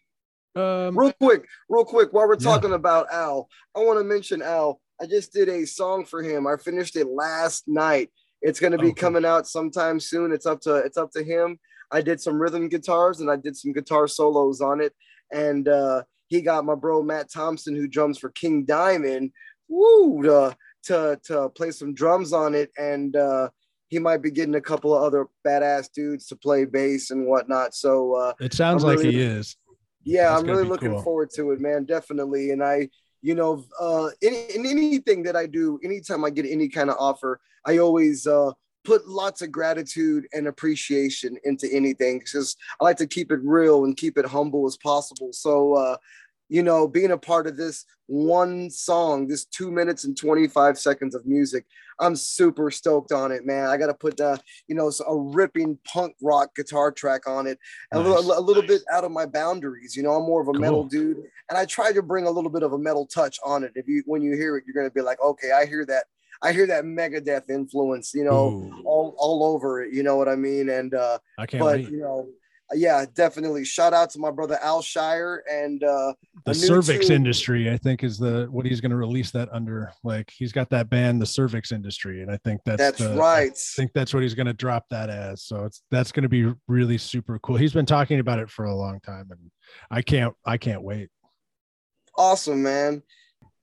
um 0.56 0.98
Real 0.98 1.14
quick, 1.14 1.46
real 1.70 1.86
quick, 1.86 2.12
while 2.12 2.28
we're 2.28 2.38
Yeah. 2.40 2.50
talking 2.52 2.74
about 2.74 3.06
Al, 3.12 3.48
I 3.76 3.82
want 3.82 4.00
to 4.00 4.04
mention 4.04 4.42
Al. 4.42 4.82
I 5.02 5.06
just 5.06 5.32
did 5.34 5.50
a 5.50 5.66
song 5.66 6.06
for 6.06 6.22
him. 6.22 6.46
I 6.48 6.56
finished 6.58 6.96
it 6.96 7.08
last 7.08 7.68
night. 7.68 8.10
It's 8.42 8.60
going 8.60 8.72
to 8.72 8.78
be 8.78 8.88
Oh, 8.88 8.94
cool. 8.94 8.96
coming 8.96 9.26
out 9.26 9.48
sometime 9.48 10.00
soon. 10.00 10.32
It's 10.32 10.46
up 10.46 10.62
to 10.62 10.76
it's 10.76 10.98
up 10.98 11.12
to 11.12 11.24
him. 11.24 11.60
I 11.92 12.02
did 12.02 12.22
some 12.22 12.40
rhythm 12.42 12.70
guitars 12.70 13.20
and 13.20 13.30
I 13.32 13.36
did 13.36 13.56
some 13.58 13.72
guitar 13.74 14.08
solos 14.08 14.62
on 14.62 14.80
it. 14.82 14.94
And 15.32 15.68
uh, 15.68 16.04
he 16.28 16.42
got 16.42 16.66
my 16.66 16.76
bro 16.76 17.02
Matt 17.04 17.32
Thompson, 17.32 17.76
who 17.76 17.88
drums 17.88 18.18
for 18.20 18.30
King 18.30 18.64
Diamond, 18.66 19.32
woo, 19.68 20.22
to 20.24 20.56
to, 20.84 21.20
to 21.26 21.50
play 21.50 21.72
some 21.72 21.94
drums 21.94 22.32
on 22.32 22.56
it. 22.56 22.72
And 22.78 23.16
uh, 23.16 23.50
he 23.90 24.00
might 24.00 24.22
be 24.22 24.32
getting 24.32 24.56
a 24.56 24.62
couple 24.62 24.96
of 24.96 25.04
other 25.04 25.28
badass 25.46 25.92
dudes 25.94 26.28
to 26.28 26.36
play 26.36 26.64
bass 26.66 27.12
and 27.12 27.28
whatnot. 27.28 27.74
So 27.76 28.14
uh, 28.16 28.34
It 28.40 28.54
sounds 28.54 28.84
like 28.84 29.00
he 29.00 29.20
is. 29.22 29.58
yeah, 30.04 30.30
That's 30.30 30.42
I'm 30.44 30.48
really 30.50 30.64
looking 30.64 30.92
cool. 30.94 31.02
forward 31.02 31.30
to 31.36 31.52
it, 31.52 31.60
man. 31.60 31.84
Definitely. 31.86 32.52
And 32.52 32.64
I, 32.64 32.90
you 33.22 33.36
know, 33.36 33.66
uh, 33.80 34.10
any, 34.24 34.38
in 34.56 34.66
anything 34.66 35.24
that 35.24 35.36
I 35.36 35.46
do, 35.46 35.80
anytime 35.84 36.24
I 36.24 36.30
get 36.30 36.46
any 36.46 36.70
kind 36.70 36.90
of 36.90 36.96
offer, 37.00 37.40
I 37.66 37.78
always 37.78 38.26
uh, 38.26 38.52
put 38.86 39.08
lots 39.08 39.42
of 39.42 39.52
gratitude 39.52 40.28
and 40.34 40.48
appreciation 40.48 41.38
into 41.44 41.68
anything 41.72 42.20
because 42.20 42.56
I 42.80 42.86
like 42.86 42.98
to 42.98 43.08
keep 43.08 43.32
it 43.32 43.40
real 43.44 43.84
and 43.86 43.98
keep 43.98 44.18
it 44.18 44.26
humble 44.26 44.66
as 44.66 44.78
possible. 44.78 45.34
So, 45.34 45.74
uh, 45.74 45.98
you 46.50 46.64
know, 46.64 46.88
being 46.88 47.12
a 47.12 47.18
part 47.18 47.48
of 47.48 47.56
this 47.56 47.86
one 48.08 48.70
song, 48.72 49.28
this 49.28 49.46
two 49.46 49.72
minutes 49.72 50.04
and 50.04 50.18
25 50.18 50.80
seconds 50.80 51.14
of 51.14 51.26
music, 51.26 51.66
I'm 52.00 52.16
super 52.16 52.72
stoked 52.72 53.12
on 53.12 53.32
it, 53.32 53.46
man. 53.46 53.68
I 53.68 53.78
got 53.78 53.88
to 53.88 53.94
put, 53.94 54.20
uh, 54.20 54.38
you 54.68 54.76
know, 54.76 54.92
a 55.08 55.16
ripping 55.16 55.78
punk 55.86 56.16
rock 56.22 56.56
guitar 56.56 56.92
track 56.92 57.28
on 57.28 57.46
it 57.46 57.60
a 57.92 58.00
little, 58.00 58.38
a 58.38 58.42
little 58.42 58.64
bit 58.64 58.82
out 58.92 59.04
of 59.04 59.12
my 59.12 59.26
boundaries. 59.28 59.96
You 59.96 60.04
know, 60.04 60.14
I'm 60.14 60.24
more 60.26 60.42
of 60.42 60.48
a 60.48 60.60
metal 60.60 60.84
dude, 60.84 61.18
and 61.50 61.58
I 61.58 61.66
try 61.66 61.92
to 61.92 62.02
bring 62.02 62.26
a 62.26 62.32
little 62.32 62.50
bit 62.50 62.64
of 62.64 62.74
a 62.74 62.80
metal 62.80 63.06
touch 63.06 63.38
on 63.46 63.64
it. 63.64 63.72
If 63.76 63.88
you, 63.88 64.02
when 64.06 64.22
you 64.22 64.36
hear 64.36 64.58
it, 64.58 64.64
you're 64.66 64.76
gonna 64.76 64.92
be 64.92 65.02
like, 65.02 65.22
okay, 65.22 65.52
I 65.52 65.66
hear 65.66 65.86
that. 65.86 66.06
I 66.42 66.54
hear 66.54 66.66
that 66.68 66.86
Megadeth 66.86 67.50
influence. 67.50 68.14
You 68.14 68.24
know, 68.24 68.50
Ooh, 68.50 68.82
all 68.86 69.16
all 69.18 69.44
over 69.44 69.84
it. 69.84 69.94
You 69.94 70.04
know 70.04 70.16
what 70.16 70.30
I 70.30 70.36
mean? 70.36 70.70
And 70.70 70.94
uh, 70.94 71.20
I 71.38 71.46
can't 71.46 71.62
but 71.62 71.80
wait. 71.80 71.90
you 71.90 72.00
know, 72.00 72.28
yeah, 72.74 73.06
definitely. 73.16 73.66
Shout 73.66 73.94
out 73.94 74.10
to 74.12 74.20
my 74.20 74.32
brother 74.32 74.58
Al 74.62 74.82
Shire 74.82 75.44
and 75.52 75.84
uh, 75.84 76.14
The 76.46 76.54
cervix 76.54 77.08
tune. 77.08 77.16
industry, 77.18 77.70
I 77.72 77.78
think, 77.78 78.04
is 78.04 78.18
the 78.18 78.48
what 78.52 78.66
he's 78.66 78.80
going 78.82 78.92
to 78.92 78.96
release 78.98 79.32
that 79.32 79.50
under. 79.52 79.92
Like 80.04 80.30
he's 80.30 80.52
got 80.52 80.70
that 80.70 80.90
band, 80.90 81.22
the 81.22 81.26
cervix 81.26 81.72
industry, 81.72 82.22
and 82.22 82.32
I 82.32 82.38
think 82.44 82.62
that's 82.66 82.78
that's 82.82 83.00
the- 83.00 83.16
right. 83.16 83.52
I 83.52 83.76
think 83.76 83.92
that's 83.94 84.14
what 84.14 84.24
he's 84.24 84.36
going 84.36 84.48
to 84.48 84.54
drop 84.54 84.86
that 84.92 85.10
as. 85.10 85.44
So 85.44 85.66
it's 85.66 85.82
that's 85.92 86.12
going 86.12 86.24
to 86.24 86.30
be 86.30 86.54
really 86.68 86.98
super 86.98 87.40
cool. 87.40 87.56
He's 87.58 87.74
been 87.74 87.86
talking 87.86 88.20
about 88.20 88.40
it 88.40 88.50
for 88.50 88.66
a 88.66 88.76
long 88.76 89.00
time, 89.02 89.28
and 89.32 89.52
I 89.90 90.02
can't 90.02 90.34
I 90.46 90.58
can't 90.58 90.84
wait. 90.84 91.10
Awesome, 92.18 92.62
man. 92.64 93.02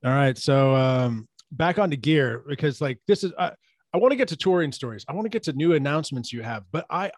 All 0.04 0.12
right, 0.12 0.36
so 0.38 0.74
um, 0.74 1.28
back 1.52 1.78
onto 1.78 1.96
gear 1.96 2.42
because 2.48 2.80
like 2.80 2.98
this 3.06 3.24
is 3.24 3.32
I, 3.38 3.52
I 3.92 3.98
want 3.98 4.12
to 4.12 4.16
get 4.16 4.28
to 4.28 4.36
touring 4.36 4.72
stories. 4.72 5.04
I 5.08 5.12
want 5.14 5.24
to 5.24 5.30
get 5.30 5.42
to 5.44 5.52
new 5.52 5.72
announcements 5.74 6.32
you 6.32 6.42
have, 6.42 6.64
but 6.72 6.86
I, 6.90 7.06
I 7.06 7.10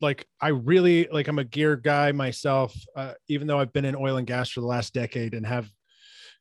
like 0.00 0.26
I 0.40 0.48
really 0.48 1.08
like 1.12 1.28
I'm 1.28 1.38
a 1.38 1.44
gear 1.44 1.76
guy 1.76 2.12
myself. 2.12 2.74
Uh, 2.96 3.14
even 3.28 3.46
though 3.46 3.58
I've 3.58 3.72
been 3.72 3.84
in 3.84 3.96
oil 3.96 4.16
and 4.16 4.26
gas 4.26 4.50
for 4.50 4.60
the 4.60 4.66
last 4.66 4.94
decade 4.94 5.34
and 5.34 5.46
have 5.46 5.68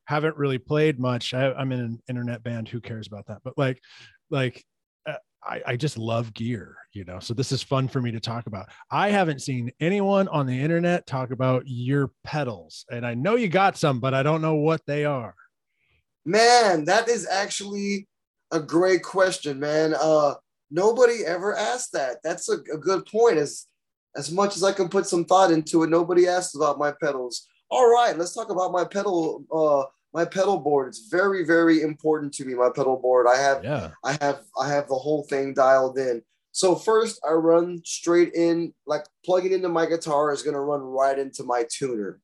haven't 0.06 0.38
really 0.38 0.58
played 0.58 1.00
much. 1.00 1.34
I, 1.34 1.54
I'm 1.54 1.72
in 1.72 1.80
an 1.80 2.02
internet 2.10 2.44
band. 2.44 2.70
Who 2.70 2.82
cares 2.82 3.08
about 3.08 3.28
that? 3.28 3.40
But 3.44 3.58
like, 3.58 3.82
like. 4.30 4.64
uh, 5.08 5.14
I, 5.44 5.62
I 5.66 5.76
just 5.78 5.98
love 5.98 6.34
gear, 6.34 6.76
you 6.94 7.06
know. 7.06 7.20
So 7.20 7.34
this 7.34 7.52
is 7.52 7.64
fun 7.64 7.88
for 7.88 8.02
me 8.02 8.12
to 8.12 8.20
talk 8.20 8.48
about. 8.48 8.68
I 8.92 9.10
haven't 9.12 9.42
seen 9.42 9.72
anyone 9.80 10.28
on 10.28 10.46
the 10.46 10.60
internet 10.60 11.06
talk 11.06 11.32
about 11.32 11.64
your 11.66 12.12
pedals, 12.24 12.86
and 12.92 13.06
I 13.06 13.14
know 13.14 13.36
you 13.36 13.48
got 13.48 13.78
some, 13.78 14.00
but 14.00 14.14
I 14.14 14.24
don't 14.24 14.42
know 14.42 14.56
what 14.56 14.82
they 14.88 15.06
are. 15.06 15.36
Man, 16.26 16.86
that 16.86 17.08
is 17.08 17.26
actually 17.30 18.08
a 18.52 18.60
great 18.60 19.04
question, 19.04 19.60
man. 19.60 19.94
Uh, 19.98 20.34
nobody 20.70 21.26
ever 21.26 21.56
asked 21.56 21.94
that. 21.94 22.18
That's 22.24 22.50
a, 22.50 22.58
a 22.74 22.78
good 22.78 23.06
point. 23.06 23.38
As 23.38 23.66
as 24.16 24.32
much 24.32 24.56
as 24.56 24.64
I 24.64 24.72
can 24.72 24.90
put 24.90 25.06
some 25.06 25.26
thought 25.26 25.52
into 25.52 25.84
it, 25.84 25.90
nobody 25.90 26.28
asked 26.28 26.56
about 26.56 26.80
my 26.80 26.92
pedals. 26.92 27.48
All 27.70 27.92
right, 27.92 28.18
let's 28.18 28.34
talk 28.34 28.50
about 28.50 28.72
my 28.72 28.84
pedal. 28.86 29.44
Uh, 29.52 29.90
my 30.14 30.26
pedal 30.26 30.58
board. 30.58 30.88
It's 30.88 31.10
very, 31.10 31.46
very 31.46 31.82
important 31.82 32.34
to 32.36 32.46
me. 32.46 32.56
My 32.56 32.70
pedal 32.74 32.98
board. 32.98 33.28
I 33.30 33.38
have 33.38 33.64
Yeah. 33.64 33.92
I 34.04 34.18
have 34.22 34.40
I 34.60 34.68
have 34.70 34.88
the 34.88 34.96
whole 34.96 35.24
thing 35.24 35.54
dialed 35.54 35.98
in. 35.98 36.24
So 36.54 36.74
first 36.76 37.20
I 37.28 37.34
run 37.34 37.82
straight 37.86 38.34
in, 38.34 38.74
like 38.88 39.06
plugging 39.24 39.52
into 39.52 39.70
my 39.70 39.86
guitar 39.86 40.32
is 40.32 40.42
gonna 40.42 40.62
run 40.62 40.82
right 40.82 41.20
into 41.20 41.44
my 41.44 41.66
tuner. 41.70 42.20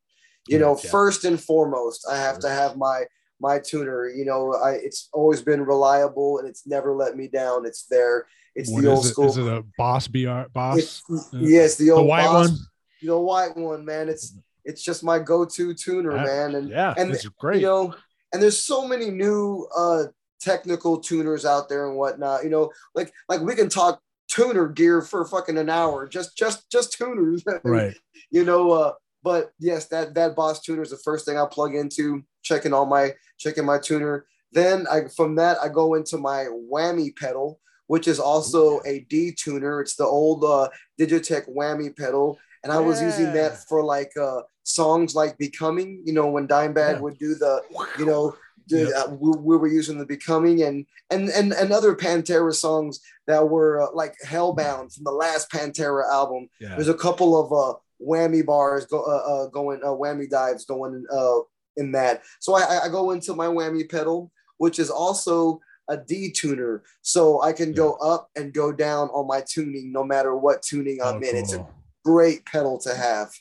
You 0.48 0.60
know, 0.60 0.80
Yeah. 0.82 0.90
first 0.90 1.24
and 1.26 1.40
foremost, 1.40 2.08
I 2.10 2.18
have 2.18 2.40
to 2.40 2.50
have 2.50 2.78
my 2.78 3.06
my 3.44 3.60
tuner. 3.60 4.10
You 4.10 4.26
know, 4.26 4.54
I 4.56 4.72
it's 4.88 5.10
always 5.14 5.42
been 5.44 5.62
reliable 5.62 6.40
and 6.40 6.48
it's 6.48 6.66
never 6.66 6.96
let 6.96 7.16
me 7.16 7.28
down. 7.28 7.66
It's 7.68 7.86
there. 7.86 8.26
It's 8.56 8.72
What 8.72 8.82
the 8.84 8.90
old 8.90 9.06
it? 9.06 9.10
school. 9.10 9.30
Is 9.30 9.38
it 9.38 9.46
a 9.46 9.64
Boss 9.78 10.08
BR 10.08 10.44
Boss? 10.54 10.78
it's, 10.80 11.04
yes, 11.34 11.76
the 11.76 11.86
the 11.86 11.92
old 11.92 12.08
white 12.08 12.26
Boss- 12.26 12.50
one? 12.50 12.58
the 13.04 13.20
white 13.20 13.56
one, 13.58 13.84
man. 13.86 14.10
It's 14.10 14.36
it's 14.66 14.82
just 14.82 15.04
my 15.04 15.20
go-to 15.20 15.74
tuner, 15.74 16.16
Yeah. 16.16 16.24
man. 16.24 16.56
And 16.56 16.70
Yeah, 16.70 16.94
and 16.98 17.12
it's 17.12 17.28
great. 17.38 17.60
you 17.62 17.68
know, 17.68 17.94
and 18.32 18.42
there's 18.42 18.58
so 18.60 18.88
many 18.88 19.12
new 19.12 19.68
uh 19.76 20.06
technical 20.40 20.98
tuners 21.00 21.46
out 21.46 21.68
there 21.70 21.88
and 21.88 21.98
whatnot. 21.98 22.44
You 22.46 22.50
know, 22.50 22.72
like 22.96 23.12
like 23.30 23.42
we 23.42 23.56
can 23.56 23.70
talk 23.70 24.00
tuner 24.30 24.68
gear 24.70 25.02
for 25.02 25.26
fucking 25.26 25.58
an 25.58 25.70
hour, 25.70 26.08
just 26.08 26.38
just 26.38 26.70
just 26.72 26.94
tuners. 26.94 27.44
right. 27.64 27.94
you 28.32 28.44
know, 28.46 28.72
uh, 28.72 28.94
but 29.24 29.52
yes, 29.60 29.88
that 29.88 30.14
that 30.16 30.36
Boss 30.36 30.62
tuner 30.62 30.82
is 30.82 30.92
the 30.92 30.98
first 30.98 31.26
thing 31.26 31.38
I 31.38 31.46
plug 31.50 31.74
into, 31.76 32.24
checking 32.44 32.74
all 32.74 32.86
my 32.86 33.14
checking 33.38 33.66
my 33.66 33.80
tuner. 33.80 34.26
Then 34.52 34.86
I 34.92 35.08
from 35.16 35.36
that 35.36 35.58
I 35.62 35.70
go 35.70 35.94
into 35.96 36.18
my 36.18 36.46
whammy 36.72 37.16
pedal, 37.16 37.60
which 37.88 38.08
is 38.08 38.20
also 38.20 38.82
a 38.86 39.00
D 39.10 39.32
tuner. 39.32 39.82
It's 39.82 39.96
the 39.96 40.06
old 40.06 40.44
uh, 40.44 40.70
Digitech 41.00 41.50
whammy 41.50 41.96
pedal, 41.96 42.38
and 42.64 42.72
I 42.72 42.80
was 42.80 43.02
using 43.02 43.34
that 43.34 43.58
for 43.68 43.84
like 43.84 44.12
uh, 44.22 44.42
songs 44.64 45.16
like 45.16 45.38
"Becoming." 45.38 46.04
You 46.06 46.14
know, 46.14 46.28
when 46.28 46.48
Dimebag 46.48 46.94
Yeah. 46.96 47.00
would 47.00 47.18
do 47.18 47.34
the, 47.36 47.62
you 47.98 48.06
know, 48.06 48.36
the, 48.68 48.80
Yep. 48.84 48.94
uh, 48.96 49.16
we, 49.16 49.32
we 49.40 49.58
were 49.58 49.68
using 49.68 49.98
the 49.98 50.06
"Becoming" 50.06 50.62
and 50.64 50.86
and 51.10 51.30
and 51.30 51.52
and 51.54 51.72
other 51.74 51.96
Pantera 51.96 52.54
songs 52.54 53.00
that 53.28 53.50
were 53.50 53.82
uh, 53.82 53.88
like 53.94 54.16
"Hellbound" 54.26 54.94
from 54.94 55.04
the 55.04 55.12
last 55.12 55.50
Pantera 55.52 56.04
album. 56.12 56.48
Yeah. 56.62 56.76
There's 56.76 56.90
a 56.90 56.94
couple 56.94 57.32
of 57.42 57.52
uh, 57.52 57.78
whammy 58.02 58.46
bars 58.46 58.86
go 58.86 59.02
uh, 59.04 59.44
uh, 59.46 59.48
going 59.48 59.82
uh, 59.84 59.88
whammy 59.88 60.30
dives 60.30 60.66
going 60.66 61.06
uh, 61.12 61.40
in 61.78 61.92
that. 61.94 62.22
So 62.40 62.56
I, 62.56 62.86
I 62.86 62.90
go 62.90 63.12
into 63.12 63.34
my 63.34 63.48
whammy 63.48 63.90
pedal, 63.90 64.32
which 64.58 64.80
is 64.80 64.90
also 64.90 65.60
a 65.90 65.98
D 65.98 66.32
tuner, 66.32 66.84
so 67.02 67.42
I 67.42 67.52
can 67.52 67.74
go 67.74 67.94
up 67.96 68.30
and 68.36 68.54
go 68.54 68.72
down 68.72 69.10
on 69.10 69.28
my 69.28 69.42
tuning 69.42 69.92
no 69.92 70.04
matter 70.04 70.36
what 70.36 70.62
tuning 70.62 71.02
I'm 71.02 71.16
Oh, 71.16 71.28
in. 71.28 71.36
It's 71.36 71.54
a 71.54 71.68
great 72.06 72.46
pedal 72.46 72.78
to 72.80 72.96
have, 72.96 73.32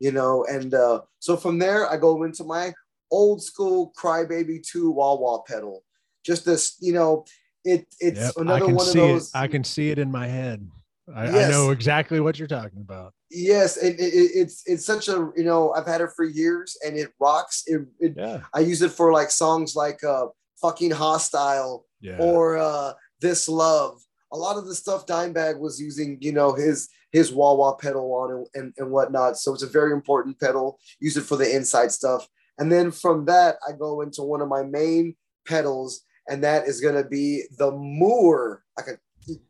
you 0.00 0.10
know. 0.10 0.44
And 0.48 0.74
uh, 0.74 1.02
so 1.20 1.36
from 1.36 1.58
there, 1.58 1.88
I 1.88 1.96
go 1.96 2.24
into 2.24 2.42
my 2.44 2.74
old 3.12 3.42
school 3.42 3.92
Crybaby 3.96 4.66
Two 4.66 4.90
wah 4.90 5.14
wah 5.14 5.42
pedal. 5.42 5.84
Just 6.24 6.44
this, 6.44 6.76
you 6.80 6.92
know, 6.92 7.24
it 7.64 7.86
it's 8.00 8.20
Yep, 8.20 8.32
another 8.38 8.66
one 8.66 8.86
of 8.86 8.92
see 8.92 8.98
those. 8.98 9.28
it. 9.28 9.38
I 9.38 9.46
can 9.46 9.62
see 9.62 9.90
it 9.90 9.98
in 9.98 10.10
my 10.10 10.26
head. 10.26 10.68
I, 11.14 11.26
I 11.26 11.50
know 11.50 11.70
exactly 11.70 12.20
what 12.20 12.38
you're 12.38 12.48
talking 12.48 12.80
about. 12.80 13.12
Yes, 13.30 13.76
it, 13.76 13.98
it, 14.00 14.04
it's 14.34 14.62
it's 14.66 14.86
such 14.86 15.08
a 15.08 15.30
you 15.36 15.44
know 15.44 15.72
I've 15.72 15.86
had 15.86 16.00
it 16.00 16.10
for 16.16 16.24
years 16.24 16.76
and 16.84 16.96
it 16.96 17.10
rocks. 17.20 17.62
It, 17.66 17.82
it 18.00 18.14
Yeah. 18.16 18.40
I 18.54 18.60
use 18.60 18.80
it 18.80 18.90
for 18.92 19.12
like 19.12 19.30
songs 19.30 19.74
like 19.76 20.02
uh 20.04 20.26
fucking 20.62 20.92
hostile 20.92 21.86
Yeah. 22.00 22.16
or 22.18 22.56
uh 22.58 22.92
this 23.20 23.48
love. 23.48 24.00
A 24.32 24.36
lot 24.36 24.56
of 24.56 24.66
the 24.66 24.74
stuff 24.74 25.06
Dimebag 25.06 25.58
was 25.58 25.80
using, 25.80 26.18
you 26.20 26.32
know, 26.32 26.54
his 26.54 26.88
his 27.12 27.32
wah 27.32 27.54
wah 27.54 27.74
pedal 27.74 28.12
on 28.14 28.30
and, 28.32 28.46
and, 28.54 28.74
and 28.78 28.90
whatnot. 28.90 29.36
So 29.36 29.52
it's 29.52 29.62
a 29.62 29.68
very 29.68 29.92
important 29.92 30.40
pedal. 30.40 30.78
Use 31.00 31.16
it 31.16 31.22
for 31.22 31.36
the 31.36 31.54
Incite 31.54 31.92
stuff. 31.92 32.26
And 32.58 32.70
then 32.72 32.90
from 32.90 33.26
that, 33.26 33.56
I 33.68 33.72
go 33.72 34.00
into 34.00 34.22
one 34.22 34.40
of 34.40 34.48
my 34.48 34.62
main 34.62 35.16
pedals, 35.46 36.00
and 36.28 36.42
that 36.44 36.66
is 36.66 36.80
gonna 36.80 37.04
be 37.06 37.44
the 37.58 37.70
Mooer, 37.72 38.62
like 38.76 38.88
a 38.88 38.98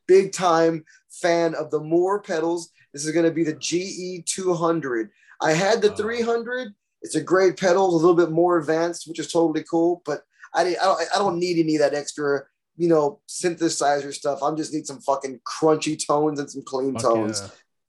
big 0.06 0.32
time 0.32 0.84
fan 1.10 1.54
of 1.54 1.70
the 1.70 1.80
Mooer 1.80 2.20
pedals. 2.20 2.70
This 2.92 3.04
is 3.04 3.12
gonna 3.12 3.30
be 3.30 3.44
the 3.44 3.54
GE 3.54 4.24
200. 4.26 5.10
I 5.40 5.52
had 5.52 5.82
the 5.82 5.92
Oh. 5.92 5.96
300. 5.96 6.74
It's 7.02 7.14
a 7.16 7.20
great 7.20 7.58
pedal, 7.58 7.90
a 7.90 7.96
little 7.96 8.14
bit 8.14 8.30
more 8.30 8.58
advanced, 8.58 9.06
which 9.06 9.18
is 9.18 9.30
totally 9.30 9.64
cool. 9.70 10.02
But 10.06 10.22
I, 10.54 10.64
didn't- 10.64 10.80
I 10.80 10.84
don't, 10.84 11.00
I 11.14 11.18
don't 11.18 11.38
need 11.38 11.58
any 11.58 11.76
of 11.76 11.80
that 11.80 11.94
extra, 11.94 12.44
you 12.76 12.88
know, 12.88 13.20
synthesizer 13.28 14.12
stuff. 14.14 14.42
I 14.42 14.54
just 14.54 14.72
need 14.72 14.87
some 14.87 15.00
fucking 15.00 15.40
crunchy 15.46 15.98
tones 16.04 16.38
and 16.40 16.50
some 16.50 16.62
clean 16.62 16.94
Fuck 16.94 17.02
tones. 17.02 17.40
yeah. 17.42 17.48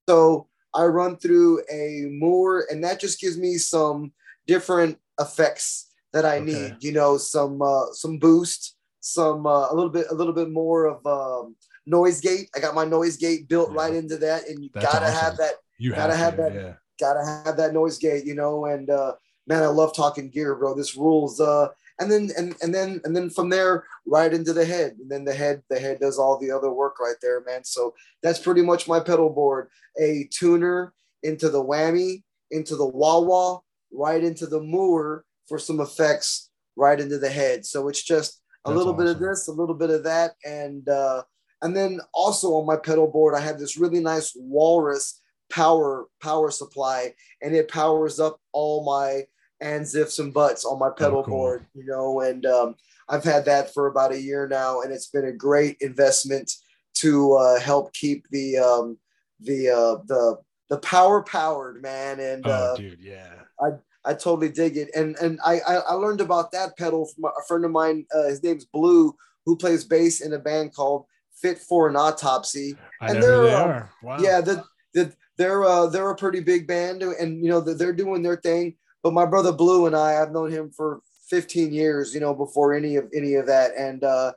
So 0.09 0.47
I 0.73 0.85
run 0.85 1.15
through 1.17 1.61
a 1.71 2.07
Mooer, 2.09 2.65
and 2.69 2.83
that 2.83 2.99
just 2.99 3.21
gives 3.21 3.37
me 3.37 3.57
some 3.57 4.11
different 4.47 4.97
effects 5.19 5.87
that 6.11 6.25
I 6.25 6.37
Okay. 6.39 6.45
need. 6.45 6.77
You 6.81 6.91
know, 6.91 7.17
some 7.17 7.61
uh, 7.61 7.85
some 7.93 8.17
boost, 8.19 8.75
some 8.99 9.45
uh, 9.47 9.71
a 9.71 9.73
little 9.73 9.89
bit 9.91 10.07
a 10.09 10.13
little 10.13 10.33
bit 10.33 10.49
more 10.51 10.85
of 10.85 11.05
um, 11.05 11.55
noise 11.85 12.21
gate. 12.21 12.49
I 12.55 12.59
got 12.59 12.75
my 12.75 12.85
noise 12.85 13.17
gate 13.17 13.47
built 13.47 13.71
Yeah. 13.71 13.77
right 13.81 13.93
into 13.95 14.17
that, 14.17 14.47
and 14.49 14.63
you 14.63 14.69
That's 14.73 14.85
gotta 14.85 15.05
awesome. 15.05 15.19
have 15.19 15.37
that 15.37 15.53
You 15.77 15.91
Gotta 15.91 16.15
have, 16.15 16.35
have 16.35 16.35
to, 16.35 16.41
that- 16.53 16.53
Yeah. 16.63 16.73
gotta 16.99 17.25
have 17.25 17.57
that 17.57 17.73
noise 17.73 17.97
gate, 17.97 18.25
you 18.25 18.33
know. 18.35 18.65
And 18.65 18.89
uh, 18.89 19.15
man, 19.45 19.61
I 19.63 19.67
love 19.67 19.93
talking 19.95 20.29
gear, 20.29 20.55
bro. 20.55 20.73
This 20.73 20.95
rules. 20.95 21.39
Uh, 21.41 21.67
and 21.99 22.09
then 22.11 22.29
and 22.37 22.55
and 22.61 22.73
then 22.73 23.01
and 23.03 23.15
then 23.15 23.29
from 23.29 23.49
there, 23.49 23.83
right 24.05 24.33
into 24.33 24.53
the 24.53 24.65
head, 24.65 24.95
and 24.99 25.09
then 25.09 25.23
the 25.25 25.33
head 25.33 25.63
the 25.69 25.79
head 25.79 25.99
does 25.99 26.17
all 26.19 26.37
the 26.37 26.51
other 26.51 26.71
work 26.71 26.99
right 26.99 27.15
there, 27.21 27.41
man. 27.45 27.63
So 27.63 27.93
that's 28.23 28.39
pretty 28.39 28.61
much 28.61 28.87
my 28.87 28.99
pedal 28.99 29.29
board: 29.29 29.69
a 29.99 30.27
tuner 30.31 30.93
into 31.23 31.49
the 31.49 31.63
whammy, 31.63 32.23
into 32.51 32.75
the 32.75 32.85
wah 32.85 33.19
wah, 33.19 33.59
right 33.93 34.23
into 34.23 34.45
the 34.45 34.59
Mooer 34.61 35.23
for 35.47 35.57
some 35.59 35.79
effects, 35.81 36.49
right 36.75 36.99
into 36.99 37.17
the 37.17 37.29
head. 37.29 37.65
So 37.65 37.87
it's 37.89 38.03
just 38.03 38.41
a 38.65 38.69
That's 38.69 38.77
little 38.77 38.93
bit 38.93 39.07
of 39.07 39.19
this, 39.19 39.47
a 39.47 39.51
little 39.53 39.75
bit 39.75 39.89
of 39.89 40.03
that, 40.03 40.35
and 40.45 40.87
uh, 40.89 41.23
and 41.65 41.75
then 41.75 41.99
also 42.13 42.53
on 42.53 42.65
my 42.65 42.77
pedal 42.77 43.07
board, 43.07 43.33
I 43.35 43.39
have 43.41 43.59
this 43.59 43.77
really 43.77 43.99
nice 43.99 44.31
Walrus 44.35 45.19
power 45.49 46.05
power 46.21 46.51
supply, 46.51 47.13
and 47.41 47.55
it 47.55 47.67
powers 47.67 48.19
up 48.19 48.39
all 48.53 48.85
my 48.85 49.23
and 49.61 49.87
zips 49.87 50.19
and 50.19 50.33
butts 50.33 50.65
on 50.65 50.77
my 50.79 50.89
pedal 50.89 51.19
Oh, 51.19 51.23
cool. 51.23 51.33
board. 51.37 51.65
You 51.73 51.85
know, 51.85 52.21
and 52.21 52.45
um, 52.45 52.75
I've 53.09 53.23
had 53.23 53.45
that 53.45 53.73
for 53.73 53.87
about 53.87 54.11
a 54.11 54.21
year 54.21 54.47
now, 54.47 54.81
and 54.81 54.91
it's 54.93 55.07
been 55.07 55.25
a 55.25 55.31
great 55.31 55.77
investment 55.81 56.51
to 56.95 57.33
uh, 57.33 57.59
help 57.59 57.93
keep 57.93 58.25
the 58.31 58.57
um, 58.57 58.97
the 59.39 59.69
uh, 59.69 59.95
the 60.07 60.37
the 60.69 60.77
power 60.79 61.21
powered 61.23 61.81
man. 61.81 62.19
And 62.19 62.45
Oh, 62.47 62.51
uh, 62.51 62.75
dude. 62.75 62.99
Yeah. 63.01 63.33
I 63.59 63.67
I 64.03 64.13
totally 64.13 64.49
dig 64.49 64.77
it. 64.77 64.89
And 64.95 65.15
and 65.17 65.39
I 65.45 65.59
I, 65.59 65.75
I 65.75 65.93
learned 65.93 66.21
about 66.21 66.51
that 66.51 66.77
pedal 66.77 67.05
from 67.07 67.25
a 67.25 67.43
friend 67.47 67.65
of 67.65 67.71
mine. 67.71 68.05
Uh, 68.13 68.23
his 68.31 68.43
name's 68.43 68.65
Blue, 68.65 69.15
who 69.45 69.55
plays 69.57 69.83
bass 69.83 70.21
in 70.21 70.33
a 70.33 70.39
band 70.39 70.73
called 70.75 71.05
Fit 71.41 71.59
for 71.59 71.87
an 71.87 71.95
Autopsy. 71.95 72.77
I 73.01 73.07
And 73.07 73.23
they're, 73.23 73.43
they 73.43 73.53
are. 73.53 73.91
Wow. 74.01 74.17
Yeah, 74.19 74.41
the, 74.41 74.63
the, 74.93 75.13
they're 75.37 75.63
uh, 75.63 75.87
they're 75.87 76.09
a 76.09 76.15
pretty 76.15 76.39
big 76.39 76.67
band, 76.67 77.03
and 77.03 77.43
you 77.43 77.49
know 77.49 77.61
they're, 77.61 77.75
they're 77.75 77.93
doing 77.93 78.21
their 78.21 78.37
thing. 78.37 78.75
But 79.03 79.13
my 79.13 79.25
brother 79.25 79.51
Blue 79.51 79.85
and 79.85 79.95
I, 79.95 80.21
I've 80.21 80.31
known 80.31 80.49
him 80.49 80.71
for 80.71 81.01
15 81.29 81.73
years, 81.73 82.13
you 82.13 82.19
know, 82.19 82.33
before 82.33 82.73
any 82.73 82.95
of 82.95 83.09
any 83.13 83.35
of 83.35 83.47
that, 83.47 83.71
and 83.77 84.03
uh, 84.03 84.33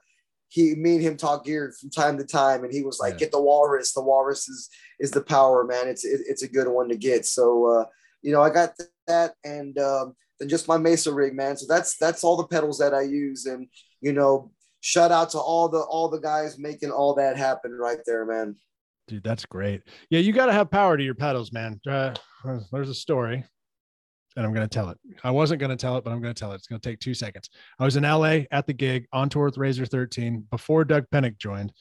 he, 0.49 0.75
me 0.75 0.95
and 0.95 1.03
him 1.03 1.17
talk 1.17 1.45
gear 1.45 1.73
from 1.79 1.91
time 1.91 2.19
to 2.19 2.25
time, 2.25 2.65
and 2.65 2.73
he 2.73 2.83
was 2.83 2.99
like, 2.99 3.15
Yeah. 3.15 3.19
"Get 3.19 3.33
the 3.33 3.41
Walrus. 3.41 3.93
The 3.93 4.03
Walrus 4.03 4.49
is 4.49 4.69
is 4.99 5.11
the 5.11 5.23
power, 5.23 5.65
man. 5.65 5.89
It's 5.89 6.05
it, 6.05 6.23
it's 6.27 6.43
a 6.43 6.49
good 6.49 6.69
one 6.69 6.89
to 6.89 6.97
get." 6.97 7.27
So 7.27 7.67
uh, 7.67 7.85
you 8.23 8.33
know, 8.33 8.43
I 8.43 8.51
got 8.51 8.73
that, 9.07 9.35
and 9.45 9.79
um, 9.79 10.17
then 10.41 10.49
just 10.49 10.69
my 10.69 10.79
Mesa 10.79 11.13
rig, 11.13 11.35
man. 11.35 11.57
So 11.57 11.67
that's 11.69 11.97
that's 11.99 12.25
all 12.25 12.37
the 12.37 12.47
pedals 12.47 12.79
that 12.79 12.95
I 12.95 13.03
use, 13.03 13.47
and 13.47 13.69
you 14.01 14.13
know, 14.13 14.51
shout 14.81 15.13
out 15.13 15.31
to 15.31 15.39
all 15.39 15.69
the 15.69 15.81
all 15.81 16.09
the 16.09 16.21
guys 16.21 16.59
making 16.59 16.91
all 16.91 17.15
that 17.15 17.37
happen 17.37 17.73
right 17.73 17.99
there, 18.07 18.25
man. 18.25 18.57
Dude, 19.07 19.25
that's 19.25 19.47
great. 19.47 19.83
Yeah, 20.11 20.21
you 20.21 20.33
got 20.33 20.47
to 20.47 20.53
have 20.53 20.71
power 20.71 20.97
to 20.97 21.03
your 21.03 21.15
pedals, 21.15 21.53
man. 21.53 21.81
Uh, 21.89 22.15
there's 22.71 22.91
a 22.91 22.95
story, 22.95 23.43
and 24.37 24.47
I'm 24.47 24.53
going 24.53 24.69
to 24.69 24.75
tell 24.75 24.91
it. 24.91 24.99
I 25.25 25.31
wasn't 25.31 25.61
going 25.61 25.71
to 25.71 25.77
tell 25.77 25.97
it, 25.97 26.05
but 26.05 26.13
I'm 26.13 26.21
going 26.21 26.35
to 26.35 26.39
tell 26.39 26.53
it. 26.53 26.57
It's 26.57 26.67
going 26.67 26.81
to 26.81 26.89
take 26.89 27.01
two 27.01 27.15
seconds. 27.15 27.49
I 27.79 27.85
was 27.85 27.97
in 27.97 28.03
LA 28.03 28.41
at 28.51 28.67
the 28.67 28.75
gig 28.75 29.07
on 29.13 29.31
tour 29.31 29.47
with 29.47 29.57
Razor 29.57 29.87
13 29.87 30.47
before 30.51 30.85
Doug 30.85 31.07
Pinnick 31.13 31.39
joined. 31.39 31.73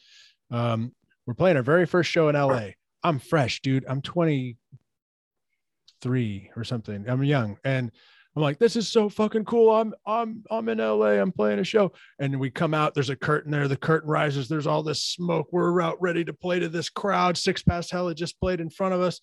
Um, 0.51 0.93
we're 1.25 1.33
playing 1.33 1.57
our 1.57 1.63
very 1.63 1.85
first 1.85 2.09
show 2.09 2.29
in 2.29 2.35
LA. 2.35 2.69
I'm 3.03 3.19
fresh, 3.19 3.61
dude. 3.61 3.83
I'm 3.89 4.01
23 4.01 6.51
or 6.55 6.63
something. 6.63 7.09
I'm 7.09 7.23
young, 7.25 7.57
and 7.65 7.91
I'm 8.37 8.43
like, 8.43 8.59
this 8.59 8.75
is 8.75 8.87
so 8.87 9.09
fucking 9.09 9.45
cool. 9.45 9.71
I'm 9.71 9.95
I'm 10.05 10.43
I'm 10.51 10.69
in 10.69 10.77
LA. 10.77 11.13
I'm 11.19 11.31
playing 11.31 11.57
a 11.57 11.63
show, 11.63 11.91
and 12.19 12.39
we 12.39 12.51
come 12.51 12.75
out. 12.75 12.93
There's 12.93 13.09
a 13.09 13.15
curtain 13.15 13.49
there. 13.49 13.67
The 13.67 13.75
curtain 13.75 14.07
rises. 14.07 14.47
There's 14.47 14.67
all 14.67 14.83
this 14.83 15.01
smoke. 15.01 15.47
We're 15.51 15.81
out 15.81 15.99
ready 15.99 16.23
to 16.23 16.33
play 16.33 16.59
to 16.59 16.69
this 16.69 16.87
crowd. 16.87 17.35
Six 17.35 17.63
Past 17.63 17.89
Hell 17.89 18.09
had 18.09 18.17
just 18.17 18.39
played 18.39 18.59
in 18.59 18.69
front 18.69 18.93
of 18.93 19.01
us. 19.01 19.21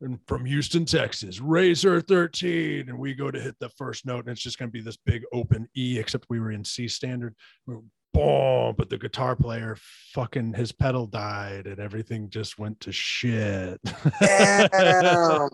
And 0.00 0.20
from 0.28 0.44
Houston, 0.44 0.84
Texas, 0.84 1.40
Razor 1.40 2.02
13. 2.02 2.88
And 2.88 3.00
we 3.00 3.14
go 3.14 3.32
to 3.32 3.40
hit 3.40 3.56
the 3.58 3.70
first 3.70 4.06
note, 4.06 4.26
and 4.26 4.28
it's 4.28 4.42
just 4.42 4.60
going 4.60 4.68
to 4.68 4.72
be 4.72 4.80
this 4.80 4.98
big 5.04 5.24
open 5.32 5.66
E, 5.76 5.98
except 5.98 6.26
we 6.30 6.38
were 6.38 6.52
in 6.52 6.64
C 6.64 6.86
standard. 6.86 7.34
We're 7.66 7.80
boom, 8.12 8.76
but 8.78 8.90
the 8.90 8.98
guitar 8.98 9.34
player 9.34 9.76
fucking 10.12 10.54
his 10.54 10.70
pedal 10.70 11.08
died 11.08 11.66
and 11.66 11.80
everything 11.80 12.30
just 12.30 12.60
went 12.60 12.78
to 12.78 12.92
shit. 12.92 13.80
Damn. 14.20 15.48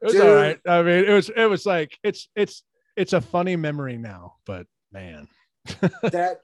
It 0.00 0.04
was 0.04 0.12
Dude. 0.12 0.22
all 0.22 0.34
right. 0.34 0.58
I 0.66 0.82
mean, 0.82 1.04
it 1.04 1.12
was 1.12 1.30
it 1.34 1.46
was 1.46 1.66
like 1.66 1.98
it's 2.02 2.28
it's 2.36 2.62
it's 2.96 3.12
a 3.12 3.20
funny 3.20 3.56
memory 3.56 3.96
now, 3.98 4.34
but 4.46 4.66
man. 4.92 5.28
that 6.02 6.40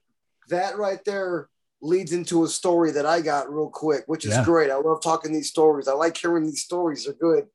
that 0.49 0.77
right 0.79 1.01
there 1.05 1.49
leads 1.83 2.13
into 2.13 2.45
a 2.45 2.49
story 2.49 2.91
that 2.93 3.05
I 3.07 3.21
got 3.21 3.53
real 3.53 3.69
quick, 3.69 4.05
which 4.07 4.25
is 4.25 4.33
Yeah. 4.33 4.45
great. 4.45 4.71
I 4.71 4.77
love 4.77 5.03
talking 5.03 5.33
these 5.33 5.49
stories. 5.51 5.89
I 5.89 5.93
like 5.93 6.17
hearing 6.17 6.45
these 6.45 6.63
stories. 6.63 7.05
They're 7.05 7.15
good 7.15 7.47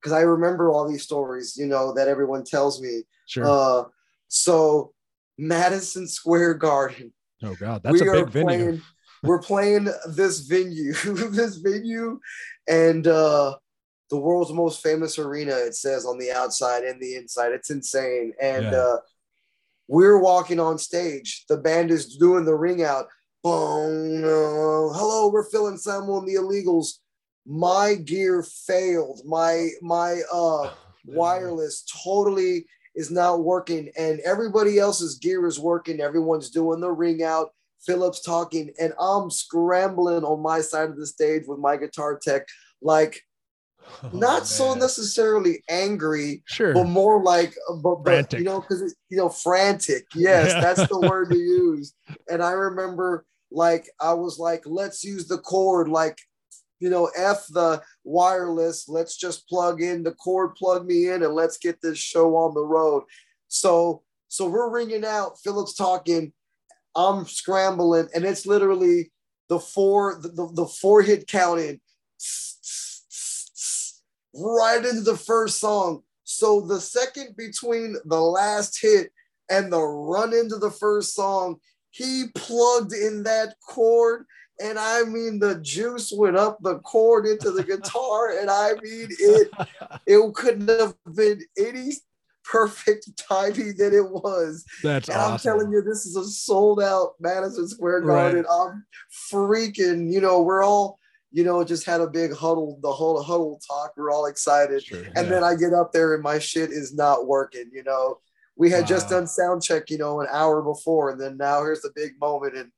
because 0.00 0.12
I 0.12 0.20
remember 0.22 0.70
all 0.70 0.88
these 0.88 1.02
stories, 1.02 1.56
you 1.56 1.66
know, 1.66 1.92
that 1.94 2.08
everyone 2.08 2.44
tells 2.44 2.80
me. 2.80 3.02
Sure. 3.26 3.44
Uh, 3.46 3.84
so 4.28 4.92
Madison 5.38 6.06
Square 6.08 6.54
Garden. 6.54 7.12
oh 7.42 7.54
god, 7.60 7.82
that's 7.82 8.00
a 8.00 8.04
we 8.04 8.08
are 8.08 8.24
big 8.24 8.28
venue. 8.32 8.44
Playing, 8.46 8.82
we're 9.22 9.40
playing 9.40 9.88
this 10.08 10.40
venue, 10.40 10.92
this 11.30 11.56
venue, 11.56 12.20
and 12.68 13.06
uh, 13.06 13.56
the 14.10 14.16
world's 14.16 14.52
most 14.52 14.82
famous 14.82 15.18
arena. 15.18 15.52
It 15.52 15.74
says 15.74 16.06
on 16.06 16.18
the 16.18 16.30
outside 16.32 16.84
and 16.84 17.00
the 17.00 17.16
inside. 17.16 17.52
It's 17.52 17.70
insane. 17.70 18.32
And 18.40 18.64
Yeah. 18.64 18.70
uh, 18.78 18.96
we're 19.88 20.18
walking 20.18 20.58
on 20.60 20.78
stage. 20.78 21.44
The 21.48 21.56
band 21.56 21.90
is 21.90 22.16
doing 22.16 22.44
the 22.44 22.54
ring 22.54 22.82
out. 22.82 23.06
Boom. 23.42 24.24
uh, 24.24 24.92
hello, 24.98 25.28
we're 25.30 25.44
Anselmo 25.68 26.18
and 26.18 26.26
the 26.28 26.34
Illegals. 26.34 26.98
my 27.46 27.94
gear 27.94 28.42
failed. 28.42 29.20
My 29.24 29.68
my 29.82 30.20
uh 30.32 30.70
wireless 31.06 31.84
totally 32.04 32.66
is 32.96 33.10
not 33.10 33.44
working, 33.44 33.92
and 33.96 34.18
everybody 34.20 34.78
else's 34.80 35.16
gear 35.18 35.46
is 35.46 35.60
working. 35.60 36.00
Everyone's 36.00 36.50
doing 36.50 36.80
the 36.80 36.90
ring 36.90 37.22
out. 37.22 37.50
Philip's 37.84 38.20
talking, 38.22 38.72
and 38.80 38.92
I'm 38.98 39.30
scrambling 39.30 40.24
on 40.24 40.40
my 40.42 40.60
side 40.60 40.90
of 40.90 40.96
the 40.96 41.06
stage 41.06 41.44
with 41.46 41.60
my 41.60 41.76
guitar 41.76 42.18
tech, 42.20 42.46
like 42.82 43.22
oh, 44.02 44.10
not 44.12 44.40
man. 44.40 44.44
so 44.44 44.74
necessarily 44.74 45.62
angry, 45.68 46.42
sure, 46.46 46.74
but 46.74 46.84
more 46.84 47.22
like, 47.22 47.54
uh, 47.70 47.76
but, 47.76 48.04
but 48.04 48.32
you 48.32 48.44
know, 48.44 48.60
because 48.60 48.94
you 49.08 49.16
know, 49.16 49.28
frantic. 49.28 50.06
Yes, 50.14 50.52
yeah. 50.52 50.60
that's 50.60 50.88
the 50.88 51.00
word 51.00 51.30
to 51.30 51.36
use. 51.38 51.94
And 52.30 52.42
I 52.42 52.52
remember, 52.52 53.24
like, 53.50 53.88
I 54.00 54.14
was 54.14 54.38
like, 54.38 54.62
let's 54.66 55.04
use 55.04 55.28
the 55.28 55.38
cord, 55.38 55.88
like 55.88 56.18
you 56.80 56.90
know, 56.90 57.10
F 57.16 57.46
the 57.48 57.82
wireless. 58.04 58.88
Let's 58.88 59.16
just 59.16 59.48
plug 59.48 59.80
in 59.80 60.02
the 60.02 60.12
cord, 60.12 60.54
plug 60.56 60.86
me 60.86 61.08
in, 61.08 61.22
and 61.22 61.34
let's 61.34 61.58
get 61.58 61.80
this 61.80 61.98
show 61.98 62.36
on 62.36 62.54
the 62.54 62.64
road. 62.64 63.04
So, 63.48 64.02
so 64.28 64.48
we're 64.48 64.70
ringing 64.70 65.04
out. 65.04 65.38
Philip's 65.42 65.74
talking. 65.74 66.32
I'm 66.94 67.26
scrambling, 67.26 68.08
and 68.14 68.24
it's 68.24 68.46
literally 68.46 69.10
the 69.48 69.60
four 69.60 70.18
the, 70.20 70.28
the, 70.28 70.52
the 70.52 70.66
four 70.66 71.02
hit 71.02 71.26
counting 71.26 71.80
right 74.36 74.84
into 74.84 75.02
the 75.02 75.16
first 75.16 75.60
song. 75.60 76.02
So 76.24 76.60
the 76.60 76.80
second 76.80 77.36
between 77.36 77.96
the 78.04 78.20
last 78.20 78.80
hit 78.80 79.12
and 79.50 79.72
the 79.72 79.82
run 79.82 80.34
into 80.34 80.56
the 80.56 80.70
first 80.70 81.14
song, 81.14 81.56
he 81.90 82.24
plugged 82.34 82.92
in 82.92 83.22
that 83.22 83.54
cord 83.68 84.26
and 84.60 84.78
I 84.78 85.02
mean 85.04 85.38
the 85.38 85.56
juice 85.56 86.12
went 86.16 86.36
up 86.36 86.58
the 86.62 86.78
cord 86.80 87.26
into 87.26 87.50
the 87.50 87.62
guitar, 87.62 88.30
and 88.40 88.50
I 88.50 88.72
mean 88.82 89.08
it. 89.10 89.50
It 90.06 90.34
couldn't 90.34 90.68
have 90.68 90.94
been 91.14 91.42
any 91.58 91.92
perfect 92.44 93.10
timing 93.16 93.76
than 93.76 93.92
it 93.92 94.08
was. 94.08 94.64
That's 94.82 95.08
and 95.08 95.18
awesome. 95.18 95.32
I'm 95.32 95.38
telling 95.58 95.72
you, 95.72 95.82
this 95.82 96.06
is 96.06 96.16
a 96.16 96.24
sold 96.24 96.80
out 96.80 97.14
Madison 97.20 97.68
Square 97.68 98.02
Garden. 98.02 98.44
Right. 98.44 98.68
I'm 98.70 98.86
freaking. 99.30 100.12
You 100.12 100.20
know, 100.20 100.42
we're 100.42 100.62
all. 100.62 100.98
You 101.36 101.44
know, 101.44 101.62
just 101.64 101.84
had 101.84 102.00
a 102.00 102.06
big 102.06 102.32
huddle, 102.32 102.78
the 102.82 102.92
whole 102.92 103.22
huddle 103.22 103.60
talk. 103.66 103.92
We're 103.96 104.10
all 104.10 104.26
excited. 104.26 104.82
Sure, 104.84 105.04
and 105.14 105.30
then 105.30 105.44
I 105.44 105.54
get 105.54 105.74
up 105.74 105.92
there 105.92 106.14
and 106.14 106.22
my 106.22 106.38
shit 106.38 106.70
is 106.70 106.94
not 106.94 107.26
working, 107.26 107.70
you 107.72 107.84
know. 107.84 108.20
We 108.56 108.70
had 108.70 108.82
wow. 108.82 108.86
just 108.86 109.10
done 109.10 109.26
sound 109.26 109.62
check, 109.62 109.90
you 109.90 109.98
know, 109.98 110.22
an 110.22 110.28
hour 110.32 110.62
before, 110.62 111.10
and 111.10 111.20
then 111.20 111.36
now 111.36 111.60
here's 111.60 111.82
the 111.82 111.92
big 111.94 112.12
moment. 112.18 112.56
And 112.56 112.72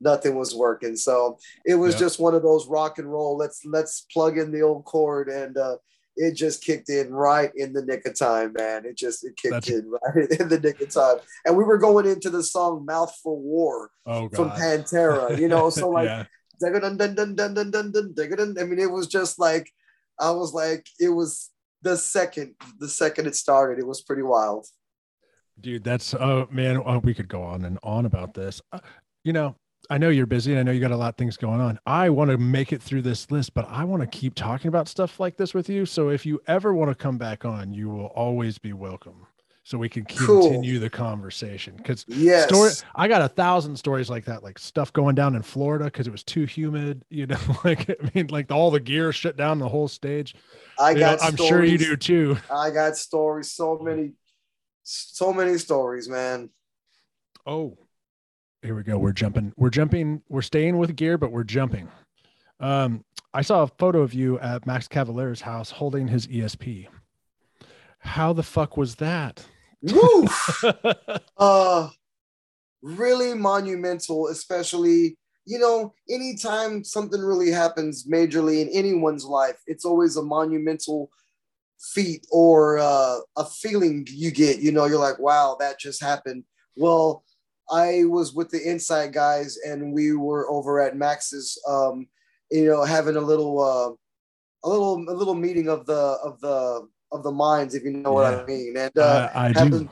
nothing 0.00 0.36
was 0.36 0.54
working. 0.54 0.94
So 0.96 1.38
it 1.64 1.74
was 1.74 1.98
just 1.98 2.20
one 2.20 2.34
of 2.34 2.42
those 2.42 2.68
rock 2.68 2.98
and 2.98 3.10
roll. 3.10 3.36
Let's 3.36 3.64
let's 3.64 4.06
plug 4.12 4.38
in 4.38 4.52
the 4.52 4.62
old 4.62 4.84
cord 4.84 5.28
and 5.28 5.56
uh 5.56 5.76
it 6.16 6.36
just 6.36 6.62
kicked 6.62 6.90
in 6.90 7.12
right 7.12 7.50
in 7.56 7.72
the 7.72 7.84
nick 7.84 8.06
of 8.06 8.16
time, 8.16 8.52
man. 8.56 8.84
It 8.84 8.96
just 8.96 9.24
it 9.24 9.36
kicked 9.36 9.52
That's... 9.52 9.70
in 9.70 9.90
right 10.14 10.30
in 10.30 10.48
the 10.48 10.60
nick 10.60 10.80
of 10.80 10.90
time. 10.90 11.16
And 11.44 11.56
we 11.56 11.64
were 11.64 11.78
going 11.78 12.06
into 12.06 12.30
the 12.30 12.42
song 12.42 12.84
Mouth 12.84 13.18
for 13.22 13.36
War 13.36 13.90
oh, 14.06 14.28
from 14.28 14.50
Pantera, 14.50 15.38
you 15.38 15.48
know. 15.48 15.70
So 15.70 15.88
like 15.90 16.06
yeah. 16.06 16.24
I 18.58 18.64
mean, 18.64 18.78
it 18.78 18.90
was 18.90 19.06
just 19.06 19.38
like 19.38 19.70
I 20.18 20.30
was 20.30 20.54
like, 20.54 20.86
it 21.00 21.08
was 21.08 21.50
the 21.82 21.96
second, 21.96 22.54
the 22.78 22.88
second 22.88 23.26
it 23.26 23.36
started, 23.36 23.78
it 23.78 23.86
was 23.86 24.02
pretty 24.02 24.22
wild. 24.22 24.66
Dude, 25.60 25.84
that's 25.84 26.14
oh 26.14 26.48
man, 26.50 26.82
oh, 26.84 26.98
we 26.98 27.14
could 27.14 27.28
go 27.28 27.42
on 27.42 27.64
and 27.64 27.78
on 27.82 28.06
about 28.06 28.34
this. 28.34 28.60
Uh, 28.72 28.80
you 29.22 29.32
know, 29.32 29.54
I 29.90 29.98
know 29.98 30.08
you're 30.08 30.26
busy. 30.26 30.52
And 30.52 30.60
I 30.60 30.62
know 30.62 30.72
you 30.72 30.80
got 30.80 30.90
a 30.90 30.96
lot 30.96 31.10
of 31.10 31.16
things 31.16 31.36
going 31.36 31.60
on. 31.60 31.78
I 31.86 32.10
want 32.10 32.30
to 32.30 32.38
make 32.38 32.72
it 32.72 32.82
through 32.82 33.02
this 33.02 33.30
list, 33.30 33.54
but 33.54 33.68
I 33.68 33.84
want 33.84 34.02
to 34.02 34.06
keep 34.06 34.34
talking 34.34 34.68
about 34.68 34.88
stuff 34.88 35.20
like 35.20 35.36
this 35.36 35.54
with 35.54 35.68
you. 35.68 35.86
So 35.86 36.08
if 36.08 36.24
you 36.24 36.40
ever 36.46 36.74
want 36.74 36.90
to 36.90 36.94
come 36.94 37.18
back 37.18 37.44
on, 37.44 37.72
you 37.72 37.88
will 37.88 38.06
always 38.06 38.58
be 38.58 38.72
welcome. 38.72 39.26
So 39.66 39.78
we 39.78 39.88
can 39.88 40.04
continue 40.04 40.74
cool. 40.74 40.80
the 40.80 40.90
conversation. 40.90 41.74
Because 41.76 42.04
yes. 42.06 42.44
story 42.48 42.70
I 42.94 43.08
got 43.08 43.22
a 43.22 43.28
thousand 43.28 43.76
stories 43.76 44.10
like 44.10 44.26
that, 44.26 44.42
like 44.42 44.58
stuff 44.58 44.92
going 44.92 45.14
down 45.14 45.34
in 45.34 45.42
Florida 45.42 45.86
because 45.86 46.06
it 46.06 46.10
was 46.10 46.22
too 46.22 46.44
humid, 46.44 47.02
you 47.10 47.26
know, 47.26 47.38
like 47.64 47.88
I 47.88 48.10
mean, 48.14 48.26
like 48.26 48.52
all 48.52 48.70
the 48.70 48.78
gear 48.78 49.10
shut 49.10 49.38
down 49.38 49.58
the 49.58 49.68
whole 49.68 49.88
stage. 49.88 50.34
I 50.78 50.90
you 50.90 50.98
got 50.98 51.20
know, 51.20 51.26
I'm 51.26 51.36
sure 51.36 51.64
you 51.64 51.78
do 51.78 51.96
too. 51.96 52.36
I 52.52 52.70
got 52.70 52.98
stories, 52.98 53.52
so 53.52 53.78
many, 53.78 54.12
so 54.82 55.32
many 55.32 55.56
stories, 55.56 56.10
man. 56.10 56.50
Oh, 57.46 57.78
here 58.60 58.74
we 58.74 58.82
go. 58.82 58.98
We're 58.98 59.12
jumping. 59.12 59.54
We're 59.56 59.70
jumping. 59.70 60.20
We're 60.28 60.42
staying 60.42 60.76
with 60.76 60.94
gear, 60.94 61.16
but 61.16 61.32
we're 61.32 61.42
jumping. 61.42 61.88
Um, 62.60 63.02
I 63.32 63.40
saw 63.40 63.62
a 63.62 63.66
photo 63.66 64.02
of 64.02 64.12
you 64.12 64.38
at 64.40 64.66
Max 64.66 64.88
Cavalera's 64.88 65.40
house 65.40 65.70
holding 65.70 66.06
his 66.06 66.26
ESP. 66.26 66.86
How 67.98 68.34
the 68.34 68.42
fuck 68.42 68.76
was 68.76 68.96
that? 68.96 69.46
Woo! 69.92 70.26
uh, 71.38 71.90
really 72.82 73.34
monumental, 73.34 74.28
especially 74.28 75.16
you 75.46 75.58
know, 75.58 75.92
anytime 76.08 76.84
something 76.84 77.20
really 77.20 77.50
happens 77.50 78.06
majorly 78.06 78.62
in 78.62 78.68
anyone's 78.68 79.24
life, 79.24 79.60
it's 79.66 79.84
always 79.84 80.16
a 80.16 80.22
monumental 80.22 81.10
feat 81.92 82.26
or 82.30 82.78
uh, 82.78 83.18
a 83.36 83.44
feeling 83.44 84.06
you 84.10 84.30
get. 84.30 84.60
You 84.60 84.72
know, 84.72 84.86
you're 84.86 84.98
like, 84.98 85.18
wow, 85.18 85.56
that 85.60 85.78
just 85.78 86.02
happened. 86.02 86.44
Well, 86.76 87.24
I 87.70 88.04
was 88.04 88.34
with 88.34 88.50
the 88.50 88.68
inside 88.68 89.12
guys 89.12 89.58
and 89.66 89.92
we 89.92 90.14
were 90.14 90.50
over 90.50 90.80
at 90.80 90.96
Max's, 90.96 91.60
um, 91.68 92.06
you 92.50 92.66
know, 92.66 92.84
having 92.84 93.16
a 93.16 93.20
little, 93.20 93.60
uh, 93.60 94.66
a 94.66 94.68
little, 94.68 95.04
a 95.08 95.12
little 95.12 95.34
meeting 95.34 95.68
of 95.68 95.84
the, 95.84 96.18
of 96.24 96.40
the, 96.40 96.88
of 97.14 97.22
the 97.22 97.32
minds, 97.32 97.74
if 97.74 97.84
you 97.84 97.92
know 97.92 98.12
what 98.12 98.34
I 98.34 98.44
mean. 98.44 98.76
And, 98.76 98.98
uh, 98.98 99.30
I, 99.34 99.46
I 99.46 99.52
having, 99.52 99.88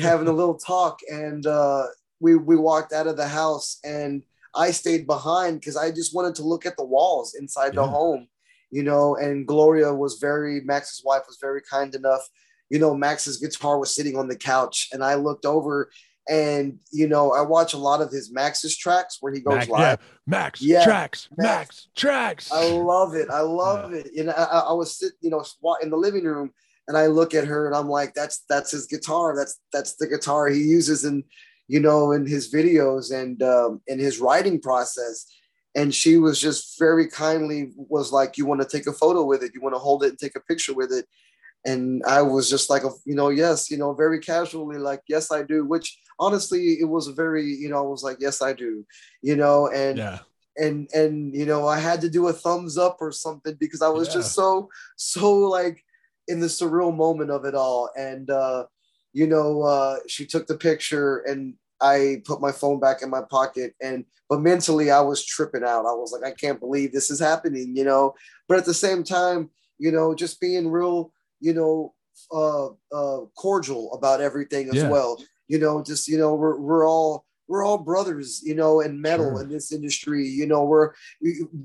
having 0.00 0.28
a 0.28 0.32
little 0.32 0.54
talk 0.54 1.00
and, 1.10 1.44
uh, 1.46 1.86
we, 2.20 2.36
we 2.36 2.56
walked 2.56 2.92
out 2.92 3.06
of 3.06 3.16
the 3.16 3.28
house 3.28 3.78
and 3.84 4.22
I 4.54 4.70
stayed 4.70 5.06
behind 5.06 5.60
because 5.60 5.76
I 5.76 5.90
just 5.90 6.14
wanted 6.14 6.34
to 6.36 6.42
look 6.42 6.66
at 6.66 6.76
the 6.76 6.84
walls 6.84 7.34
inside 7.34 7.74
yeah. 7.74 7.82
the 7.82 7.86
home, 7.86 8.28
you 8.70 8.82
know, 8.82 9.16
and 9.16 9.46
Gloria 9.46 9.92
was 9.94 10.18
very, 10.18 10.60
Max's 10.60 11.02
wife 11.04 11.22
was 11.26 11.38
very 11.40 11.62
kind 11.62 11.94
enough. 11.94 12.22
You 12.68 12.78
know, 12.78 12.94
Max's 12.94 13.38
guitar 13.38 13.78
was 13.78 13.94
sitting 13.94 14.16
on 14.16 14.28
the 14.28 14.36
couch 14.36 14.88
and 14.92 15.02
I 15.02 15.14
looked 15.14 15.44
over 15.44 15.90
and 16.28 16.78
you 16.92 17.08
know, 17.08 17.32
I 17.32 17.42
watch 17.42 17.72
a 17.72 17.78
lot 17.78 18.00
of 18.00 18.10
his 18.10 18.32
Max's 18.32 18.76
tracks 18.76 19.18
where 19.20 19.32
he 19.32 19.40
goes 19.40 19.54
Max, 19.54 19.68
live. 19.68 19.98
Yeah. 20.00 20.06
Max 20.26 20.62
yeah. 20.62 20.84
tracks, 20.84 21.28
Max. 21.36 21.48
Max 21.48 21.88
tracks. 21.96 22.52
I 22.52 22.70
love 22.70 23.14
it. 23.14 23.28
I 23.30 23.40
love 23.40 23.92
yeah. 23.92 23.98
it. 23.98 24.10
And 24.16 24.30
I, 24.30 24.64
I 24.68 24.72
was 24.72 24.98
sitting, 24.98 25.16
you 25.22 25.30
know, 25.30 25.44
in 25.82 25.90
the 25.90 25.96
living 25.96 26.24
room, 26.24 26.52
and 26.88 26.96
I 26.96 27.06
look 27.06 27.34
at 27.34 27.46
her, 27.46 27.66
and 27.66 27.74
I'm 27.74 27.88
like, 27.88 28.14
"That's 28.14 28.44
that's 28.48 28.70
his 28.70 28.86
guitar. 28.86 29.34
That's 29.36 29.58
that's 29.72 29.96
the 29.96 30.06
guitar 30.06 30.48
he 30.48 30.60
uses 30.60 31.04
in, 31.04 31.24
you 31.68 31.80
know, 31.80 32.12
in 32.12 32.26
his 32.26 32.52
videos 32.52 33.12
and 33.12 33.42
um, 33.42 33.80
in 33.86 33.98
his 33.98 34.18
writing 34.18 34.60
process." 34.60 35.26
And 35.76 35.94
she 35.94 36.16
was 36.16 36.40
just 36.40 36.80
very 36.80 37.08
kindly 37.08 37.72
was 37.76 38.12
like, 38.12 38.36
"You 38.36 38.46
want 38.46 38.60
to 38.60 38.68
take 38.68 38.86
a 38.86 38.92
photo 38.92 39.24
with 39.24 39.42
it? 39.42 39.52
You 39.54 39.60
want 39.60 39.74
to 39.74 39.78
hold 39.78 40.04
it 40.04 40.10
and 40.10 40.18
take 40.18 40.36
a 40.36 40.40
picture 40.40 40.74
with 40.74 40.92
it?" 40.92 41.06
And 41.66 42.02
I 42.06 42.22
was 42.22 42.48
just 42.48 42.70
like, 42.70 42.82
you 43.04 43.14
know, 43.14 43.28
yes, 43.28 43.70
you 43.70 43.76
know, 43.76 43.92
very 43.92 44.18
casually, 44.18 44.78
like, 44.78 45.02
yes, 45.08 45.30
I 45.30 45.42
do, 45.42 45.64
which 45.64 45.98
honestly, 46.18 46.78
it 46.80 46.88
was 46.88 47.08
very, 47.08 47.44
you 47.44 47.68
know, 47.68 47.78
I 47.78 47.86
was 47.86 48.02
like, 48.02 48.16
yes, 48.20 48.40
I 48.40 48.52
do, 48.52 48.86
you 49.22 49.36
know, 49.36 49.68
and 49.68 49.98
yeah. 49.98 50.18
and 50.56 50.88
and 50.94 51.34
you 51.34 51.44
know, 51.44 51.66
I 51.66 51.78
had 51.78 52.00
to 52.02 52.10
do 52.10 52.28
a 52.28 52.32
thumbs 52.32 52.78
up 52.78 52.98
or 53.00 53.12
something 53.12 53.56
because 53.60 53.82
I 53.82 53.88
was 53.88 54.08
yeah. 54.08 54.14
just 54.14 54.34
so 54.34 54.70
so 54.96 55.34
like 55.34 55.82
in 56.28 56.40
the 56.40 56.46
surreal 56.46 56.96
moment 56.96 57.30
of 57.30 57.44
it 57.44 57.54
all. 57.54 57.90
And 57.96 58.30
uh, 58.30 58.64
you 59.12 59.26
know, 59.26 59.62
uh, 59.62 59.96
she 60.06 60.26
took 60.26 60.46
the 60.46 60.56
picture 60.56 61.18
and 61.18 61.54
I 61.80 62.22
put 62.24 62.40
my 62.40 62.52
phone 62.52 62.78
back 62.78 63.02
in 63.02 63.10
my 63.10 63.22
pocket 63.22 63.74
and 63.82 64.04
but 64.28 64.40
mentally 64.40 64.90
I 64.90 65.00
was 65.00 65.24
tripping 65.24 65.64
out. 65.64 65.86
I 65.86 65.92
was 65.92 66.12
like, 66.12 66.30
I 66.30 66.34
can't 66.34 66.60
believe 66.60 66.92
this 66.92 67.10
is 67.10 67.18
happening, 67.18 67.76
you 67.76 67.84
know. 67.84 68.14
But 68.48 68.58
at 68.58 68.64
the 68.64 68.74
same 68.74 69.02
time, 69.02 69.50
you 69.78 69.90
know, 69.90 70.14
just 70.14 70.40
being 70.40 70.70
real, 70.70 71.12
you 71.40 71.54
know, 71.54 71.94
uh, 72.32 72.68
uh, 72.94 73.24
cordial 73.36 73.92
about 73.94 74.20
everything 74.20 74.68
as 74.68 74.76
yeah. 74.76 74.88
well 74.88 75.18
you 75.50 75.58
know 75.58 75.82
just 75.82 76.08
you 76.08 76.16
know 76.16 76.34
we're, 76.34 76.58
we're 76.58 76.88
all 76.88 77.26
we're 77.48 77.64
all 77.64 77.76
brothers 77.76 78.40
you 78.44 78.54
know 78.54 78.80
in 78.80 79.02
metal 79.02 79.32
sure. 79.32 79.42
in 79.42 79.48
this 79.50 79.72
industry 79.72 80.26
you 80.26 80.46
know 80.46 80.64
we're 80.64 80.92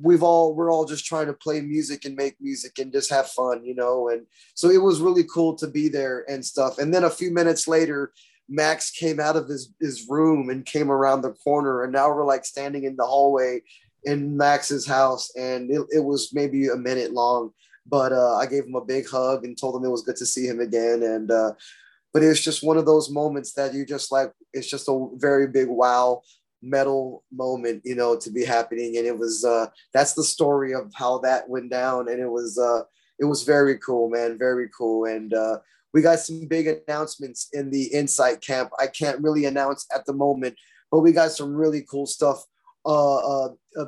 we've 0.02 0.24
all 0.24 0.56
we're 0.56 0.72
all 0.72 0.86
just 0.86 1.06
trying 1.06 1.28
to 1.28 1.34
play 1.34 1.62
music 1.62 2.04
and 2.04 2.16
make 2.16 2.36
music 2.42 2.80
and 2.80 2.92
just 2.92 3.12
have 3.12 3.28
fun 3.28 3.64
you 3.64 3.76
know 3.76 4.10
and 4.10 4.26
so 4.56 4.70
it 4.70 4.82
was 4.82 5.00
really 5.00 5.24
cool 5.32 5.56
to 5.56 5.68
be 5.68 5.88
there 5.88 6.26
and 6.28 6.44
stuff 6.44 6.80
and 6.80 6.94
then 6.94 7.04
a 7.04 7.10
few 7.10 7.32
minutes 7.32 7.68
later 7.68 8.12
max 8.50 8.90
came 8.90 9.20
out 9.20 9.36
of 9.36 9.48
his 9.48 9.72
his 9.80 10.08
room 10.10 10.50
and 10.50 10.66
came 10.66 10.92
around 10.92 11.22
the 11.22 11.34
corner 11.44 11.84
and 11.84 11.94
now 11.94 12.10
we're 12.10 12.26
like 12.26 12.44
standing 12.44 12.84
in 12.84 12.96
the 12.96 13.06
hallway 13.06 13.62
in 14.04 14.36
max's 14.36 14.88
house 14.88 15.32
and 15.36 15.70
it, 15.70 15.82
it 15.92 16.04
was 16.04 16.34
maybe 16.34 16.68
a 16.68 16.76
minute 16.76 17.14
long 17.14 17.52
but 17.86 18.12
uh, 18.12 18.36
i 18.36 18.46
gave 18.46 18.66
him 18.66 18.76
a 18.76 18.86
big 18.86 19.08
hug 19.08 19.46
and 19.46 19.58
told 19.58 19.76
him 19.76 19.86
it 19.86 19.92
was 19.92 20.04
good 20.04 20.16
to 20.16 20.26
see 20.26 20.46
him 20.46 20.60
again 20.60 21.04
and 21.04 21.32
uh, 21.32 21.52
but 22.14 22.24
it's 22.24 22.42
just 22.42 22.64
one 22.64 22.78
of 22.78 22.86
those 22.86 23.10
moments 23.10 23.54
that 23.54 23.74
you 23.74 23.86
just 23.86 24.12
like 24.12 24.32
it's 24.54 24.70
just 24.70 24.88
a 24.88 25.08
very 25.18 25.48
big 25.48 25.68
wow 25.68 26.22
metal 26.66 27.24
moment, 27.32 27.82
you 27.86 27.96
know, 27.96 28.18
to 28.18 28.32
be 28.32 28.44
happening. 28.44 28.98
And 28.98 29.06
it 29.06 29.18
was 29.18 29.46
uh 29.46 29.68
that's 29.94 30.14
the 30.14 30.24
story 30.24 30.74
of 30.74 30.92
how 30.94 31.20
that 31.20 31.48
went 31.48 31.70
down. 31.70 32.10
And 32.10 32.20
it 32.20 32.30
was 32.30 32.58
uh 32.58 32.84
it 33.20 33.26
was 33.26 33.44
very 33.44 33.78
cool, 33.78 34.10
man. 34.10 34.38
Very 34.38 34.70
cool. 34.78 35.06
And 35.06 35.34
uh 35.34 35.60
we 35.94 36.02
got 36.02 36.20
some 36.20 36.46
big 36.48 36.68
announcements 36.68 37.48
in 37.54 37.70
the 37.70 37.94
Incite 37.94 38.42
camp. 38.42 38.72
I 38.80 38.88
can't 38.88 39.22
really 39.22 39.46
announce 39.46 39.86
at 39.96 40.06
the 40.06 40.14
moment, 40.14 40.58
but 40.92 41.00
we 41.00 41.14
got 41.14 41.32
some 41.32 41.56
really 41.56 41.86
cool 41.90 42.06
stuff 42.06 42.44
uh, 42.86 43.16
uh, 43.18 43.50
uh 43.80 43.86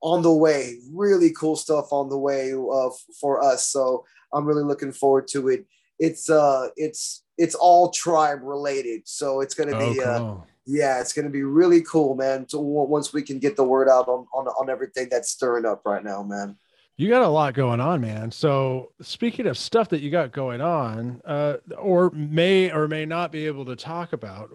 on 0.00 0.22
the 0.22 0.32
way. 0.32 0.78
Really 0.92 1.32
cool 1.32 1.56
stuff 1.56 1.92
on 1.92 2.08
the 2.08 2.18
way 2.18 2.52
uh, 2.52 2.90
for 3.20 3.42
us. 3.42 3.68
So 3.68 4.04
I'm 4.32 4.44
really 4.44 4.64
looking 4.64 4.92
forward 4.92 5.28
to 5.28 5.48
it. 5.48 5.66
It's 5.98 6.28
uh 6.28 6.68
it's 6.76 7.24
it's 7.38 7.54
all 7.54 7.90
tribe 7.90 8.40
related. 8.42 9.02
So 9.06 9.40
it's 9.40 9.54
gonna 9.54 9.78
be 9.78 10.00
oh, 10.00 10.04
cool. 10.04 10.42
uh 10.42 10.46
yeah, 10.66 11.00
it's 11.00 11.12
gonna 11.12 11.30
be 11.30 11.42
really 11.42 11.80
cool, 11.82 12.14
man. 12.14 12.48
So 12.48 12.60
once 12.60 13.12
we 13.12 13.22
can 13.22 13.38
get 13.38 13.56
the 13.56 13.64
word 13.64 13.88
out 13.88 14.08
on, 14.08 14.26
on 14.34 14.46
on 14.46 14.68
everything 14.68 15.08
that's 15.10 15.30
stirring 15.30 15.64
up 15.64 15.82
right 15.84 16.04
now, 16.04 16.22
man. 16.22 16.56
You 16.98 17.10
got 17.10 17.22
a 17.22 17.28
lot 17.28 17.52
going 17.52 17.78
on, 17.78 18.00
man. 18.00 18.30
So 18.30 18.92
speaking 19.02 19.46
of 19.46 19.58
stuff 19.58 19.90
that 19.90 20.00
you 20.00 20.10
got 20.10 20.32
going 20.32 20.62
on, 20.62 21.20
uh, 21.26 21.58
or 21.76 22.10
may 22.10 22.72
or 22.72 22.88
may 22.88 23.04
not 23.04 23.30
be 23.30 23.46
able 23.46 23.66
to 23.66 23.76
talk 23.76 24.14
about, 24.14 24.50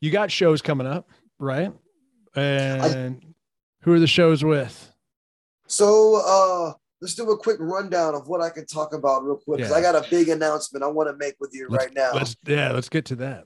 you 0.00 0.12
got 0.12 0.30
shows 0.30 0.62
coming 0.62 0.86
up, 0.86 1.08
right? 1.40 1.72
And 2.36 2.82
I, 2.82 3.31
who 3.82 3.92
are 3.92 4.00
the 4.00 4.06
shows 4.06 4.44
with? 4.44 4.92
So 5.66 6.20
uh 6.24 6.74
let's 7.00 7.14
do 7.14 7.30
a 7.30 7.36
quick 7.38 7.58
rundown 7.60 8.14
of 8.14 8.28
what 8.28 8.40
I 8.40 8.50
can 8.50 8.66
talk 8.66 8.94
about 8.94 9.24
real 9.24 9.36
quick. 9.36 9.58
Because 9.58 9.72
yeah. 9.72 9.78
I 9.78 9.82
got 9.82 9.94
a 9.94 10.08
big 10.08 10.28
announcement 10.28 10.84
I 10.84 10.88
want 10.88 11.08
to 11.08 11.16
make 11.16 11.34
with 11.40 11.50
you 11.52 11.66
let's, 11.68 11.84
right 11.84 11.94
now. 11.94 12.12
Let's 12.14 12.36
yeah, 12.46 12.72
let's 12.72 12.88
get 12.88 13.04
to 13.06 13.16
that. 13.16 13.44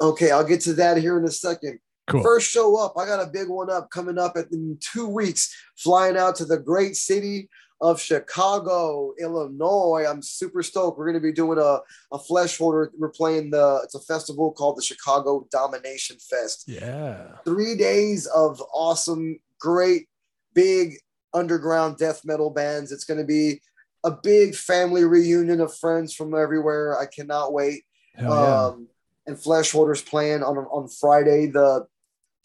Okay, 0.00 0.30
I'll 0.30 0.44
get 0.44 0.60
to 0.62 0.74
that 0.74 0.98
here 0.98 1.18
in 1.18 1.24
a 1.24 1.30
second. 1.30 1.80
Cool. 2.06 2.22
First 2.22 2.50
show 2.50 2.76
up, 2.82 2.94
I 2.96 3.04
got 3.04 3.20
a 3.20 3.30
big 3.30 3.48
one 3.48 3.70
up 3.70 3.90
coming 3.90 4.16
up 4.16 4.36
in 4.36 4.78
two 4.80 5.06
weeks, 5.06 5.54
flying 5.76 6.16
out 6.16 6.36
to 6.36 6.46
the 6.46 6.58
great 6.58 6.96
city 6.96 7.50
of 7.80 8.00
Chicago, 8.00 9.12
Illinois. 9.20 10.04
I'm 10.08 10.22
super 10.22 10.62
stoked. 10.62 10.98
We're 10.98 11.04
going 11.04 11.22
to 11.22 11.26
be 11.26 11.32
doing 11.34 11.58
a, 11.58 11.80
a 12.10 12.18
Flesh 12.18 12.56
Hoarder. 12.56 12.92
We're 12.98 13.10
playing 13.10 13.50
the, 13.50 13.80
it's 13.84 13.94
a 13.94 14.00
festival 14.00 14.52
called 14.52 14.78
the 14.78 14.82
Chicago 14.82 15.46
Domination 15.50 16.16
Fest. 16.18 16.64
Yeah. 16.66 17.36
Three 17.44 17.76
days 17.76 18.26
of 18.26 18.62
awesome, 18.72 19.38
great, 19.60 20.08
big 20.54 20.94
underground 21.34 21.98
death 21.98 22.22
metal 22.24 22.50
bands. 22.50 22.92
It's 22.92 23.04
going 23.04 23.20
to 23.20 23.26
be 23.26 23.60
a 24.04 24.10
big 24.10 24.54
family 24.54 25.04
reunion 25.04 25.60
of 25.60 25.76
friends 25.76 26.14
from 26.14 26.34
everywhere. 26.34 26.98
I 26.98 27.06
cannot 27.06 27.52
wait. 27.52 27.84
Yeah. 28.18 28.30
Um, 28.30 28.88
and 29.26 29.40
Flesh 29.40 29.72
Hoarder's 29.72 30.02
playing 30.02 30.42
on, 30.42 30.56
on 30.56 30.88
Friday, 30.88 31.46
the 31.46 31.86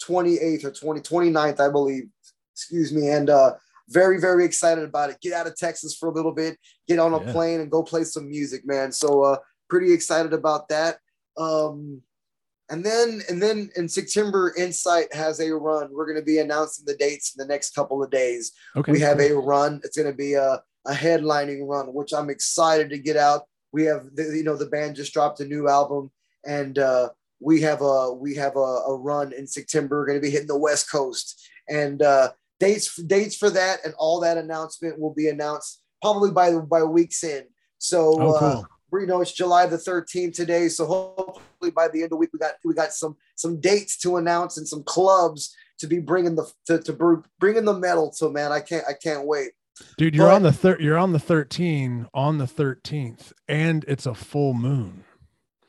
28th 0.06 0.66
or 0.66 0.72
20, 0.72 1.02
29th, 1.02 1.60
I 1.60 1.72
believe. 1.72 2.04
Excuse 2.54 2.92
me. 2.92 3.10
And 3.10 3.30
uh, 3.30 3.54
very, 3.90 4.20
very 4.20 4.46
excited 4.46 4.84
about 4.84 5.10
it. 5.10 5.22
Get 5.22 5.34
out 5.34 5.48
of 5.48 5.56
Texas 5.56 5.96
for 5.96 6.10
a 6.10 6.14
little 6.14 6.34
bit, 6.34 6.58
get 6.88 7.00
on 7.00 7.14
a 7.14 7.24
yeah. 7.24 7.32
plane 7.32 7.62
and 7.62 7.72
go 7.72 7.84
play 7.84 8.04
some 8.04 8.30
music, 8.30 8.66
man. 8.66 8.92
So 8.92 9.24
uh, 9.24 9.38
pretty 9.70 9.94
excited 9.94 10.34
about 10.34 10.70
that. 10.70 10.98
Um, 11.38 12.02
and 12.74 12.84
then 12.84 13.22
and 13.30 13.40
then 13.40 13.70
in 13.76 13.88
September, 13.88 14.52
Incite 14.58 15.14
has 15.14 15.40
a 15.40 15.54
run. 15.54 15.90
We're 15.94 16.08
going 16.08 16.18
to 16.18 16.26
be 16.26 16.40
announcing 16.40 16.86
the 16.88 16.96
dates 16.96 17.36
in 17.36 17.38
the 17.38 17.48
next 17.48 17.76
couple 17.76 18.04
of 18.04 18.10
days. 18.10 18.52
Okay. 18.76 18.92
We 18.92 19.00
have 19.02 19.20
a 19.20 19.32
run. 19.34 19.80
It's 19.84 19.96
going 19.96 20.10
to 20.10 20.18
be 20.18 20.34
a, 20.34 20.60
a 20.88 20.94
headlining 20.94 21.68
run, 21.68 21.94
which 21.94 22.14
I'm 22.14 22.32
excited 22.32 22.90
to 22.90 22.98
get 22.98 23.16
out. 23.16 23.44
We 23.74 23.84
have 23.84 24.08
the, 24.16 24.24
you 24.36 24.44
know 24.44 24.58
the 24.58 24.66
band 24.66 24.96
just 24.96 25.14
dropped 25.14 25.40
a 25.40 25.46
new 25.46 25.70
album, 25.70 26.10
and 26.48 26.80
uh, 26.80 27.10
we 27.40 27.62
have 27.62 27.82
a 27.82 28.12
we 28.12 28.34
have 28.38 28.56
a, 28.56 28.60
a 28.60 28.98
run 28.98 29.34
in 29.34 29.46
September. 29.46 30.00
We're 30.00 30.08
going 30.08 30.20
to 30.20 30.28
be 30.28 30.32
hitting 30.32 30.48
the 30.48 30.58
West 30.58 30.92
Coast, 30.92 31.48
and 31.70 32.02
uh, 32.02 32.32
dates 32.60 32.96
dates 33.04 33.36
for 33.36 33.52
that 33.52 33.86
and 33.86 33.94
all 34.00 34.20
that 34.22 34.40
announcement 34.40 35.00
will 35.00 35.14
be 35.14 35.28
announced 35.28 35.84
probably 36.02 36.32
by 36.32 36.56
by 36.56 36.82
week's 36.82 37.24
end. 37.24 37.46
So 37.78 38.20
oh, 38.20 38.34
uh, 38.34 38.40
cool. 38.40 38.48
uh, 38.48 38.64
you 39.02 39.08
know 39.08 39.22
it's 39.22 39.32
July 39.32 39.66
the 39.66 39.78
13th 39.78 40.34
today, 40.34 40.68
so 40.70 40.86
hopefully 40.86 41.72
by 41.72 41.88
the 41.88 42.00
end 42.00 42.06
of 42.06 42.10
the 42.12 42.16
week 42.18 42.32
we 42.34 42.40
got 42.40 42.54
we 42.64 42.74
got 42.74 42.94
some 42.94 43.16
some 43.36 43.60
dates 43.60 43.98
to 44.00 44.18
announce 44.18 44.58
and 44.58 44.68
some 44.68 44.84
clubs 44.84 45.56
to 45.80 45.88
be 45.88 46.00
bringing 46.00 46.36
the 46.36 46.50
to, 46.68 46.80
to 46.80 47.24
bringing 47.40 47.66
the 47.66 47.74
metal 47.74 48.12
to 48.18 48.30
man. 48.30 48.52
I 48.52 48.60
can't 48.60 48.86
I 48.88 48.94
can't 48.94 49.26
wait. 49.26 49.52
Dude, 49.98 50.16
you're 50.16 50.28
but, 50.28 50.36
on 50.36 50.44
the 50.44 50.54
third. 50.54 50.82
You're 50.82 50.98
on 50.98 51.14
the 51.14 51.20
13 51.20 52.08
on 52.14 52.38
the 52.38 52.46
13th, 52.46 53.34
and 53.48 53.84
it's 53.88 54.06
a 54.06 54.14
full 54.14 54.54
moon. 54.54 55.04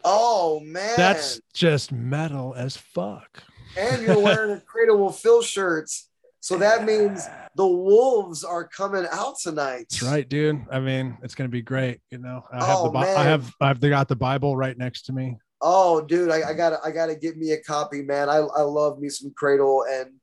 Oh 0.04 0.60
man, 0.60 0.94
that's 0.96 1.40
just 1.54 1.92
metal 1.92 2.54
as 2.56 2.76
fuck. 2.76 3.42
And 3.78 4.02
you're 4.02 4.20
wearing 4.20 4.50
a 4.56 4.60
Cradle 4.60 5.08
of 5.08 5.16
Filth 5.16 5.46
shirts 5.46 6.08
so 6.44 6.58
that 6.58 6.84
means 6.84 7.26
the 7.54 7.66
Wolves 7.66 8.44
are 8.44 8.68
coming 8.68 9.06
out 9.10 9.38
tonight. 9.38 9.86
That's 9.88 10.02
right, 10.02 10.28
dude. 10.28 10.62
I 10.70 10.78
mean, 10.78 11.16
it's 11.22 11.34
gonna 11.34 11.48
be 11.48 11.62
great. 11.62 12.00
You 12.10 12.18
know, 12.18 12.44
I 12.52 12.66
have 12.66 12.76
oh, 12.80 12.90
the 12.90 12.98
I 12.98 13.22
have 13.22 13.50
I've 13.62 13.80
got 13.80 14.08
the 14.08 14.16
Bible 14.16 14.54
right 14.54 14.76
next 14.76 15.06
to 15.06 15.14
me. 15.14 15.38
Oh, 15.62 16.02
dude, 16.02 16.30
I, 16.30 16.50
I, 16.50 16.52
gotta 16.52 16.80
I 16.84 16.90
gotta 16.90 17.14
get 17.14 17.38
me 17.38 17.52
a 17.52 17.62
copy, 17.62 18.02
man. 18.02 18.28
I, 18.28 18.40
I 18.40 18.60
love 18.60 18.98
me 18.98 19.08
some 19.08 19.32
Cradle 19.34 19.86
and 19.88 20.16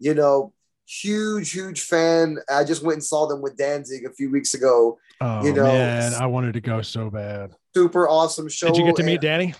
you 0.00 0.14
know, 0.14 0.52
huge, 0.88 1.52
huge 1.52 1.82
fan. 1.82 2.38
I 2.50 2.64
just 2.64 2.82
went 2.82 2.94
and 2.94 3.04
saw 3.04 3.28
them 3.28 3.40
with 3.40 3.56
Danzig 3.56 4.04
a 4.04 4.12
few 4.12 4.32
weeks 4.32 4.54
ago. 4.54 4.98
Oh 5.20 5.44
you 5.44 5.52
know, 5.52 5.62
man, 5.62 6.12
I 6.14 6.26
wanted 6.26 6.54
to 6.54 6.60
go 6.60 6.82
so 6.82 7.08
bad. 7.08 7.52
Super 7.72 8.08
awesome 8.08 8.48
show. 8.48 8.66
Did 8.66 8.78
you 8.78 8.84
get 8.84 8.96
to 8.96 9.04
meet 9.04 9.20
Dani? 9.20 9.54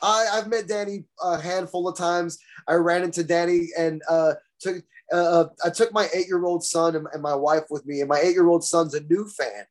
I, 0.00 0.26
I've 0.32 0.46
met 0.46 0.68
Dani 0.68 1.04
a 1.22 1.38
handful 1.38 1.86
of 1.86 1.98
times. 1.98 2.38
I 2.66 2.76
ran 2.76 3.02
into 3.02 3.22
Dani 3.22 3.66
and 3.76 4.00
uh 4.08 4.32
took 4.60 4.82
uh, 5.12 5.46
I 5.64 5.70
took 5.70 5.92
my 5.92 6.08
eight 6.14 6.26
year 6.28 6.44
old 6.44 6.64
son 6.64 6.96
and, 6.96 7.06
and, 7.12 7.22
my 7.22 7.34
wife 7.34 7.64
with 7.70 7.86
me, 7.86 8.00
and 8.00 8.08
my 8.08 8.18
eight 8.18 8.32
year 8.32 8.48
old 8.48 8.64
son's 8.64 8.94
a 8.94 9.02
new 9.02 9.26
fan, 9.26 9.64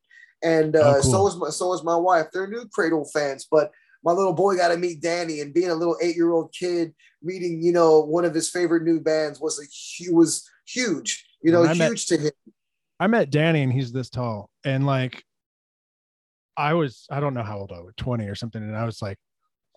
and 0.43 0.75
uh, 0.75 0.79
oh, 0.97 1.01
cool. 1.01 1.11
so 1.11 1.27
is 1.27 1.35
my 1.37 1.49
so 1.49 1.73
is 1.73 1.83
my 1.83 1.95
wife. 1.95 2.27
They're 2.31 2.47
new 2.47 2.67
Cradle 2.67 3.05
fans, 3.05 3.47
but 3.49 3.71
my 4.03 4.11
little 4.11 4.33
boy 4.33 4.55
got 4.55 4.69
to 4.69 4.77
meet 4.77 5.01
Dani, 5.01 5.41
and 5.41 5.53
being 5.53 5.69
a 5.69 5.75
little 5.75 5.97
eight 6.01 6.15
year 6.15 6.31
old 6.31 6.53
kid 6.53 6.93
meeting 7.21 7.61
you 7.61 7.73
know 7.73 7.99
one 7.99 8.23
of 8.23 8.33
his 8.33 8.49
favorite 8.49 8.83
new 8.83 8.99
bands 8.99 9.39
was 9.39 9.59
a 9.59 10.13
was 10.13 10.49
huge, 10.67 11.25
you 11.41 11.51
know, 11.51 11.63
huge 11.63 11.77
met, 11.77 11.97
to 11.97 12.17
him. 12.17 12.31
I 12.99 13.07
met 13.07 13.31
Dani, 13.31 13.63
and 13.63 13.73
he's 13.73 13.91
this 13.91 14.09
tall, 14.09 14.49
and 14.63 14.85
like 14.85 15.23
I 16.57 16.73
was 16.73 17.07
I 17.09 17.19
don't 17.19 17.33
know 17.33 17.43
how 17.43 17.59
old 17.59 17.71
I 17.71 17.79
was, 17.79 17.93
twenty 17.97 18.25
or 18.25 18.35
something, 18.35 18.61
and 18.61 18.75
I 18.75 18.85
was 18.85 19.01
like, 19.01 19.17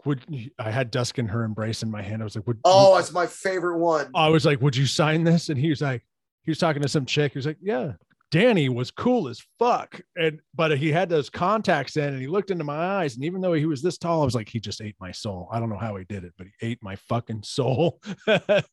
would 0.05 0.51
I 0.59 0.71
had 0.71 0.91
Dusk 0.91 1.19
and 1.19 1.31
Her 1.31 1.45
Embrace 1.45 1.83
in 1.83 1.91
my 1.91 2.03
hand. 2.03 2.23
I 2.23 2.25
was 2.25 2.37
like, 2.37 2.47
would 2.47 2.59
oh, 2.65 2.97
it's 2.97 3.13
my 3.13 3.27
favorite 3.27 3.79
one. 3.79 4.11
I 4.15 4.29
was 4.29 4.45
like, 4.45 4.61
would 4.61 4.77
you 4.77 4.87
sign 4.87 5.25
this? 5.25 5.49
And 5.49 5.59
he 5.59 5.71
was 5.71 5.81
like, 5.81 6.03
he 6.43 6.51
was 6.51 6.59
talking 6.59 6.83
to 6.83 6.89
some 6.89 7.07
chick. 7.07 7.33
He 7.33 7.39
was 7.39 7.47
like, 7.47 7.59
yeah. 7.61 7.93
Dani 8.33 8.71
was 8.71 8.91
cool 8.91 9.29
as 9.29 9.43
fuck. 9.59 10.01
And 10.17 10.41
but 10.55 10.79
he 10.79 10.91
had 10.91 11.11
those 11.11 11.29
contacts 11.29 11.99
in 11.99 12.15
and 12.15 12.21
he 12.21 12.27
looked 12.27 12.51
into 12.51 12.65
my 12.65 13.03
eyes. 13.03 13.15
And 13.15 13.25
even 13.25 13.43
though 13.43 13.53
he 13.53 13.67
was 13.67 13.83
this 13.83 13.99
tall, 13.99 14.23
I 14.23 14.25
was 14.25 14.35
like, 14.35 14.49
he 14.49 14.59
just 14.59 14.81
ate 14.81 14.97
my 14.99 15.13
soul. 15.13 15.49
I 15.53 15.61
don't 15.61 15.69
know 15.69 15.77
how 15.77 15.97
he 15.97 16.05
did 16.05 16.25
it, 16.25 16.33
but 16.39 16.47
he 16.47 16.67
ate 16.67 16.83
my 16.83 16.97
fucking 16.97 17.43
soul. 17.43 18.01
it 18.27 18.65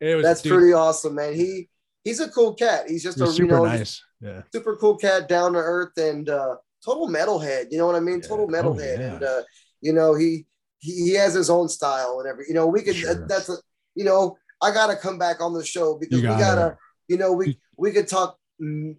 was 0.00 0.22
that's 0.22 0.42
dude, 0.42 0.52
pretty 0.52 0.72
awesome, 0.72 1.16
man. 1.16 1.34
He 1.34 1.68
he's 2.04 2.20
a 2.20 2.30
cool 2.30 2.54
cat. 2.54 2.88
He's 2.88 3.02
just 3.02 3.20
a 3.20 3.26
super 3.26 3.42
you 3.42 3.50
know, 3.50 3.64
nice, 3.64 4.00
yeah, 4.20 4.42
super 4.52 4.76
cool 4.76 4.96
cat, 4.96 5.28
down 5.28 5.54
to 5.54 5.58
earth 5.58 5.98
and 5.98 6.28
uh 6.28 6.54
total 6.84 7.08
metalhead. 7.08 7.66
You 7.72 7.78
know 7.78 7.86
what 7.86 7.96
I 7.96 8.00
mean? 8.00 8.20
Yeah. 8.22 8.28
Total 8.28 8.44
oh, 8.44 8.48
metalhead. 8.48 8.98
Oh, 8.98 9.00
yeah. 9.00 9.14
And 9.14 9.22
uh, 9.24 9.42
you 9.80 9.92
know, 9.92 10.14
he 10.14 10.46
he, 10.80 11.10
he 11.10 11.14
has 11.14 11.34
his 11.34 11.50
own 11.50 11.68
style 11.68 12.18
and 12.20 12.28
every 12.28 12.46
you 12.48 12.54
know 12.54 12.66
we 12.66 12.82
could 12.82 12.96
sure. 12.96 13.26
that's 13.26 13.48
a 13.48 13.56
you 13.94 14.04
know 14.04 14.36
I 14.62 14.72
gotta 14.72 14.96
come 14.96 15.18
back 15.18 15.40
on 15.40 15.54
the 15.54 15.64
show 15.64 15.96
because 15.96 16.20
gotta. 16.20 16.34
we 16.34 16.40
gotta 16.40 16.78
you 17.08 17.16
know 17.16 17.32
we 17.32 17.58
we 17.76 17.92
could 17.92 18.08
talk 18.08 18.36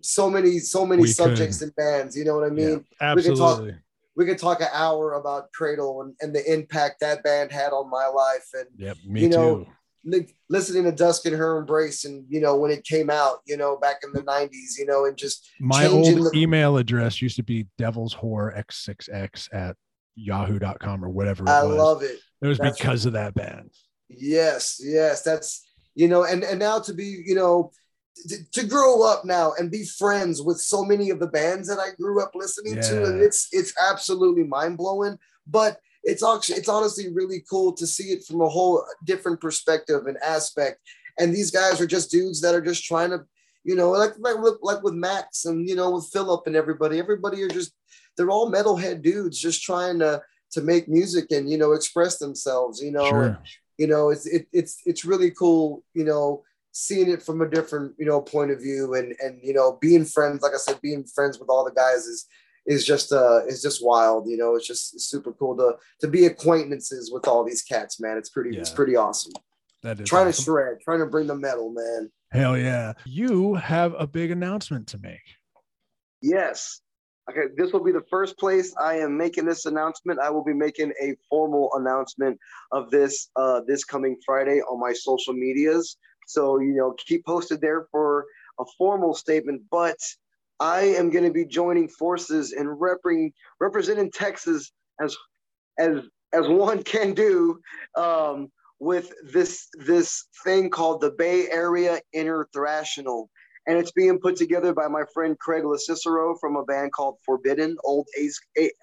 so 0.01 0.29
many 0.29 0.59
so 0.59 0.85
many 0.85 1.03
we 1.03 1.07
subjects 1.07 1.59
could. 1.59 1.67
and 1.67 1.75
bands 1.75 2.17
you 2.17 2.25
know 2.25 2.35
what 2.35 2.45
I 2.45 2.49
mean 2.49 2.85
yeah, 2.99 3.11
absolutely. 3.11 3.23
we 3.25 3.29
could 3.29 3.37
talk 3.37 3.81
we 4.15 4.25
could 4.25 4.37
talk 4.37 4.61
an 4.61 4.67
hour 4.73 5.13
about 5.13 5.51
Cradle 5.53 6.01
and, 6.01 6.15
and 6.21 6.35
the 6.35 6.51
impact 6.51 6.99
that 7.01 7.23
band 7.23 7.51
had 7.51 7.71
on 7.71 7.89
my 7.89 8.07
life 8.07 8.49
and 8.53 8.67
yep, 8.77 8.97
me 9.05 9.21
you 9.21 9.29
know 9.29 9.67
too. 10.03 10.25
listening 10.49 10.83
to 10.85 10.91
Dusk 10.91 11.25
and 11.25 11.35
Her 11.35 11.57
Embrace 11.57 12.05
and 12.05 12.25
you 12.27 12.41
know 12.41 12.57
when 12.57 12.71
it 12.71 12.83
came 12.83 13.09
out 13.09 13.37
you 13.45 13.55
know 13.55 13.77
back 13.77 13.97
in 14.03 14.11
the 14.13 14.23
90s 14.23 14.77
you 14.79 14.85
know 14.85 15.05
and 15.05 15.15
just 15.15 15.47
my 15.59 15.85
old 15.85 16.05
the- 16.05 16.31
email 16.35 16.77
address 16.77 17.21
used 17.21 17.35
to 17.35 17.43
be 17.43 17.67
devil's 17.77 18.15
whore 18.15 18.57
x6x 18.57 19.47
at 19.53 19.75
yahoo.com 20.15 21.03
or 21.03 21.09
whatever 21.09 21.47
I 21.47 21.63
was. 21.63 21.77
love 21.77 22.03
it. 22.03 22.19
It 22.41 22.47
was 22.47 22.57
that's 22.57 22.77
because 22.77 23.05
of 23.05 23.13
that 23.13 23.33
band. 23.33 23.69
Yes, 24.09 24.79
yes. 24.83 25.21
That's 25.21 25.65
you 25.95 26.07
know, 26.07 26.23
and 26.23 26.43
and 26.43 26.59
now 26.59 26.79
to 26.79 26.93
be, 26.93 27.23
you 27.25 27.35
know, 27.35 27.71
to, 28.27 28.51
to 28.51 28.65
grow 28.65 29.03
up 29.03 29.25
now 29.25 29.53
and 29.57 29.71
be 29.71 29.85
friends 29.85 30.41
with 30.41 30.59
so 30.59 30.83
many 30.83 31.09
of 31.09 31.19
the 31.19 31.27
bands 31.27 31.67
that 31.67 31.79
I 31.79 31.95
grew 31.99 32.21
up 32.21 32.31
listening 32.33 32.75
yeah. 32.75 32.81
to. 32.81 33.05
And 33.05 33.21
it's 33.21 33.47
it's 33.51 33.73
absolutely 33.89 34.43
mind-blowing. 34.43 35.17
But 35.47 35.79
it's 36.03 36.23
actually 36.23 36.57
it's 36.57 36.69
honestly 36.69 37.13
really 37.13 37.43
cool 37.49 37.73
to 37.73 37.87
see 37.87 38.11
it 38.11 38.23
from 38.23 38.41
a 38.41 38.49
whole 38.49 38.83
different 39.05 39.39
perspective 39.41 40.07
and 40.07 40.17
aspect. 40.23 40.79
And 41.19 41.33
these 41.33 41.51
guys 41.51 41.79
are 41.81 41.87
just 41.87 42.11
dudes 42.11 42.41
that 42.41 42.55
are 42.55 42.61
just 42.61 42.85
trying 42.85 43.11
to, 43.11 43.23
you 43.63 43.75
know, 43.75 43.91
like 43.91 44.13
like, 44.17 44.37
like 44.61 44.81
with 44.81 44.93
Max 44.93 45.45
and 45.45 45.67
you 45.67 45.75
know 45.75 45.91
with 45.91 46.09
Philip 46.11 46.43
and 46.47 46.55
everybody. 46.55 46.99
Everybody 46.99 47.43
are 47.43 47.49
just 47.49 47.73
they're 48.17 48.29
all 48.29 48.51
metalhead 48.51 49.01
dudes 49.01 49.39
just 49.39 49.63
trying 49.63 49.99
to 49.99 50.21
to 50.51 50.61
make 50.61 50.89
music 50.89 51.31
and 51.31 51.49
you 51.49 51.57
know 51.57 51.71
express 51.71 52.17
themselves 52.17 52.81
you 52.81 52.91
know 52.91 53.07
sure. 53.07 53.43
you 53.77 53.87
know, 53.87 54.09
it's 54.09 54.27
it, 54.27 54.47
it's 54.51 54.81
it's 54.85 55.05
really 55.05 55.31
cool, 55.31 55.83
you 55.93 56.03
know, 56.03 56.43
seeing 56.71 57.09
it 57.09 57.21
from 57.21 57.41
a 57.41 57.49
different 57.49 57.93
you 57.97 58.05
know 58.05 58.21
point 58.21 58.51
of 58.51 58.59
view 58.59 58.93
and 58.93 59.13
and 59.21 59.39
you 59.43 59.53
know 59.53 59.77
being 59.81 60.05
friends 60.05 60.41
like 60.41 60.53
i 60.53 60.57
said 60.57 60.79
being 60.81 61.03
friends 61.03 61.39
with 61.39 61.49
all 61.49 61.65
the 61.65 61.71
guys 61.71 62.05
is 62.05 62.27
is 62.65 62.85
just 62.85 63.11
uh 63.11 63.45
is 63.45 63.61
just 63.61 63.83
wild 63.85 64.29
you 64.29 64.37
know 64.37 64.55
it's 64.55 64.67
just 64.67 64.99
super 64.99 65.33
cool 65.33 65.55
to 65.57 65.75
to 65.99 66.07
be 66.07 66.25
acquaintances 66.25 67.11
with 67.11 67.27
all 67.27 67.43
these 67.43 67.61
cats 67.61 67.99
man 67.99 68.17
it's 68.17 68.29
pretty 68.29 68.51
yeah. 68.51 68.59
it's 68.59 68.69
pretty 68.69 68.95
awesome 68.95 69.33
that 69.83 69.99
is 69.99 70.07
trying 70.07 70.27
awesome. 70.27 70.45
to 70.45 70.51
shred 70.51 70.77
trying 70.81 70.99
to 70.99 71.05
bring 71.05 71.27
the 71.27 71.35
metal 71.35 71.73
man 71.73 72.09
hell 72.31 72.57
yeah 72.57 72.93
you 73.05 73.55
have 73.55 73.93
a 73.97 74.07
big 74.07 74.31
announcement 74.31 74.87
to 74.87 74.97
make 74.97 75.35
yes 76.21 76.81
okay 77.29 77.53
this 77.55 77.71
will 77.71 77.83
be 77.83 77.91
the 77.91 78.05
first 78.09 78.37
place 78.37 78.73
i 78.79 78.95
am 78.95 79.17
making 79.17 79.45
this 79.45 79.65
announcement 79.65 80.19
i 80.19 80.29
will 80.29 80.43
be 80.43 80.53
making 80.53 80.91
a 81.01 81.15
formal 81.29 81.69
announcement 81.75 82.37
of 82.71 82.89
this 82.89 83.29
uh 83.35 83.61
this 83.67 83.83
coming 83.83 84.17
friday 84.25 84.59
on 84.61 84.79
my 84.79 84.93
social 84.93 85.33
medias 85.33 85.97
so, 86.31 86.59
you 86.59 86.75
know, 86.75 86.95
keep 86.97 87.25
posted 87.25 87.59
there 87.59 87.87
for 87.91 88.25
a 88.59 88.63
formal 88.77 89.13
statement. 89.13 89.63
But 89.69 89.97
I 90.59 90.81
am 90.81 91.09
going 91.09 91.25
to 91.25 91.31
be 91.31 91.45
joining 91.45 91.89
forces 91.89 92.53
and 92.53 92.69
repping, 92.69 93.33
representing 93.59 94.11
Texas 94.11 94.71
as 94.99 95.15
as 95.77 96.03
as 96.33 96.47
one 96.47 96.83
can 96.83 97.13
do 97.13 97.59
um, 97.97 98.49
with 98.79 99.13
this 99.33 99.67
this 99.73 100.25
thing 100.43 100.69
called 100.69 101.01
the 101.01 101.11
Bay 101.11 101.49
Area 101.49 101.99
Inner 102.13 102.47
Thrashional. 102.55 103.29
And 103.67 103.77
it's 103.77 103.91
being 103.91 104.19
put 104.19 104.37
together 104.37 104.73
by 104.73 104.87
my 104.87 105.03
friend 105.13 105.37
Craig 105.37 105.63
Locicero 105.63 106.35
from 106.39 106.55
a 106.55 106.63
band 106.63 106.93
called 106.93 107.17
Forbidden, 107.25 107.77
old 107.83 108.07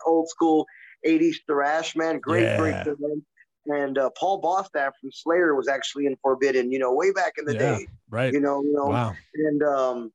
old 0.06 0.28
school 0.28 0.66
80s 1.06 1.36
thrash, 1.46 1.96
man. 1.96 2.20
Great, 2.20 2.44
yeah. 2.44 2.56
great 2.58 2.84
band 2.84 3.22
and 3.68 3.98
uh, 3.98 4.10
Paul 4.18 4.40
Bostaph 4.40 4.92
from 5.00 5.10
Slayer 5.12 5.54
was 5.54 5.68
actually 5.68 6.06
in 6.06 6.16
Forbidden, 6.22 6.72
you 6.72 6.78
know, 6.78 6.92
way 6.92 7.12
back 7.12 7.34
in 7.38 7.44
the 7.44 7.54
yeah, 7.54 7.58
day. 7.58 7.86
Right. 8.08 8.32
You 8.32 8.40
know, 8.40 8.62
you 8.62 8.72
know, 8.72 8.86
wow. 8.86 9.14
and 9.34 9.62
um, 9.62 10.12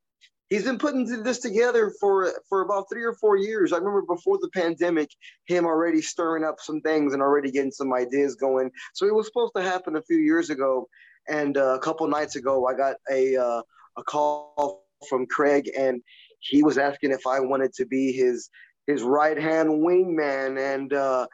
he's 0.49 0.63
been 0.63 0.79
putting 0.79 1.05
this 1.23 1.39
together 1.39 1.93
for 1.99 2.31
for 2.49 2.61
about 2.61 2.85
three 2.91 3.03
or 3.03 3.13
four 3.13 3.37
years. 3.37 3.71
I 3.71 3.77
remember 3.77 4.01
before 4.01 4.39
the 4.41 4.49
pandemic, 4.49 5.09
him 5.45 5.65
already 5.65 6.01
stirring 6.01 6.43
up 6.43 6.59
some 6.59 6.81
things 6.81 7.13
and 7.13 7.21
already 7.21 7.51
getting 7.51 7.71
some 7.71 7.93
ideas 7.93 8.35
going. 8.35 8.71
So 8.93 9.05
it 9.05 9.13
was 9.13 9.27
supposed 9.27 9.53
to 9.55 9.61
happen 9.61 9.95
a 9.95 10.03
few 10.03 10.17
years 10.17 10.49
ago, 10.49 10.87
and 11.27 11.55
uh, 11.55 11.75
a 11.75 11.79
couple 11.79 12.07
nights 12.07 12.35
ago, 12.35 12.67
I 12.67 12.73
got 12.73 12.95
a 13.11 13.37
uh, 13.37 13.61
a 13.97 14.03
call 14.03 14.85
from 15.09 15.25
Craig, 15.25 15.69
and 15.77 16.01
he 16.39 16.63
was 16.63 16.77
asking 16.77 17.11
if 17.11 17.25
I 17.27 17.39
wanted 17.39 17.73
to 17.73 17.85
be 17.85 18.11
his 18.11 18.49
his 18.87 19.01
right 19.01 19.39
hand 19.39 19.69
wingman, 19.69 20.59
and 20.59 20.93
uh, 20.93 21.27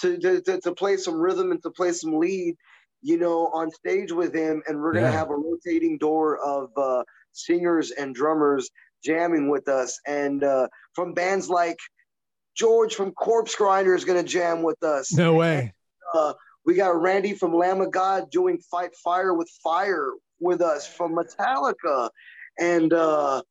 to, 0.00 0.18
to, 0.18 0.60
to 0.60 0.74
play 0.74 0.96
some 0.96 1.14
rhythm 1.14 1.52
and 1.52 1.62
to 1.62 1.70
play 1.70 1.92
some 1.92 2.18
lead, 2.18 2.56
you 3.02 3.18
know, 3.18 3.50
on 3.54 3.70
stage 3.70 4.12
with 4.12 4.34
him. 4.34 4.62
And 4.66 4.80
we're 4.80 4.92
going 4.92 5.04
to 5.04 5.10
yeah. 5.10 5.18
have 5.18 5.30
a 5.30 5.36
rotating 5.36 5.98
door 5.98 6.38
of 6.38 6.70
uh, 6.76 7.04
singers 7.32 7.92
and 7.92 8.14
drummers 8.14 8.70
jamming 9.04 9.48
with 9.50 9.68
us. 9.68 9.98
And 10.06 10.42
uh, 10.42 10.68
from 10.94 11.14
bands 11.14 11.48
like 11.48 11.78
George 12.56 12.94
from 12.94 13.12
Corpsegrinder 13.12 13.94
is 13.94 14.04
going 14.04 14.22
to 14.22 14.28
jam 14.28 14.62
with 14.62 14.82
us. 14.82 15.12
No 15.12 15.34
way. 15.34 15.58
And, 15.58 15.72
uh, 16.14 16.34
we 16.64 16.74
got 16.74 17.00
Randy 17.00 17.34
from 17.34 17.54
Lamb 17.54 17.80
of 17.80 17.92
God 17.92 18.30
doing 18.30 18.58
Fight 18.58 18.94
Fire 18.96 19.32
with 19.32 19.48
Fire 19.62 20.10
with 20.40 20.60
us 20.60 20.86
from 20.86 21.14
Metallica. 21.14 22.10
And 22.58 22.92
uh, 22.92 23.42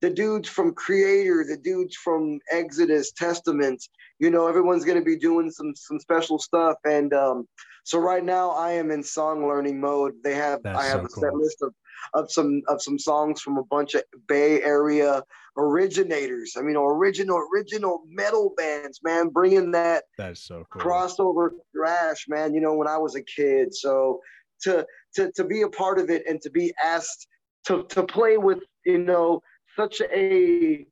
the 0.00 0.10
dudes 0.10 0.48
from 0.48 0.74
Kreator, 0.74 1.46
the 1.48 1.56
dudes 1.56 1.96
from 1.96 2.38
Exodus, 2.50 3.12
Testament, 3.12 3.82
you 4.18 4.30
know, 4.30 4.46
everyone's 4.46 4.84
going 4.84 4.98
to 4.98 5.04
be 5.04 5.16
doing 5.16 5.50
some 5.50 5.74
some 5.74 5.98
special 5.98 6.38
stuff. 6.38 6.76
And 6.84 7.12
um, 7.14 7.48
so 7.84 7.98
right 7.98 8.24
now, 8.24 8.50
I 8.50 8.72
am 8.72 8.90
in 8.90 9.02
song 9.02 9.46
learning 9.46 9.80
mode. 9.80 10.14
They 10.22 10.34
have 10.34 10.62
That's 10.62 10.78
I 10.78 10.84
have 10.86 11.00
so 11.00 11.06
a 11.06 11.08
cool. 11.08 11.22
set 11.22 11.34
list 11.34 11.62
of 11.62 11.74
of 12.12 12.30
some 12.30 12.62
of 12.68 12.82
some 12.82 12.98
songs 12.98 13.40
from 13.40 13.56
a 13.56 13.64
bunch 13.64 13.94
of 13.94 14.02
Bay 14.28 14.62
Area 14.62 15.22
originators. 15.56 16.54
I 16.58 16.62
mean, 16.62 16.76
original 16.76 17.38
original 17.52 18.02
metal 18.08 18.52
bands, 18.56 19.00
man, 19.02 19.28
bringing 19.28 19.70
that 19.72 20.04
that's 20.18 20.42
so 20.42 20.64
cool. 20.70 20.82
crossover 20.82 21.50
thrash, 21.74 22.26
man. 22.28 22.54
You 22.54 22.60
know, 22.60 22.74
when 22.74 22.88
I 22.88 22.98
was 22.98 23.14
a 23.14 23.22
kid, 23.22 23.74
so 23.74 24.20
to 24.62 24.86
to 25.14 25.32
to 25.32 25.44
be 25.44 25.62
a 25.62 25.68
part 25.68 25.98
of 25.98 26.10
it 26.10 26.24
and 26.28 26.40
to 26.42 26.50
be 26.50 26.72
asked 26.82 27.26
to 27.66 27.84
to 27.84 28.02
play 28.02 28.36
with, 28.36 28.60
you 28.84 28.98
know 28.98 29.42
such 29.76 30.00
a 30.12 30.86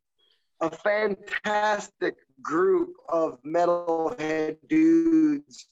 a 0.60 0.70
fantastic 0.70 2.14
group 2.40 2.94
of 3.08 3.38
metalhead 3.42 4.56
dudes, 4.68 5.68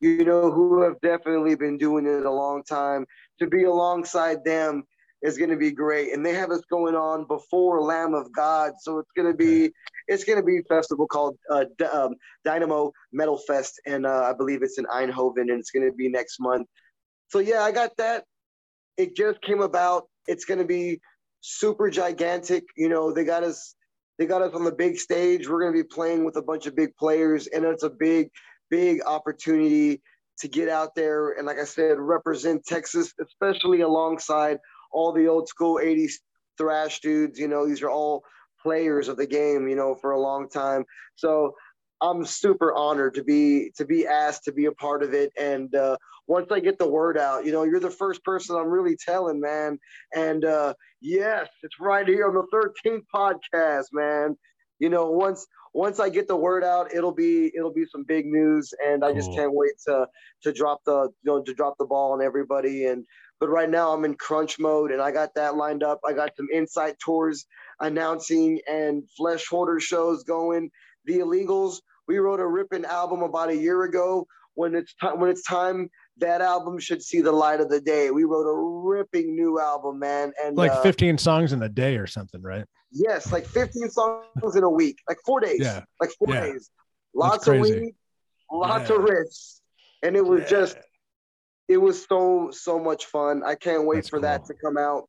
you 0.00 0.24
know, 0.24 0.50
who 0.50 0.82
have 0.82 1.00
definitely 1.00 1.54
been 1.54 1.78
doing 1.78 2.06
it 2.06 2.26
a 2.26 2.30
long 2.30 2.62
time. 2.64 3.06
To 3.38 3.46
be 3.46 3.64
alongside 3.64 4.44
them 4.44 4.82
is 5.22 5.38
going 5.38 5.50
to 5.50 5.56
be 5.56 5.70
great, 5.70 6.12
and 6.12 6.24
they 6.24 6.34
have 6.34 6.50
us 6.50 6.62
going 6.70 6.94
on 6.94 7.26
before 7.26 7.80
Lamb 7.80 8.14
of 8.14 8.32
God, 8.32 8.72
so 8.80 8.98
it's 8.98 9.10
going 9.16 9.30
to 9.30 9.36
be 9.36 9.72
it's 10.08 10.24
going 10.24 10.38
to 10.38 10.44
be 10.44 10.58
a 10.58 10.62
festival 10.62 11.06
called 11.06 11.36
uh, 11.50 11.64
D- 11.78 11.84
um, 11.84 12.14
Dynamo 12.44 12.92
Metal 13.12 13.38
Fest, 13.38 13.80
and 13.86 14.06
uh, 14.06 14.24
I 14.30 14.32
believe 14.32 14.62
it's 14.62 14.78
in 14.78 14.84
Eindhoven, 14.86 15.42
and 15.42 15.60
it's 15.60 15.70
going 15.70 15.88
to 15.88 15.94
be 15.94 16.08
next 16.08 16.40
month. 16.40 16.66
So 17.28 17.38
yeah, 17.38 17.62
I 17.62 17.72
got 17.72 17.96
that. 17.98 18.24
It 18.96 19.14
just 19.16 19.40
came 19.42 19.60
about. 19.60 20.08
It's 20.26 20.44
to 20.58 20.64
be 20.64 21.00
super 21.40 21.90
gigantic. 21.90 22.64
You 22.76 22.88
know, 22.88 23.12
they 23.12 23.24
got 23.24 23.44
us 23.44 23.74
they 24.18 24.26
got 24.26 24.42
us 24.42 24.52
on 24.54 24.64
the 24.64 24.72
big 24.72 24.98
stage. 24.98 25.48
We're 25.48 25.60
to 25.72 25.82
be 25.84 25.88
playing 25.88 26.24
with 26.24 26.36
a 26.36 26.42
bunch 26.42 26.66
of 26.66 26.74
big 26.74 26.96
players, 26.96 27.46
and 27.46 27.64
it's 27.64 27.84
a 27.84 27.90
big, 27.90 28.30
big 28.68 29.00
opportunity 29.06 30.02
to 30.40 30.48
get 30.48 30.68
out 30.68 30.94
there 30.94 31.32
and, 31.32 31.46
like 31.46 31.58
I 31.58 31.64
said, 31.64 31.98
represent 31.98 32.64
Texas, 32.64 33.12
especially 33.20 33.80
alongside 33.80 34.58
all 34.92 35.12
the 35.12 35.28
old 35.28 35.48
school 35.48 35.80
'80s 35.82 36.14
thrash 36.56 37.00
dudes. 37.00 37.38
You 37.38 37.48
know, 37.48 37.66
these 37.66 37.82
are 37.82 37.90
all 37.90 38.24
players 38.60 39.08
of 39.08 39.16
the 39.16 39.26
game. 39.26 39.68
You 39.68 39.76
know, 39.76 39.94
for 39.94 40.12
a 40.12 40.20
long 40.20 40.48
time. 40.48 40.84
So 41.14 41.54
I'm 42.00 42.24
super 42.24 42.72
honored 42.74 43.14
to 43.14 43.24
be 43.24 43.72
to 43.76 43.84
be 43.84 44.06
asked 44.06 44.44
to 44.44 44.52
be 44.52 44.66
a 44.66 44.72
part 44.72 45.02
of 45.02 45.14
it. 45.14 45.32
And 45.38 45.74
uh, 45.74 45.96
once 46.26 46.52
I 46.52 46.60
get 46.60 46.78
the 46.78 46.88
word 46.88 47.18
out, 47.18 47.44
you 47.44 47.52
know, 47.52 47.64
you're 47.64 47.80
the 47.80 47.90
first 47.90 48.22
person 48.24 48.56
I'm 48.56 48.68
really 48.68 48.96
telling, 48.96 49.40
man. 49.40 49.78
And 50.14 50.44
uh, 50.44 50.74
yes, 51.00 51.48
it's 51.62 51.80
right 51.80 52.06
here 52.06 52.28
on 52.28 52.34
the 52.34 52.46
13th 52.86 53.04
podcast, 53.14 53.86
man. 53.92 54.36
You 54.78 54.90
know, 54.90 55.10
once 55.10 55.46
once 55.74 56.00
I 56.00 56.08
get 56.08 56.28
the 56.28 56.36
word 56.36 56.64
out, 56.64 56.94
it'll 56.94 57.14
be 57.14 57.52
it'll 57.54 57.72
be 57.72 57.86
some 57.90 58.04
big 58.04 58.26
news, 58.26 58.72
and 58.86 59.04
I 59.04 59.12
just 59.12 59.32
can't 59.32 59.52
wait 59.52 59.72
to 59.86 60.06
to 60.42 60.52
drop 60.52 60.80
the 60.86 61.08
you 61.22 61.32
know 61.32 61.42
to 61.42 61.54
drop 61.54 61.74
the 61.78 61.86
ball 61.86 62.12
on 62.12 62.22
everybody. 62.22 62.86
And 62.86 63.04
but 63.40 63.48
right 63.48 63.68
now 63.68 63.92
I'm 63.92 64.04
in 64.04 64.14
crunch 64.14 64.58
mode, 64.58 64.92
and 64.92 65.02
I 65.02 65.10
got 65.10 65.34
that 65.34 65.56
lined 65.56 65.82
up. 65.82 66.00
I 66.06 66.12
got 66.12 66.36
some 66.36 66.46
Incite 66.52 66.98
tours 67.04 67.46
announcing 67.80 68.60
and 68.68 69.02
Flesh 69.16 69.46
Hoarder 69.48 69.80
shows 69.80 70.24
going 70.24 70.70
the 71.04 71.18
Illegals. 71.18 71.80
We 72.08 72.18
wrote 72.18 72.40
a 72.40 72.46
ripping 72.46 72.86
album 72.86 73.22
about 73.22 73.50
a 73.50 73.56
year 73.56 73.84
ago. 73.84 74.26
When 74.54 74.74
it's 74.74 74.94
time, 74.94 75.20
when 75.20 75.30
it's 75.30 75.44
time, 75.44 75.88
that 76.16 76.40
album 76.40 76.80
should 76.80 77.02
see 77.02 77.20
the 77.20 77.30
light 77.30 77.60
of 77.60 77.68
the 77.68 77.80
day. 77.80 78.10
We 78.10 78.24
wrote 78.24 78.48
a 78.50 78.56
ripping 78.56 79.36
new 79.36 79.60
album, 79.60 80.00
man, 80.00 80.32
and 80.42 80.56
like 80.56 80.72
uh, 80.72 80.82
15 80.82 81.18
songs 81.18 81.52
in 81.52 81.62
a 81.62 81.68
day 81.68 81.96
or 81.96 82.08
something, 82.08 82.42
right? 82.42 82.64
Yes, 82.90 83.30
like 83.30 83.46
15 83.46 83.90
songs 83.90 84.56
in 84.56 84.64
a 84.64 84.70
week, 84.70 84.98
like 85.08 85.18
four 85.24 85.38
days. 85.38 85.60
Yeah, 85.60 85.84
like 86.00 86.10
four 86.18 86.34
yeah. 86.34 86.46
days. 86.46 86.70
Lots 87.14 87.46
of 87.46 87.60
weed, 87.60 87.94
lots 88.50 88.90
yeah. 88.90 88.96
of 88.96 89.02
riffs, 89.02 89.60
and 90.02 90.16
it 90.16 90.24
was 90.24 90.48
just, 90.48 90.76
it 91.68 91.76
was 91.76 92.04
so 92.06 92.50
so 92.50 92.80
much 92.80 93.04
fun. 93.04 93.42
I 93.44 93.54
can't 93.54 93.86
wait 93.86 93.96
That's 93.96 94.08
for 94.08 94.16
cool. 94.16 94.22
that 94.22 94.46
to 94.46 94.54
come 94.54 94.76
out. 94.76 95.08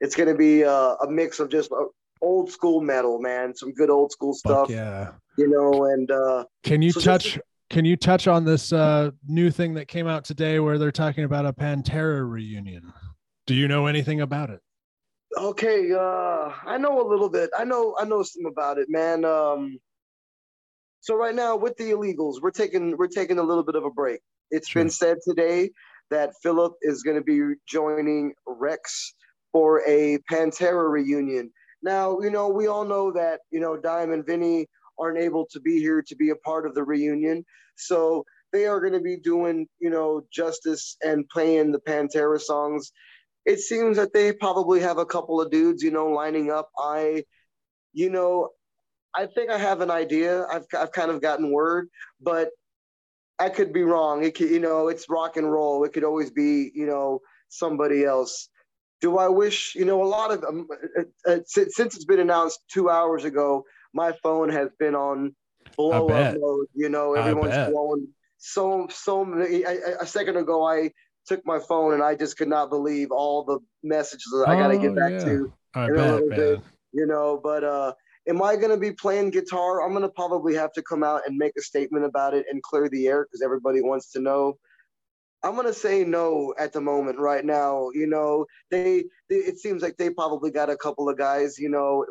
It's 0.00 0.14
gonna 0.14 0.36
be 0.36 0.62
a, 0.62 0.72
a 0.72 1.10
mix 1.10 1.38
of 1.38 1.50
just 1.50 1.70
uh, 1.72 1.84
old 2.22 2.50
school 2.50 2.80
metal, 2.80 3.20
man. 3.20 3.54
Some 3.54 3.72
good 3.72 3.90
old 3.90 4.12
school 4.12 4.32
stuff. 4.32 4.68
Fuck 4.68 4.70
yeah. 4.70 5.12
You 5.36 5.48
know, 5.48 5.84
and 5.84 6.10
uh 6.10 6.44
can 6.62 6.82
you 6.82 6.92
so 6.92 7.00
touch 7.00 7.38
can 7.70 7.84
you 7.84 7.96
touch 7.96 8.26
on 8.26 8.44
this 8.44 8.72
uh 8.72 9.10
new 9.26 9.50
thing 9.50 9.74
that 9.74 9.88
came 9.88 10.06
out 10.06 10.24
today 10.24 10.58
where 10.58 10.78
they're 10.78 10.92
talking 10.92 11.24
about 11.24 11.46
a 11.46 11.52
Pantera 11.52 12.28
reunion? 12.28 12.92
Do 13.46 13.54
you 13.54 13.68
know 13.68 13.86
anything 13.86 14.20
about 14.20 14.50
it? 14.50 14.60
Okay, 15.36 15.92
uh 15.92 16.52
I 16.64 16.78
know 16.78 17.00
a 17.00 17.06
little 17.08 17.28
bit. 17.28 17.50
I 17.56 17.64
know 17.64 17.96
I 17.98 18.04
know 18.04 18.22
some 18.22 18.46
about 18.46 18.78
it, 18.78 18.88
man. 18.88 19.24
Um 19.24 19.78
so 21.00 21.14
right 21.14 21.34
now 21.34 21.56
with 21.56 21.76
the 21.76 21.90
illegals, 21.90 22.40
we're 22.42 22.50
taking 22.50 22.96
we're 22.96 23.06
taking 23.08 23.38
a 23.38 23.42
little 23.42 23.62
bit 23.62 23.74
of 23.74 23.84
a 23.84 23.90
break. 23.90 24.20
It's 24.50 24.68
sure. 24.68 24.82
been 24.82 24.90
said 24.90 25.18
today 25.26 25.70
that 26.10 26.32
Philip 26.42 26.74
is 26.82 27.02
going 27.02 27.16
to 27.16 27.22
be 27.22 27.54
joining 27.66 28.32
Rex 28.46 29.14
for 29.52 29.82
a 29.86 30.18
Pantera 30.30 30.88
reunion. 30.88 31.50
Now, 31.82 32.18
you 32.20 32.30
know, 32.30 32.48
we 32.48 32.66
all 32.66 32.84
know 32.84 33.12
that, 33.12 33.40
you 33.50 33.60
know, 33.60 33.76
Dime 33.76 34.12
and 34.12 34.24
Vinny 34.24 34.66
aren't 34.98 35.18
able 35.18 35.46
to 35.52 35.60
be 35.60 35.78
here 35.78 36.02
to 36.02 36.16
be 36.16 36.30
a 36.30 36.36
part 36.36 36.66
of 36.66 36.74
the 36.74 36.84
reunion. 36.84 37.44
So 37.76 38.24
they 38.52 38.66
are 38.66 38.80
going 38.80 38.92
to 38.92 39.00
be 39.00 39.16
doing, 39.16 39.66
you 39.78 39.90
know, 39.90 40.22
justice 40.32 40.96
and 41.04 41.28
playing 41.28 41.72
the 41.72 41.80
Pantera 41.80 42.40
songs. 42.40 42.92
It 43.44 43.60
seems 43.60 43.96
that 43.96 44.12
they 44.12 44.32
probably 44.32 44.80
have 44.80 44.98
a 44.98 45.06
couple 45.06 45.40
of 45.40 45.50
dudes, 45.50 45.82
you 45.82 45.90
know, 45.90 46.06
lining 46.06 46.50
up. 46.50 46.70
I, 46.78 47.24
you 47.92 48.10
know, 48.10 48.50
I 49.14 49.26
think 49.26 49.50
I 49.50 49.58
have 49.58 49.80
an 49.80 49.90
idea. 49.90 50.44
I've, 50.46 50.66
I've 50.76 50.92
kind 50.92 51.10
of 51.10 51.22
gotten 51.22 51.52
word, 51.52 51.88
but 52.20 52.50
I 53.38 53.48
could 53.50 53.72
be 53.72 53.82
wrong. 53.82 54.24
It 54.24 54.34
could, 54.34 54.50
you 54.50 54.60
know, 54.60 54.88
it's 54.88 55.08
rock 55.08 55.36
and 55.36 55.50
roll. 55.50 55.84
It 55.84 55.92
could 55.92 56.04
always 56.04 56.30
be, 56.30 56.70
you 56.74 56.86
know, 56.86 57.20
somebody 57.48 58.04
else. 58.04 58.48
Do 59.00 59.18
I 59.18 59.28
wish, 59.28 59.74
you 59.74 59.84
know, 59.84 60.02
a 60.02 60.08
lot 60.08 60.32
of 60.32 60.42
um, 60.42 60.66
uh, 60.98 61.30
uh, 61.30 61.38
since 61.46 61.94
it's 61.94 62.06
been 62.06 62.20
announced 62.20 62.60
two 62.72 62.88
hours 62.88 63.24
ago, 63.24 63.64
my 63.96 64.12
phone 64.22 64.50
has 64.50 64.68
been 64.78 64.94
on 64.94 65.34
blow 65.76 66.08
up 66.08 66.36
mode. 66.38 66.66
You 66.74 66.90
know, 66.90 67.14
everyone's 67.14 67.70
blowing 67.70 68.08
so 68.36 68.86
so 68.90 69.24
many. 69.24 69.66
I, 69.66 69.72
a 70.00 70.06
second 70.06 70.36
ago, 70.36 70.64
I 70.64 70.92
took 71.26 71.44
my 71.44 71.58
phone 71.58 71.94
and 71.94 72.02
I 72.02 72.14
just 72.14 72.36
could 72.36 72.48
not 72.48 72.70
believe 72.70 73.10
all 73.10 73.42
the 73.42 73.58
messages 73.82 74.30
that 74.32 74.48
I 74.48 74.56
got 74.56 74.68
to 74.68 74.78
get 74.78 74.94
back 74.94 75.12
yeah. 75.12 75.24
to 75.24 75.52
I 75.74 75.86
in 75.86 75.94
bet, 75.94 76.06
a 76.06 76.12
little 76.12 76.28
man. 76.28 76.38
bit. 76.38 76.60
You 76.92 77.06
know, 77.06 77.40
but 77.42 77.64
uh, 77.64 77.94
am 78.28 78.42
I 78.42 78.56
going 78.56 78.70
to 78.70 78.76
be 78.76 78.92
playing 78.92 79.30
guitar? 79.30 79.82
I'm 79.82 79.90
going 79.90 80.02
to 80.02 80.08
probably 80.08 80.54
have 80.54 80.72
to 80.74 80.82
come 80.82 81.02
out 81.02 81.22
and 81.26 81.36
make 81.36 81.52
a 81.58 81.62
statement 81.62 82.04
about 82.04 82.34
it 82.34 82.46
and 82.50 82.62
clear 82.62 82.88
the 82.88 83.08
air 83.08 83.24
because 83.24 83.42
everybody 83.42 83.80
wants 83.80 84.12
to 84.12 84.20
know. 84.20 84.58
I'm 85.42 85.54
going 85.54 85.66
to 85.66 85.74
say 85.74 86.04
no 86.04 86.54
at 86.58 86.72
the 86.72 86.80
moment 86.80 87.18
right 87.18 87.44
now. 87.44 87.90
You 87.92 88.06
know, 88.06 88.46
they, 88.70 89.04
they, 89.28 89.36
it 89.36 89.58
seems 89.58 89.82
like 89.82 89.96
they 89.96 90.10
probably 90.10 90.50
got 90.50 90.70
a 90.70 90.76
couple 90.76 91.08
of 91.08 91.18
guys, 91.18 91.58
you 91.58 91.68
know, 91.68 92.04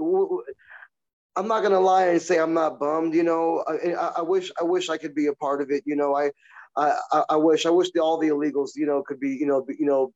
I'm 1.38 1.47
not 1.47 1.63
gonna 1.63 1.79
lie 1.79 2.07
and 2.07 2.21
say 2.21 2.39
I'm 2.39 2.53
not 2.53 2.79
bummed. 2.79 3.13
You 3.13 3.23
know, 3.23 3.63
I, 3.67 4.19
I, 4.19 4.21
wish 4.21 4.51
I 4.59 4.63
wish 4.63 4.89
I 4.89 4.97
could 4.97 5.13
be 5.13 5.27
a 5.27 5.33
part 5.33 5.61
of 5.61 5.69
it. 5.69 5.83
You 5.86 5.95
know, 5.95 6.15
I 6.15 6.31
I, 6.77 7.23
I 7.29 7.36
wish 7.36 7.65
I 7.65 7.69
wish 7.69 7.91
the, 7.91 8.01
all 8.01 8.17
the 8.17 8.29
illegals 8.29 8.71
you 8.75 8.86
know 8.86 9.03
could 9.03 9.19
be 9.19 9.29
you 9.29 9.45
know 9.45 9.63
be, 9.63 9.75
you 9.79 9.86
know 9.86 10.13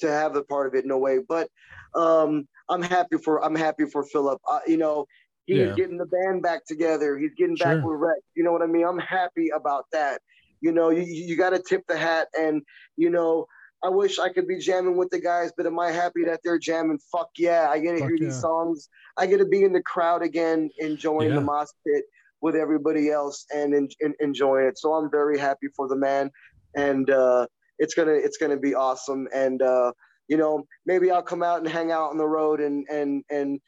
to 0.00 0.10
have 0.10 0.36
a 0.36 0.42
part 0.42 0.66
of 0.66 0.74
it 0.74 0.84
in 0.84 0.90
a 0.90 0.98
way. 0.98 1.18
But 1.26 1.48
um, 1.94 2.46
I'm 2.68 2.82
happy 2.82 3.16
for 3.18 3.44
I'm 3.44 3.54
happy 3.54 3.86
for 3.86 4.04
Philip. 4.04 4.40
Uh, 4.50 4.60
you 4.66 4.76
know, 4.76 5.06
he's 5.46 5.58
yeah. 5.58 5.74
getting 5.74 5.98
the 5.98 6.06
band 6.06 6.42
back 6.42 6.64
together. 6.66 7.18
He's 7.18 7.34
getting 7.36 7.56
back 7.56 7.80
sure. 7.80 7.86
with 7.86 8.00
Rex. 8.00 8.20
You 8.34 8.44
know 8.44 8.52
what 8.52 8.62
I 8.62 8.66
mean? 8.66 8.84
I'm 8.84 8.98
happy 8.98 9.50
about 9.54 9.86
that. 9.92 10.20
You 10.60 10.72
know, 10.72 10.90
you 10.90 11.02
you 11.02 11.36
got 11.36 11.50
to 11.50 11.58
tip 11.58 11.82
the 11.88 11.96
hat, 11.96 12.28
and 12.38 12.62
you 12.96 13.10
know. 13.10 13.46
I 13.84 13.88
wish 13.88 14.18
I 14.18 14.28
could 14.28 14.46
be 14.46 14.58
jamming 14.58 14.96
with 14.96 15.10
the 15.10 15.20
guys, 15.20 15.52
but 15.56 15.66
am 15.66 15.78
I 15.78 15.90
happy 15.90 16.24
that 16.24 16.40
they're 16.44 16.58
jamming? 16.58 17.00
Fuck 17.10 17.30
yeah. 17.36 17.68
I 17.68 17.80
get 17.80 17.96
to 17.96 18.02
hear 18.02 18.14
yeah. 18.14 18.26
these 18.26 18.40
songs. 18.40 18.88
I 19.16 19.26
get 19.26 19.38
to 19.38 19.44
be 19.44 19.64
in 19.64 19.72
the 19.72 19.82
crowd 19.82 20.22
again, 20.22 20.70
enjoying 20.78 21.30
yeah. 21.30 21.34
the 21.36 21.40
mosh 21.40 21.68
pit 21.86 22.04
with 22.40 22.54
everybody 22.54 23.10
else 23.10 23.44
and 23.54 23.74
in, 23.74 23.88
in, 24.00 24.14
enjoying 24.20 24.66
it. 24.66 24.78
So 24.78 24.92
I'm 24.92 25.10
very 25.10 25.38
happy 25.38 25.68
for 25.74 25.88
the 25.88 25.96
man. 25.96 26.30
And 26.76 27.10
uh, 27.10 27.46
it's 27.78 27.94
gonna 27.94 28.12
it's 28.12 28.36
gonna 28.36 28.56
be 28.56 28.74
awesome. 28.74 29.28
And 29.34 29.60
uh, 29.60 29.92
you 30.28 30.36
know, 30.36 30.64
maybe 30.86 31.10
I'll 31.10 31.22
come 31.22 31.42
out 31.42 31.58
and 31.58 31.68
hang 31.68 31.90
out 31.90 32.10
on 32.10 32.18
the 32.18 32.26
road 32.26 32.60
and 32.60 32.86
and 32.88 33.24
and 33.30 33.60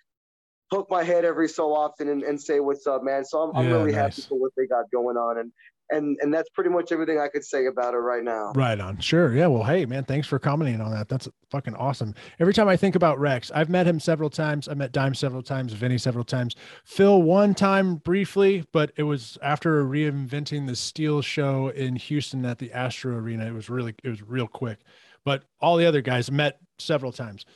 poke 0.73 0.91
my 0.91 1.03
head 1.03 1.25
every 1.25 1.49
so 1.49 1.75
often 1.75 2.09
and, 2.09 2.23
and 2.23 2.41
say 2.41 2.61
what's 2.61 2.87
up, 2.87 3.03
man. 3.03 3.25
So 3.25 3.43
I'm, 3.43 3.57
I'm 3.57 3.67
really 3.67 3.93
nice. 3.93 4.17
happy 4.17 4.23
for 4.23 4.39
what 4.39 4.53
they 4.57 4.67
got 4.67 4.91
going 4.91 5.17
on. 5.17 5.39
And 5.39 5.53
and 5.91 6.17
and 6.21 6.33
that's 6.33 6.49
pretty 6.51 6.71
much 6.71 6.93
everything 6.93 7.19
I 7.19 7.29
could 7.29 7.45
say 7.45 7.67
about 7.67 7.95
it 7.95 7.99
right 7.99 8.23
now. 8.23 8.53
Right 8.55 8.79
on. 8.81 8.99
Sure. 8.99 9.35
Yeah. 9.35 9.47
Well, 9.49 9.65
hey, 9.65 9.85
man, 9.87 10.05
thanks 10.05 10.27
for 10.27 10.39
commenting 10.39 10.81
on 10.81 10.91
that. 10.93 11.09
That's 11.09 11.29
fucking 11.51 11.75
awesome. 11.75 12.15
Every 12.41 12.55
time 12.55 12.69
I 12.69 12.77
think 12.77 12.95
about 12.95 13.19
Rex, 13.19 13.51
I've 13.55 13.69
met 13.69 13.87
him 13.87 14.01
several 14.01 14.31
times. 14.31 14.69
I 14.69 14.75
met 14.75 14.93
Dime 14.93 15.15
several 15.15 15.43
times, 15.43 15.73
Vinny 15.73 15.99
several 15.99 16.25
times, 16.25 16.57
Phil 16.85 17.23
one 17.23 17.55
time 17.55 17.97
briefly, 17.97 18.65
but 18.73 18.93
it 18.97 19.03
was 19.05 19.39
after 19.43 19.85
reinventing 19.85 20.67
the 20.67 20.77
Steel 20.77 21.21
show 21.23 21.69
in 21.69 21.97
Houston 21.97 22.45
at 22.45 22.59
the 22.59 22.73
Astro 22.73 23.17
Arena. 23.17 23.47
It 23.47 23.53
was 23.53 23.69
really, 23.69 23.95
it 24.03 24.09
was 24.09 24.23
real 24.23 24.49
quick. 24.49 24.79
But 25.25 25.45
all 25.61 25.77
the 25.77 25.87
other 25.87 26.03
guys 26.03 26.31
met 26.31 26.59
several 26.79 27.13
times. 27.13 27.47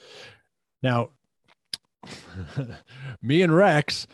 Now, 0.83 1.11
me 3.23 3.43
and 3.43 3.55
Rex, 3.55 4.07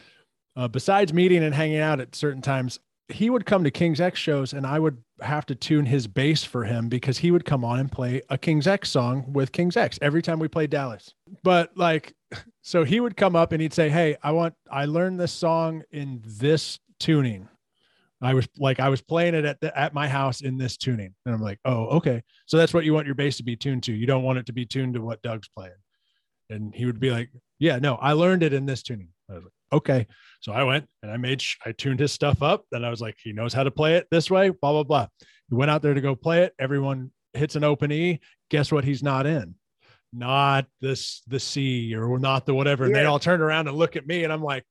uh, 0.57 0.69
besides 0.69 1.13
meeting 1.13 1.43
and 1.45 1.55
hanging 1.55 1.79
out 1.79 2.01
at 2.01 2.15
certain 2.15 2.43
times, 2.43 2.79
he 3.09 3.29
would 3.29 3.45
come 3.45 3.65
to 3.65 3.71
King's 3.71 4.01
X 4.01 4.19
shows 4.19 4.53
and 4.53 4.67
I 4.67 4.79
would 4.79 4.99
have 5.21 5.47
to 5.47 5.55
tune 5.55 5.87
his 5.87 6.07
bass 6.07 6.43
for 6.43 6.65
him 6.65 6.89
because 6.89 7.19
he 7.19 7.31
would 7.31 7.45
come 7.45 7.65
on 7.65 7.79
and 7.79 7.93
play 7.93 8.23
a 8.31 8.39
King's 8.39 8.67
X 8.67 8.91
song 8.91 9.33
with 9.33 9.53
King's 9.53 9.77
X 9.77 9.99
every 10.01 10.23
time 10.23 10.39
we 10.39 10.49
played 10.49 10.71
Dallas. 10.71 11.13
But 11.43 11.77
like, 11.77 12.15
so 12.63 12.85
he 12.85 13.01
would 13.01 13.17
come 13.17 13.37
up 13.37 13.53
and 13.53 13.61
he'd 13.61 13.75
say, 13.75 13.89
Hey, 13.91 14.17
I 14.23 14.33
want, 14.33 14.55
I 14.71 14.87
learned 14.87 15.21
this 15.21 15.33
song 15.33 15.83
in 15.91 16.23
this 16.25 16.79
tuning. 16.99 17.49
I 18.23 18.33
was 18.33 18.49
like, 18.59 18.81
I 18.81 18.89
was 18.89 19.03
playing 19.03 19.35
it 19.35 19.45
at 19.45 19.61
the, 19.61 19.79
at 19.79 19.93
my 19.93 20.09
house 20.09 20.41
in 20.41 20.57
this 20.57 20.79
tuning. 20.79 21.15
And 21.27 21.35
I'm 21.35 21.43
like, 21.43 21.59
Oh, 21.65 21.87
okay. 21.97 22.23
So 22.47 22.57
that's 22.57 22.73
what 22.73 22.85
you 22.85 22.95
want 22.95 23.07
your 23.07 23.15
bass 23.15 23.37
to 23.37 23.43
be 23.43 23.57
tuned 23.57 23.83
to. 23.85 23.93
You 23.93 24.07
don't 24.07 24.23
want 24.23 24.39
it 24.39 24.47
to 24.47 24.53
be 24.53 24.65
tuned 24.65 24.95
to 24.95 25.03
what 25.03 25.21
Doug's 25.21 25.49
playing. 25.49 25.73
And 26.49 26.75
he 26.75 26.87
would 26.87 27.01
be 27.01 27.11
like, 27.11 27.31
Yeah, 27.59 27.79
no, 27.79 27.97
I 27.97 28.13
learned 28.13 28.43
it 28.43 28.55
in 28.55 28.65
this 28.65 28.83
tuning. 28.83 29.09
I 29.31 29.35
was 29.35 29.45
like, 29.45 29.53
okay. 29.75 30.07
So 30.41 30.53
I 30.53 30.65
went 30.65 30.87
and 31.03 31.11
I 31.11 31.17
made, 31.17 31.43
I 31.65 31.73
tuned 31.73 32.01
his 32.01 32.13
stuff 32.13 32.43
up. 32.43 32.65
Then 32.71 32.85
I 32.85 32.91
was 32.91 33.01
like, 33.01 33.17
he 33.23 33.33
knows 33.33 33.53
how 33.53 33.63
to 33.63 33.71
play 33.71 33.95
it 33.95 34.07
this 34.11 34.31
way, 34.31 34.51
blah, 34.51 34.73
blah, 34.73 34.83
blah. 34.83 35.07
He 35.49 35.55
went 35.55 35.71
out 35.71 35.83
there 35.83 35.95
to 35.95 36.01
go 36.01 36.15
play 36.15 36.43
it. 36.43 36.55
Everyone 36.59 37.11
hits 37.33 37.57
an 37.57 37.65
open 37.65 37.93
E. 37.93 38.21
Guess 38.51 38.73
what? 38.73 38.85
He's 38.85 39.03
not 39.03 39.27
in, 39.27 39.55
not 40.13 40.67
this, 40.81 41.23
the 41.27 41.41
C 41.41 41.95
or 41.95 42.19
not 42.19 42.47
the 42.47 42.55
whatever. 42.55 42.85
And 42.85 42.95
they 42.95 43.05
all 43.05 43.19
turned 43.19 43.43
around 43.43 43.69
and 43.69 43.77
look 43.77 43.97
at 43.97 44.07
me 44.07 44.25
and 44.25 44.33
I'm 44.33 44.43
like, 44.43 44.65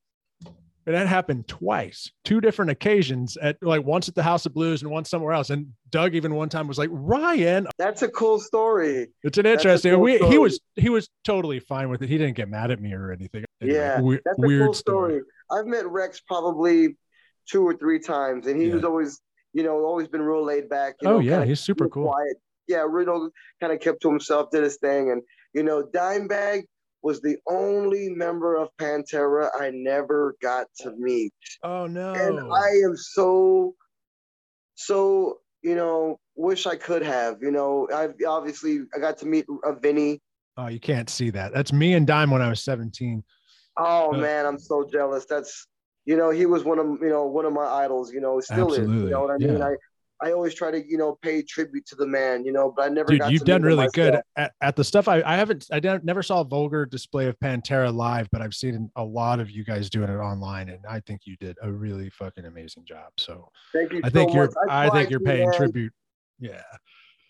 and 0.86 0.94
that 0.94 1.06
happened 1.06 1.48
twice, 1.48 2.10
two 2.24 2.40
different 2.40 2.70
occasions 2.70 3.36
at 3.38 3.56
like 3.62 3.84
once 3.84 4.08
at 4.08 4.14
the 4.14 4.22
House 4.22 4.44
of 4.46 4.54
Blues 4.54 4.82
and 4.82 4.90
once 4.90 5.08
somewhere 5.08 5.32
else. 5.32 5.50
And 5.50 5.68
Doug 5.90 6.14
even 6.14 6.34
one 6.34 6.48
time 6.48 6.68
was 6.68 6.78
like, 6.78 6.90
Ryan. 6.92 7.66
That's 7.78 8.02
a 8.02 8.08
cool 8.08 8.38
story. 8.38 9.08
It's 9.22 9.38
an 9.38 9.46
interesting. 9.46 9.92
Cool 9.92 10.00
we, 10.00 10.18
he 10.18 10.38
was 10.38 10.60
he 10.76 10.90
was 10.90 11.08
totally 11.24 11.60
fine 11.60 11.88
with 11.88 12.02
it. 12.02 12.08
He 12.08 12.18
didn't 12.18 12.36
get 12.36 12.48
mad 12.48 12.70
at 12.70 12.80
me 12.80 12.92
or 12.92 13.12
anything. 13.12 13.44
Yeah, 13.60 14.00
we, 14.00 14.20
that's 14.24 14.38
a 14.38 14.46
weird 14.46 14.66
cool 14.66 14.74
story. 14.74 15.10
story. 15.12 15.22
I've 15.50 15.66
met 15.66 15.86
Rex 15.86 16.20
probably 16.20 16.96
two 17.48 17.66
or 17.66 17.74
three 17.74 17.98
times, 17.98 18.46
and 18.46 18.60
he 18.60 18.68
yeah. 18.68 18.74
was 18.74 18.84
always, 18.84 19.20
you 19.52 19.62
know, 19.62 19.84
always 19.84 20.08
been 20.08 20.22
real 20.22 20.44
laid 20.44 20.68
back. 20.68 20.96
You 21.00 21.08
oh 21.08 21.12
know, 21.12 21.18
yeah, 21.20 21.44
he's 21.44 21.60
super 21.60 21.88
cool. 21.88 22.10
Quiet. 22.10 22.36
Yeah, 22.66 22.86
Riddle 22.88 23.30
kind 23.60 23.72
of 23.72 23.80
kept 23.80 24.00
to 24.02 24.08
himself, 24.08 24.50
did 24.50 24.62
his 24.64 24.76
thing, 24.78 25.10
and 25.10 25.22
you 25.54 25.62
know, 25.62 25.82
Dimebag 25.82 26.64
was 27.04 27.20
the 27.20 27.36
only 27.46 28.08
member 28.08 28.56
of 28.56 28.70
Pantera 28.78 29.50
I 29.60 29.70
never 29.70 30.36
got 30.40 30.66
to 30.80 30.92
meet. 30.96 31.34
Oh 31.62 31.86
no. 31.86 32.14
And 32.14 32.40
I 32.52 32.68
am 32.82 32.96
so 32.96 33.74
so, 34.74 35.38
you 35.62 35.76
know, 35.76 36.18
wish 36.34 36.66
I 36.66 36.76
could 36.76 37.02
have. 37.02 37.36
You 37.42 37.50
know, 37.50 37.86
I 37.94 38.08
obviously 38.26 38.80
I 38.96 38.98
got 38.98 39.18
to 39.18 39.26
meet 39.26 39.44
a 39.64 39.74
Vinny. 39.74 40.22
Oh, 40.56 40.68
you 40.68 40.80
can't 40.80 41.10
see 41.10 41.28
that. 41.30 41.52
That's 41.52 41.72
me 41.72 41.92
and 41.92 42.06
Dime 42.06 42.30
when 42.30 42.40
I 42.40 42.48
was 42.48 42.64
17. 42.64 43.22
Oh 43.76 44.14
uh, 44.14 44.16
man, 44.16 44.46
I'm 44.46 44.58
so 44.58 44.88
jealous. 44.90 45.26
That's 45.26 45.66
you 46.06 46.16
know, 46.16 46.30
he 46.30 46.46
was 46.46 46.64
one 46.64 46.78
of 46.78 46.86
you 47.02 47.10
know, 47.10 47.26
one 47.26 47.44
of 47.44 47.52
my 47.52 47.66
idols, 47.66 48.14
you 48.14 48.22
know, 48.22 48.40
still 48.40 48.68
absolutely. 48.68 48.96
is. 48.96 49.02
You 49.02 49.10
know 49.10 49.20
what 49.20 49.30
I 49.30 49.36
mean? 49.36 49.58
Yeah. 49.58 49.66
I 49.66 49.74
I 50.24 50.32
always 50.32 50.54
try 50.54 50.70
to, 50.70 50.82
you 50.82 50.96
know, 50.96 51.18
pay 51.20 51.42
tribute 51.42 51.84
to 51.88 51.96
the 51.96 52.06
man, 52.06 52.46
you 52.46 52.52
know, 52.52 52.72
but 52.74 52.86
I 52.86 52.88
never. 52.88 53.08
Dude, 53.08 53.28
you've 53.28 53.44
done 53.44 53.62
really 53.62 53.88
good 53.92 54.22
at, 54.36 54.54
at, 54.62 54.74
the 54.74 54.82
stuff. 54.82 55.06
I, 55.06 55.20
I 55.20 55.36
haven't, 55.36 55.66
I 55.70 55.80
never 56.02 56.22
saw 56.22 56.40
a 56.40 56.44
vulgar 56.44 56.86
display 56.86 57.26
of 57.26 57.38
Pantera 57.40 57.94
live, 57.94 58.30
but 58.32 58.40
I've 58.40 58.54
seen 58.54 58.90
a 58.96 59.04
lot 59.04 59.38
of 59.38 59.50
you 59.50 59.64
guys 59.64 59.90
doing 59.90 60.08
it 60.08 60.16
online, 60.16 60.70
and 60.70 60.78
I 60.88 61.00
think 61.00 61.22
you 61.26 61.36
did 61.36 61.58
a 61.60 61.70
really 61.70 62.08
fucking 62.08 62.46
amazing 62.46 62.86
job. 62.86 63.12
So 63.18 63.50
thank 63.74 63.92
you. 63.92 64.00
I 64.02 64.08
think 64.08 64.30
so 64.30 64.36
you're, 64.36 64.50
I, 64.70 64.86
I 64.86 64.90
think 64.90 65.10
you're 65.10 65.20
paying 65.20 65.50
man. 65.50 65.58
tribute. 65.58 65.92
Yeah. 66.40 66.62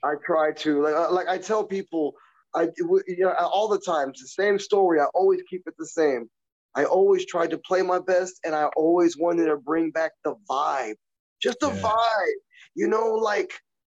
I 0.05 0.15
try 0.25 0.53
to 0.53 0.83
like, 0.85 0.95
uh, 0.95 1.11
like 1.11 1.27
I 1.27 1.39
tell 1.39 1.65
people, 1.65 2.15
I, 2.55 2.69
you 2.79 3.03
know, 3.19 3.33
all 3.33 3.67
the 3.67 3.81
time, 3.81 4.11
it's 4.11 4.23
the 4.23 4.29
same 4.29 4.57
story. 4.57 5.01
I 5.01 5.07
always 5.15 5.41
keep 5.51 5.63
it 5.67 5.75
the 5.81 5.87
same. 5.87 6.31
I 6.77 6.85
always 6.85 7.27
tried 7.27 7.51
to 7.51 7.59
play 7.59 7.83
my 7.83 7.99
best, 7.99 8.39
and 8.45 8.55
I 8.55 8.67
always 8.77 9.19
wanted 9.19 9.47
to 9.47 9.57
bring 9.57 9.91
back 9.91 10.13
the 10.23 10.37
vibe, 10.49 10.95
just 11.43 11.59
the 11.59 11.71
yeah. 11.71 11.81
vibe 11.81 12.41
you 12.75 12.89
know, 12.89 13.13
like, 13.13 13.53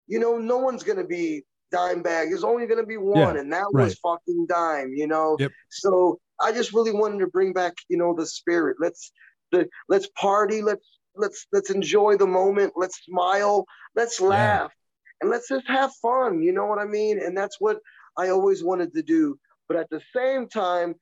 you 0.07 0.19
know, 0.19 0.37
no 0.37 0.57
one's 0.57 0.83
gonna 0.83 1.05
be 1.05 1.43
Dimebag. 1.73 2.29
There's 2.29 2.43
only 2.43 2.67
gonna 2.67 2.85
be 2.85 2.97
one, 2.97 3.35
yeah, 3.35 3.41
and 3.41 3.53
that 3.53 3.65
right. 3.73 3.85
was 3.85 3.99
fucking 3.99 4.47
Dime. 4.47 4.93
You 4.95 5.07
know, 5.07 5.35
yep. 5.39 5.51
so 5.69 6.19
I 6.41 6.51
just 6.51 6.73
really 6.73 6.91
wanted 6.91 7.19
to 7.19 7.27
bring 7.27 7.53
back, 7.53 7.73
you 7.89 7.97
know, 7.97 8.13
the 8.15 8.25
spirit. 8.25 8.77
Let's 8.79 9.11
the 9.51 9.67
let's 9.89 10.07
party. 10.09 10.61
Let's 10.61 10.85
let's 11.15 11.47
let's 11.51 11.69
enjoy 11.69 12.17
the 12.17 12.27
moment. 12.27 12.73
Let's 12.75 13.03
smile. 13.05 13.65
Let's 13.95 14.21
laugh, 14.21 14.71
yeah. 14.71 15.21
and 15.21 15.31
let's 15.31 15.49
just 15.49 15.67
have 15.67 15.91
fun. 16.01 16.41
You 16.41 16.53
know 16.53 16.65
what 16.65 16.79
I 16.79 16.85
mean? 16.85 17.19
And 17.19 17.37
that's 17.37 17.59
what 17.59 17.79
I 18.17 18.29
always 18.29 18.63
wanted 18.63 18.93
to 18.93 19.01
do. 19.01 19.37
But 19.67 19.77
at 19.77 19.89
the 19.89 20.01
same 20.15 20.47
time, 20.47 20.95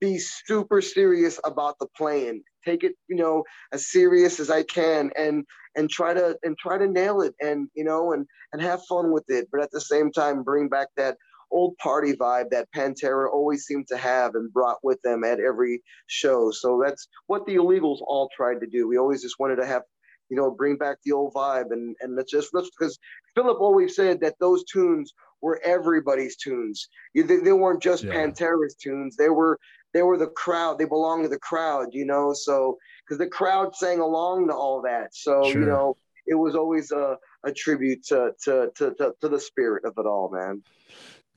be 0.00 0.18
super 0.18 0.80
serious 0.80 1.40
about 1.44 1.78
the 1.78 1.86
playing. 1.96 2.42
Take 2.64 2.84
it, 2.84 2.92
you 3.08 3.16
know, 3.16 3.44
as 3.72 3.90
serious 3.90 4.40
as 4.40 4.50
I 4.50 4.62
can, 4.62 5.10
and 5.16 5.44
and 5.76 5.90
try 5.90 6.14
to 6.14 6.36
and 6.42 6.56
try 6.58 6.78
to 6.78 6.86
nail 6.86 7.20
it, 7.20 7.34
and 7.40 7.68
you 7.74 7.84
know, 7.84 8.12
and 8.12 8.26
and 8.52 8.62
have 8.62 8.84
fun 8.86 9.12
with 9.12 9.24
it. 9.28 9.48
But 9.52 9.62
at 9.62 9.70
the 9.70 9.80
same 9.80 10.12
time, 10.12 10.42
bring 10.42 10.68
back 10.68 10.88
that 10.96 11.16
old 11.50 11.76
party 11.78 12.14
vibe 12.14 12.50
that 12.50 12.68
Pantera 12.74 13.30
always 13.32 13.64
seemed 13.64 13.86
to 13.88 13.96
have 13.96 14.34
and 14.34 14.52
brought 14.52 14.78
with 14.82 15.00
them 15.02 15.24
at 15.24 15.40
every 15.40 15.82
show. 16.06 16.50
So 16.50 16.82
that's 16.84 17.08
what 17.26 17.46
the 17.46 17.56
illegals 17.56 18.00
all 18.06 18.28
tried 18.36 18.60
to 18.60 18.66
do. 18.66 18.88
We 18.88 18.98
always 18.98 19.22
just 19.22 19.38
wanted 19.38 19.56
to 19.56 19.66
have, 19.66 19.82
you 20.30 20.36
know, 20.36 20.50
bring 20.50 20.76
back 20.76 20.96
the 21.04 21.12
old 21.12 21.32
vibe 21.32 21.70
and 21.70 21.94
and 22.00 22.16
let's 22.16 22.30
just 22.30 22.50
let's 22.52 22.70
because 22.76 22.98
Philip 23.34 23.60
always 23.60 23.94
said 23.94 24.20
that 24.20 24.34
those 24.40 24.64
tunes 24.64 25.12
were 25.42 25.60
everybody's 25.64 26.36
tunes. 26.36 26.88
They, 27.14 27.22
they 27.22 27.52
weren't 27.52 27.82
just 27.82 28.04
yeah. 28.04 28.14
Pantera's 28.14 28.74
tunes. 28.74 29.14
They 29.16 29.28
were 29.28 29.58
they 29.94 30.02
were 30.02 30.18
the 30.18 30.26
crowd. 30.26 30.78
They 30.78 30.84
belonged 30.84 31.24
to 31.24 31.28
the 31.30 31.38
crowd, 31.38 31.88
you 31.92 32.04
know. 32.04 32.34
So 32.34 32.76
because 33.04 33.18
the 33.18 33.28
crowd 33.28 33.74
sang 33.74 34.00
along 34.00 34.48
to 34.48 34.54
all 34.54 34.82
that. 34.82 35.14
So 35.14 35.44
sure. 35.44 35.60
you 35.60 35.66
know, 35.66 35.96
it 36.26 36.34
was 36.34 36.54
always 36.54 36.90
a, 36.90 37.16
a 37.44 37.52
tribute 37.52 38.04
to, 38.06 38.32
to 38.44 38.70
to 38.76 38.94
to 38.94 39.14
to 39.20 39.28
the 39.28 39.40
spirit 39.40 39.84
of 39.84 39.94
it 39.96 40.06
all, 40.06 40.30
man. 40.30 40.62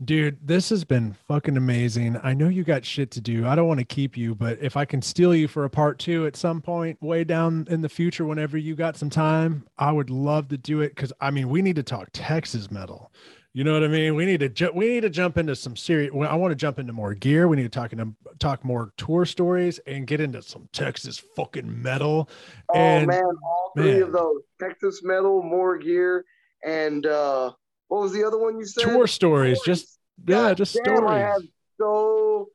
Dude, 0.04 0.38
this 0.46 0.70
has 0.70 0.84
been 0.84 1.14
fucking 1.28 1.58
amazing. 1.58 2.20
I 2.22 2.36
know 2.36 2.50
you 2.50 2.64
got 2.64 2.86
shit 2.86 3.10
to 3.12 3.22
do. 3.22 3.48
I 3.48 3.56
don't 3.56 3.68
want 3.68 3.80
to 3.80 3.86
keep 3.86 4.16
you, 4.16 4.36
but 4.36 4.60
if 4.62 4.78
I 4.78 4.86
can 4.86 5.02
steal 5.02 5.34
you 5.34 5.48
for 5.48 5.64
a 5.64 5.72
part 5.72 5.98
two 5.98 6.28
at 6.28 6.36
some 6.36 6.62
point 6.62 7.02
way 7.02 7.24
down 7.24 7.66
in 7.68 7.82
the 7.82 7.90
future, 7.90 8.24
whenever 8.24 8.60
you 8.60 8.76
got 8.76 8.96
some 8.96 9.10
time, 9.10 9.66
I 9.80 9.92
would 9.92 10.12
love 10.12 10.50
to 10.50 10.58
do 10.58 10.82
it. 10.82 10.96
Cause 10.96 11.12
I 11.20 11.32
mean, 11.32 11.50
we 11.50 11.64
need 11.64 11.78
to 11.78 11.84
talk 11.84 12.10
Texas 12.14 12.70
metal. 12.70 13.12
You 13.58 13.64
know 13.64 13.74
what 13.74 13.84
I 13.84 13.88
mean? 13.88 14.14
We 14.14 14.28
need 14.28 14.42
to 14.42 14.50
ju- 14.50 14.70
we 14.72 14.88
need 14.88 15.00
to 15.00 15.10
jump 15.10 15.36
into 15.36 15.56
some 15.56 15.76
serious. 15.76 16.14
I 16.14 16.36
want 16.36 16.52
to 16.52 16.56
jump 16.56 16.78
into 16.78 16.94
more 16.94 17.16
gear. 17.16 17.48
We 17.48 17.56
need 17.58 17.64
to 17.64 17.70
talk 17.70 17.92
into 17.92 18.10
talk 18.38 18.64
more 18.64 18.94
tour 18.98 19.26
stories 19.26 19.80
and 19.88 20.06
get 20.06 20.22
into 20.22 20.44
some 20.44 20.70
Texas 20.74 21.18
fucking 21.36 21.82
metal. 21.82 22.30
Oh 22.70 22.76
and, 22.76 23.08
man, 23.08 23.24
all 23.24 23.72
three 23.76 23.94
man. 23.94 24.04
of 24.04 24.12
those: 24.12 24.42
Texas 24.60 25.02
metal, 25.04 25.42
more 25.42 25.76
gear, 25.80 26.24
and 26.64 27.04
uh 27.08 27.52
what 27.88 28.02
was 28.04 28.14
the 28.14 28.24
other 28.24 28.38
one 28.38 28.60
you 28.60 28.66
said? 28.68 28.84
tour 28.84 29.08
stories. 29.08 29.60
Just 29.66 29.98
yeah, 30.28 30.36
God 30.50 30.58
just 30.58 30.76
damn, 30.76 30.98
stories. 30.98 31.10
I 31.12 31.18
have 31.18 31.42
so 31.82 32.50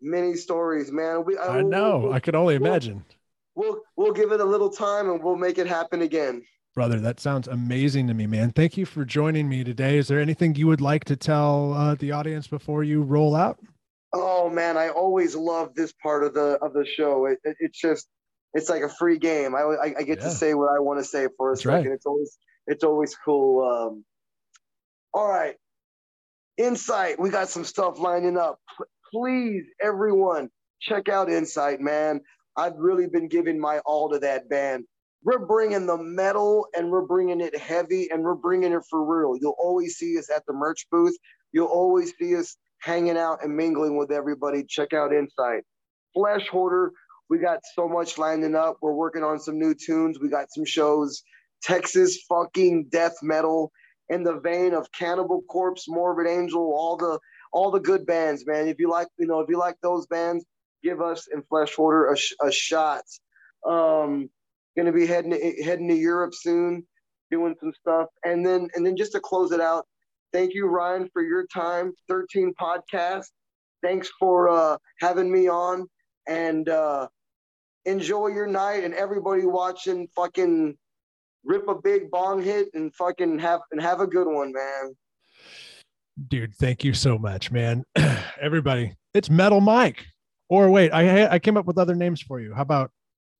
many 0.00 0.34
stories, 0.36 0.92
man. 0.92 1.24
We 1.24 1.36
I 1.36 1.56
we'll- 1.62 1.66
know. 1.68 1.98
We'll, 1.98 2.12
I 2.12 2.20
could 2.20 2.36
only 2.36 2.58
we'll- 2.58 2.70
imagine. 2.70 3.04
we'll 3.56 3.80
we'll 3.96 4.12
give 4.12 4.30
it 4.30 4.38
a 4.40 4.44
little 4.44 4.70
time 4.70 5.10
and 5.10 5.20
we'll 5.20 5.34
make 5.34 5.58
it 5.58 5.66
happen 5.66 6.02
again. 6.02 6.44
Brother, 6.74 6.98
that 7.00 7.20
sounds 7.20 7.46
amazing 7.46 8.08
to 8.08 8.14
me, 8.14 8.26
man. 8.26 8.50
Thank 8.50 8.76
you 8.76 8.84
for 8.84 9.04
joining 9.04 9.48
me 9.48 9.62
today. 9.62 9.96
Is 9.96 10.08
there 10.08 10.18
anything 10.18 10.56
you 10.56 10.66
would 10.66 10.80
like 10.80 11.04
to 11.04 11.14
tell 11.16 11.72
uh, 11.72 11.94
the 11.94 12.10
audience 12.10 12.48
before 12.48 12.82
you 12.82 13.02
roll 13.02 13.36
out? 13.36 13.60
Oh 14.12 14.48
man, 14.50 14.76
I 14.76 14.88
always 14.88 15.36
love 15.36 15.74
this 15.74 15.92
part 16.02 16.24
of 16.24 16.34
the 16.34 16.58
of 16.62 16.72
the 16.72 16.84
show. 16.84 17.26
It, 17.26 17.38
it- 17.44 17.56
it's 17.60 17.78
just 17.80 18.08
it's 18.54 18.68
like 18.68 18.82
a 18.82 18.88
free 18.88 19.18
game. 19.18 19.54
I 19.54 19.60
I, 19.60 19.94
I 19.98 20.02
get 20.02 20.18
Yeah. 20.18 20.24
to 20.24 20.30
say 20.30 20.54
what 20.54 20.68
I 20.74 20.80
want 20.80 20.98
to 20.98 21.04
say 21.04 21.28
for 21.36 21.50
a 21.50 21.54
That's 21.54 21.62
second. 21.62 21.86
right. 21.86 21.94
It's 21.94 22.06
always 22.06 22.38
it's 22.66 22.82
always 22.84 23.16
cool. 23.24 23.64
Um, 23.64 24.04
all 25.12 25.28
right, 25.28 25.54
Incite. 26.58 27.20
We 27.20 27.30
got 27.30 27.48
some 27.48 27.64
stuff 27.64 28.00
lining 28.00 28.36
up. 28.36 28.58
P- 28.78 28.84
please, 29.12 29.64
everyone, 29.80 30.50
check 30.80 31.08
out 31.08 31.28
Incite, 31.30 31.80
man. 31.80 32.20
I've 32.56 32.76
really 32.76 33.06
been 33.06 33.28
giving 33.28 33.60
my 33.60 33.78
all 33.80 34.10
to 34.10 34.18
that 34.20 34.48
band. 34.48 34.84
We're 35.24 35.46
bringing 35.46 35.86
the 35.86 35.96
metal 35.96 36.66
and 36.76 36.90
we're 36.90 37.06
bringing 37.06 37.40
it 37.40 37.56
heavy 37.58 38.10
and 38.10 38.22
we're 38.22 38.34
bringing 38.34 38.72
it 38.72 38.82
for 38.90 39.04
real. 39.04 39.38
You'll 39.40 39.56
always 39.58 39.96
see 39.96 40.18
us 40.18 40.30
at 40.30 40.44
the 40.46 40.52
merch 40.52 40.86
booth. 40.90 41.16
You'll 41.52 41.66
always 41.66 42.12
see 42.20 42.36
us 42.36 42.56
hanging 42.80 43.16
out 43.16 43.42
and 43.42 43.56
mingling 43.56 43.96
with 43.96 44.12
everybody. 44.12 44.64
Check 44.68 44.92
out 44.92 45.14
Incite. 45.14 45.64
Flesh 46.14 46.46
Hoarder, 46.48 46.92
we 47.30 47.38
got 47.38 47.60
so 47.74 47.88
much 47.88 48.18
lining 48.18 48.54
up. 48.54 48.76
We're 48.82 48.92
working 48.92 49.24
on 49.24 49.40
some 49.40 49.58
new 49.58 49.74
tunes. 49.74 50.18
We 50.20 50.28
got 50.28 50.52
some 50.52 50.66
shows. 50.66 51.22
Texas 51.62 52.22
fucking 52.28 52.88
death 52.90 53.16
metal 53.22 53.72
in 54.10 54.22
the 54.22 54.38
vein 54.40 54.74
of 54.74 54.86
Cannibal 54.92 55.42
Corpse, 55.48 55.86
Morbid 55.88 56.26
Angel, 56.28 56.60
all 56.60 56.96
the 56.96 57.18
all 57.52 57.70
the 57.70 57.80
good 57.80 58.04
bands, 58.04 58.44
man. 58.46 58.68
If 58.68 58.78
you 58.78 58.90
like, 58.90 59.08
you 59.18 59.26
know, 59.26 59.40
if 59.40 59.48
you 59.48 59.58
like 59.58 59.76
those 59.82 60.06
bands, 60.06 60.44
give 60.82 61.00
us 61.00 61.26
in 61.32 61.42
Flesh 61.44 61.72
Hoarder 61.74 62.12
a, 62.12 62.46
a 62.46 62.52
shot. 62.52 63.04
Um, 63.66 64.28
gonna 64.76 64.92
be 64.92 65.06
heading 65.06 65.30
to, 65.30 65.62
heading 65.62 65.88
to 65.88 65.94
Europe 65.94 66.34
soon, 66.34 66.86
doing 67.30 67.54
some 67.60 67.72
stuff, 67.78 68.08
and 68.24 68.44
then 68.44 68.68
and 68.74 68.84
then 68.84 68.96
just 68.96 69.12
to 69.12 69.20
close 69.20 69.52
it 69.52 69.60
out, 69.60 69.86
thank 70.32 70.54
you 70.54 70.66
Ryan 70.66 71.08
for 71.12 71.22
your 71.22 71.46
time. 71.46 71.92
Thirteen 72.08 72.52
podcast. 72.60 73.26
Thanks 73.82 74.10
for 74.18 74.48
uh, 74.48 74.76
having 75.00 75.30
me 75.30 75.48
on, 75.48 75.86
and 76.26 76.68
uh, 76.68 77.08
enjoy 77.84 78.28
your 78.28 78.46
night. 78.46 78.84
And 78.84 78.94
everybody 78.94 79.44
watching, 79.44 80.08
fucking 80.16 80.76
rip 81.44 81.68
a 81.68 81.74
big 81.74 82.10
bong 82.10 82.42
hit 82.42 82.68
and 82.74 82.94
fucking 82.94 83.38
have 83.38 83.60
and 83.72 83.80
have 83.80 84.00
a 84.00 84.06
good 84.06 84.26
one, 84.26 84.52
man. 84.52 84.96
Dude, 86.28 86.54
thank 86.54 86.84
you 86.84 86.94
so 86.94 87.18
much, 87.18 87.50
man. 87.50 87.84
Everybody, 88.40 88.96
it's 89.12 89.28
Metal 89.28 89.60
Mike. 89.60 90.06
Or 90.48 90.70
wait, 90.70 90.90
I 90.90 91.26
I 91.26 91.38
came 91.38 91.56
up 91.56 91.66
with 91.66 91.78
other 91.78 91.94
names 91.94 92.20
for 92.20 92.40
you. 92.40 92.54
How 92.54 92.62
about 92.62 92.90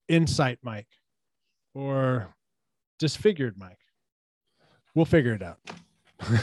Incite 0.08 0.58
Mike 0.62 0.88
or 1.74 2.28
Disfigured 2.98 3.58
Mike? 3.58 3.78
We'll 4.94 5.04
figure 5.04 5.34
it 5.34 5.42
out. 5.42 5.58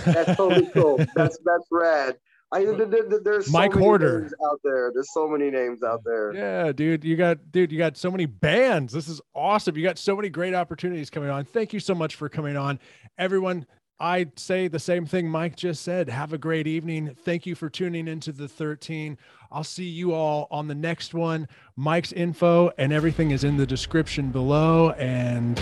That's 0.05 0.35
totally 0.35 0.65
cool. 0.73 0.97
That's 1.15 1.37
that's 1.45 1.67
rad. 1.71 2.17
I 2.53 2.65
there- 2.65 2.85
there- 2.85 3.19
there's 3.23 3.45
so 3.45 3.51
Mike 3.53 3.73
names 3.75 4.33
out 4.45 4.59
there. 4.63 4.91
There's 4.93 5.13
so 5.13 5.25
many 5.27 5.49
names 5.49 5.83
out 5.83 6.03
there. 6.03 6.33
Yeah, 6.33 6.73
dude, 6.73 7.05
you 7.05 7.15
got 7.15 7.51
dude, 7.51 7.71
you 7.71 7.77
got 7.77 7.95
so 7.95 8.11
many 8.11 8.25
bands. 8.25 8.91
This 8.91 9.07
is 9.07 9.21
awesome. 9.33 9.77
You 9.77 9.83
got 9.83 9.97
so 9.97 10.15
many 10.17 10.29
great 10.29 10.53
opportunities 10.53 11.09
coming 11.09 11.29
on. 11.29 11.45
Thank 11.45 11.71
you 11.71 11.79
so 11.79 11.95
much 11.95 12.15
for 12.15 12.27
coming 12.27 12.57
on. 12.57 12.77
Everyone, 13.17 13.65
I 14.01 14.27
say 14.35 14.67
the 14.67 14.79
same 14.79 15.05
thing 15.05 15.29
Mike 15.29 15.55
just 15.55 15.83
said. 15.83 16.09
Have 16.09 16.33
a 16.33 16.37
great 16.37 16.67
evening. 16.67 17.15
Thank 17.23 17.45
you 17.45 17.55
for 17.55 17.69
tuning 17.69 18.09
into 18.09 18.33
the 18.33 18.49
13. 18.49 19.17
I'll 19.51 19.65
see 19.65 19.83
you 19.83 20.13
all 20.13 20.47
on 20.49 20.67
the 20.67 20.75
next 20.75 21.13
one. 21.13 21.47
Mike's 21.75 22.13
info 22.13 22.71
and 22.77 22.93
everything 22.93 23.31
is 23.31 23.43
in 23.43 23.57
the 23.57 23.65
description 23.65 24.31
below 24.31 24.91
and 24.91 25.59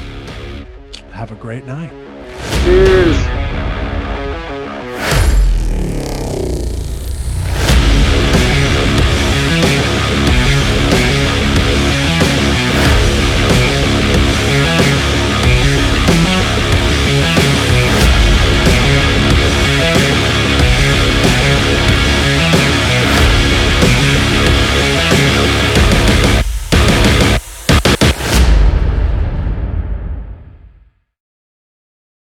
have 1.11 1.31
a 1.31 1.35
great 1.35 1.65
night. 1.65 1.91
Cheers. 2.63 3.38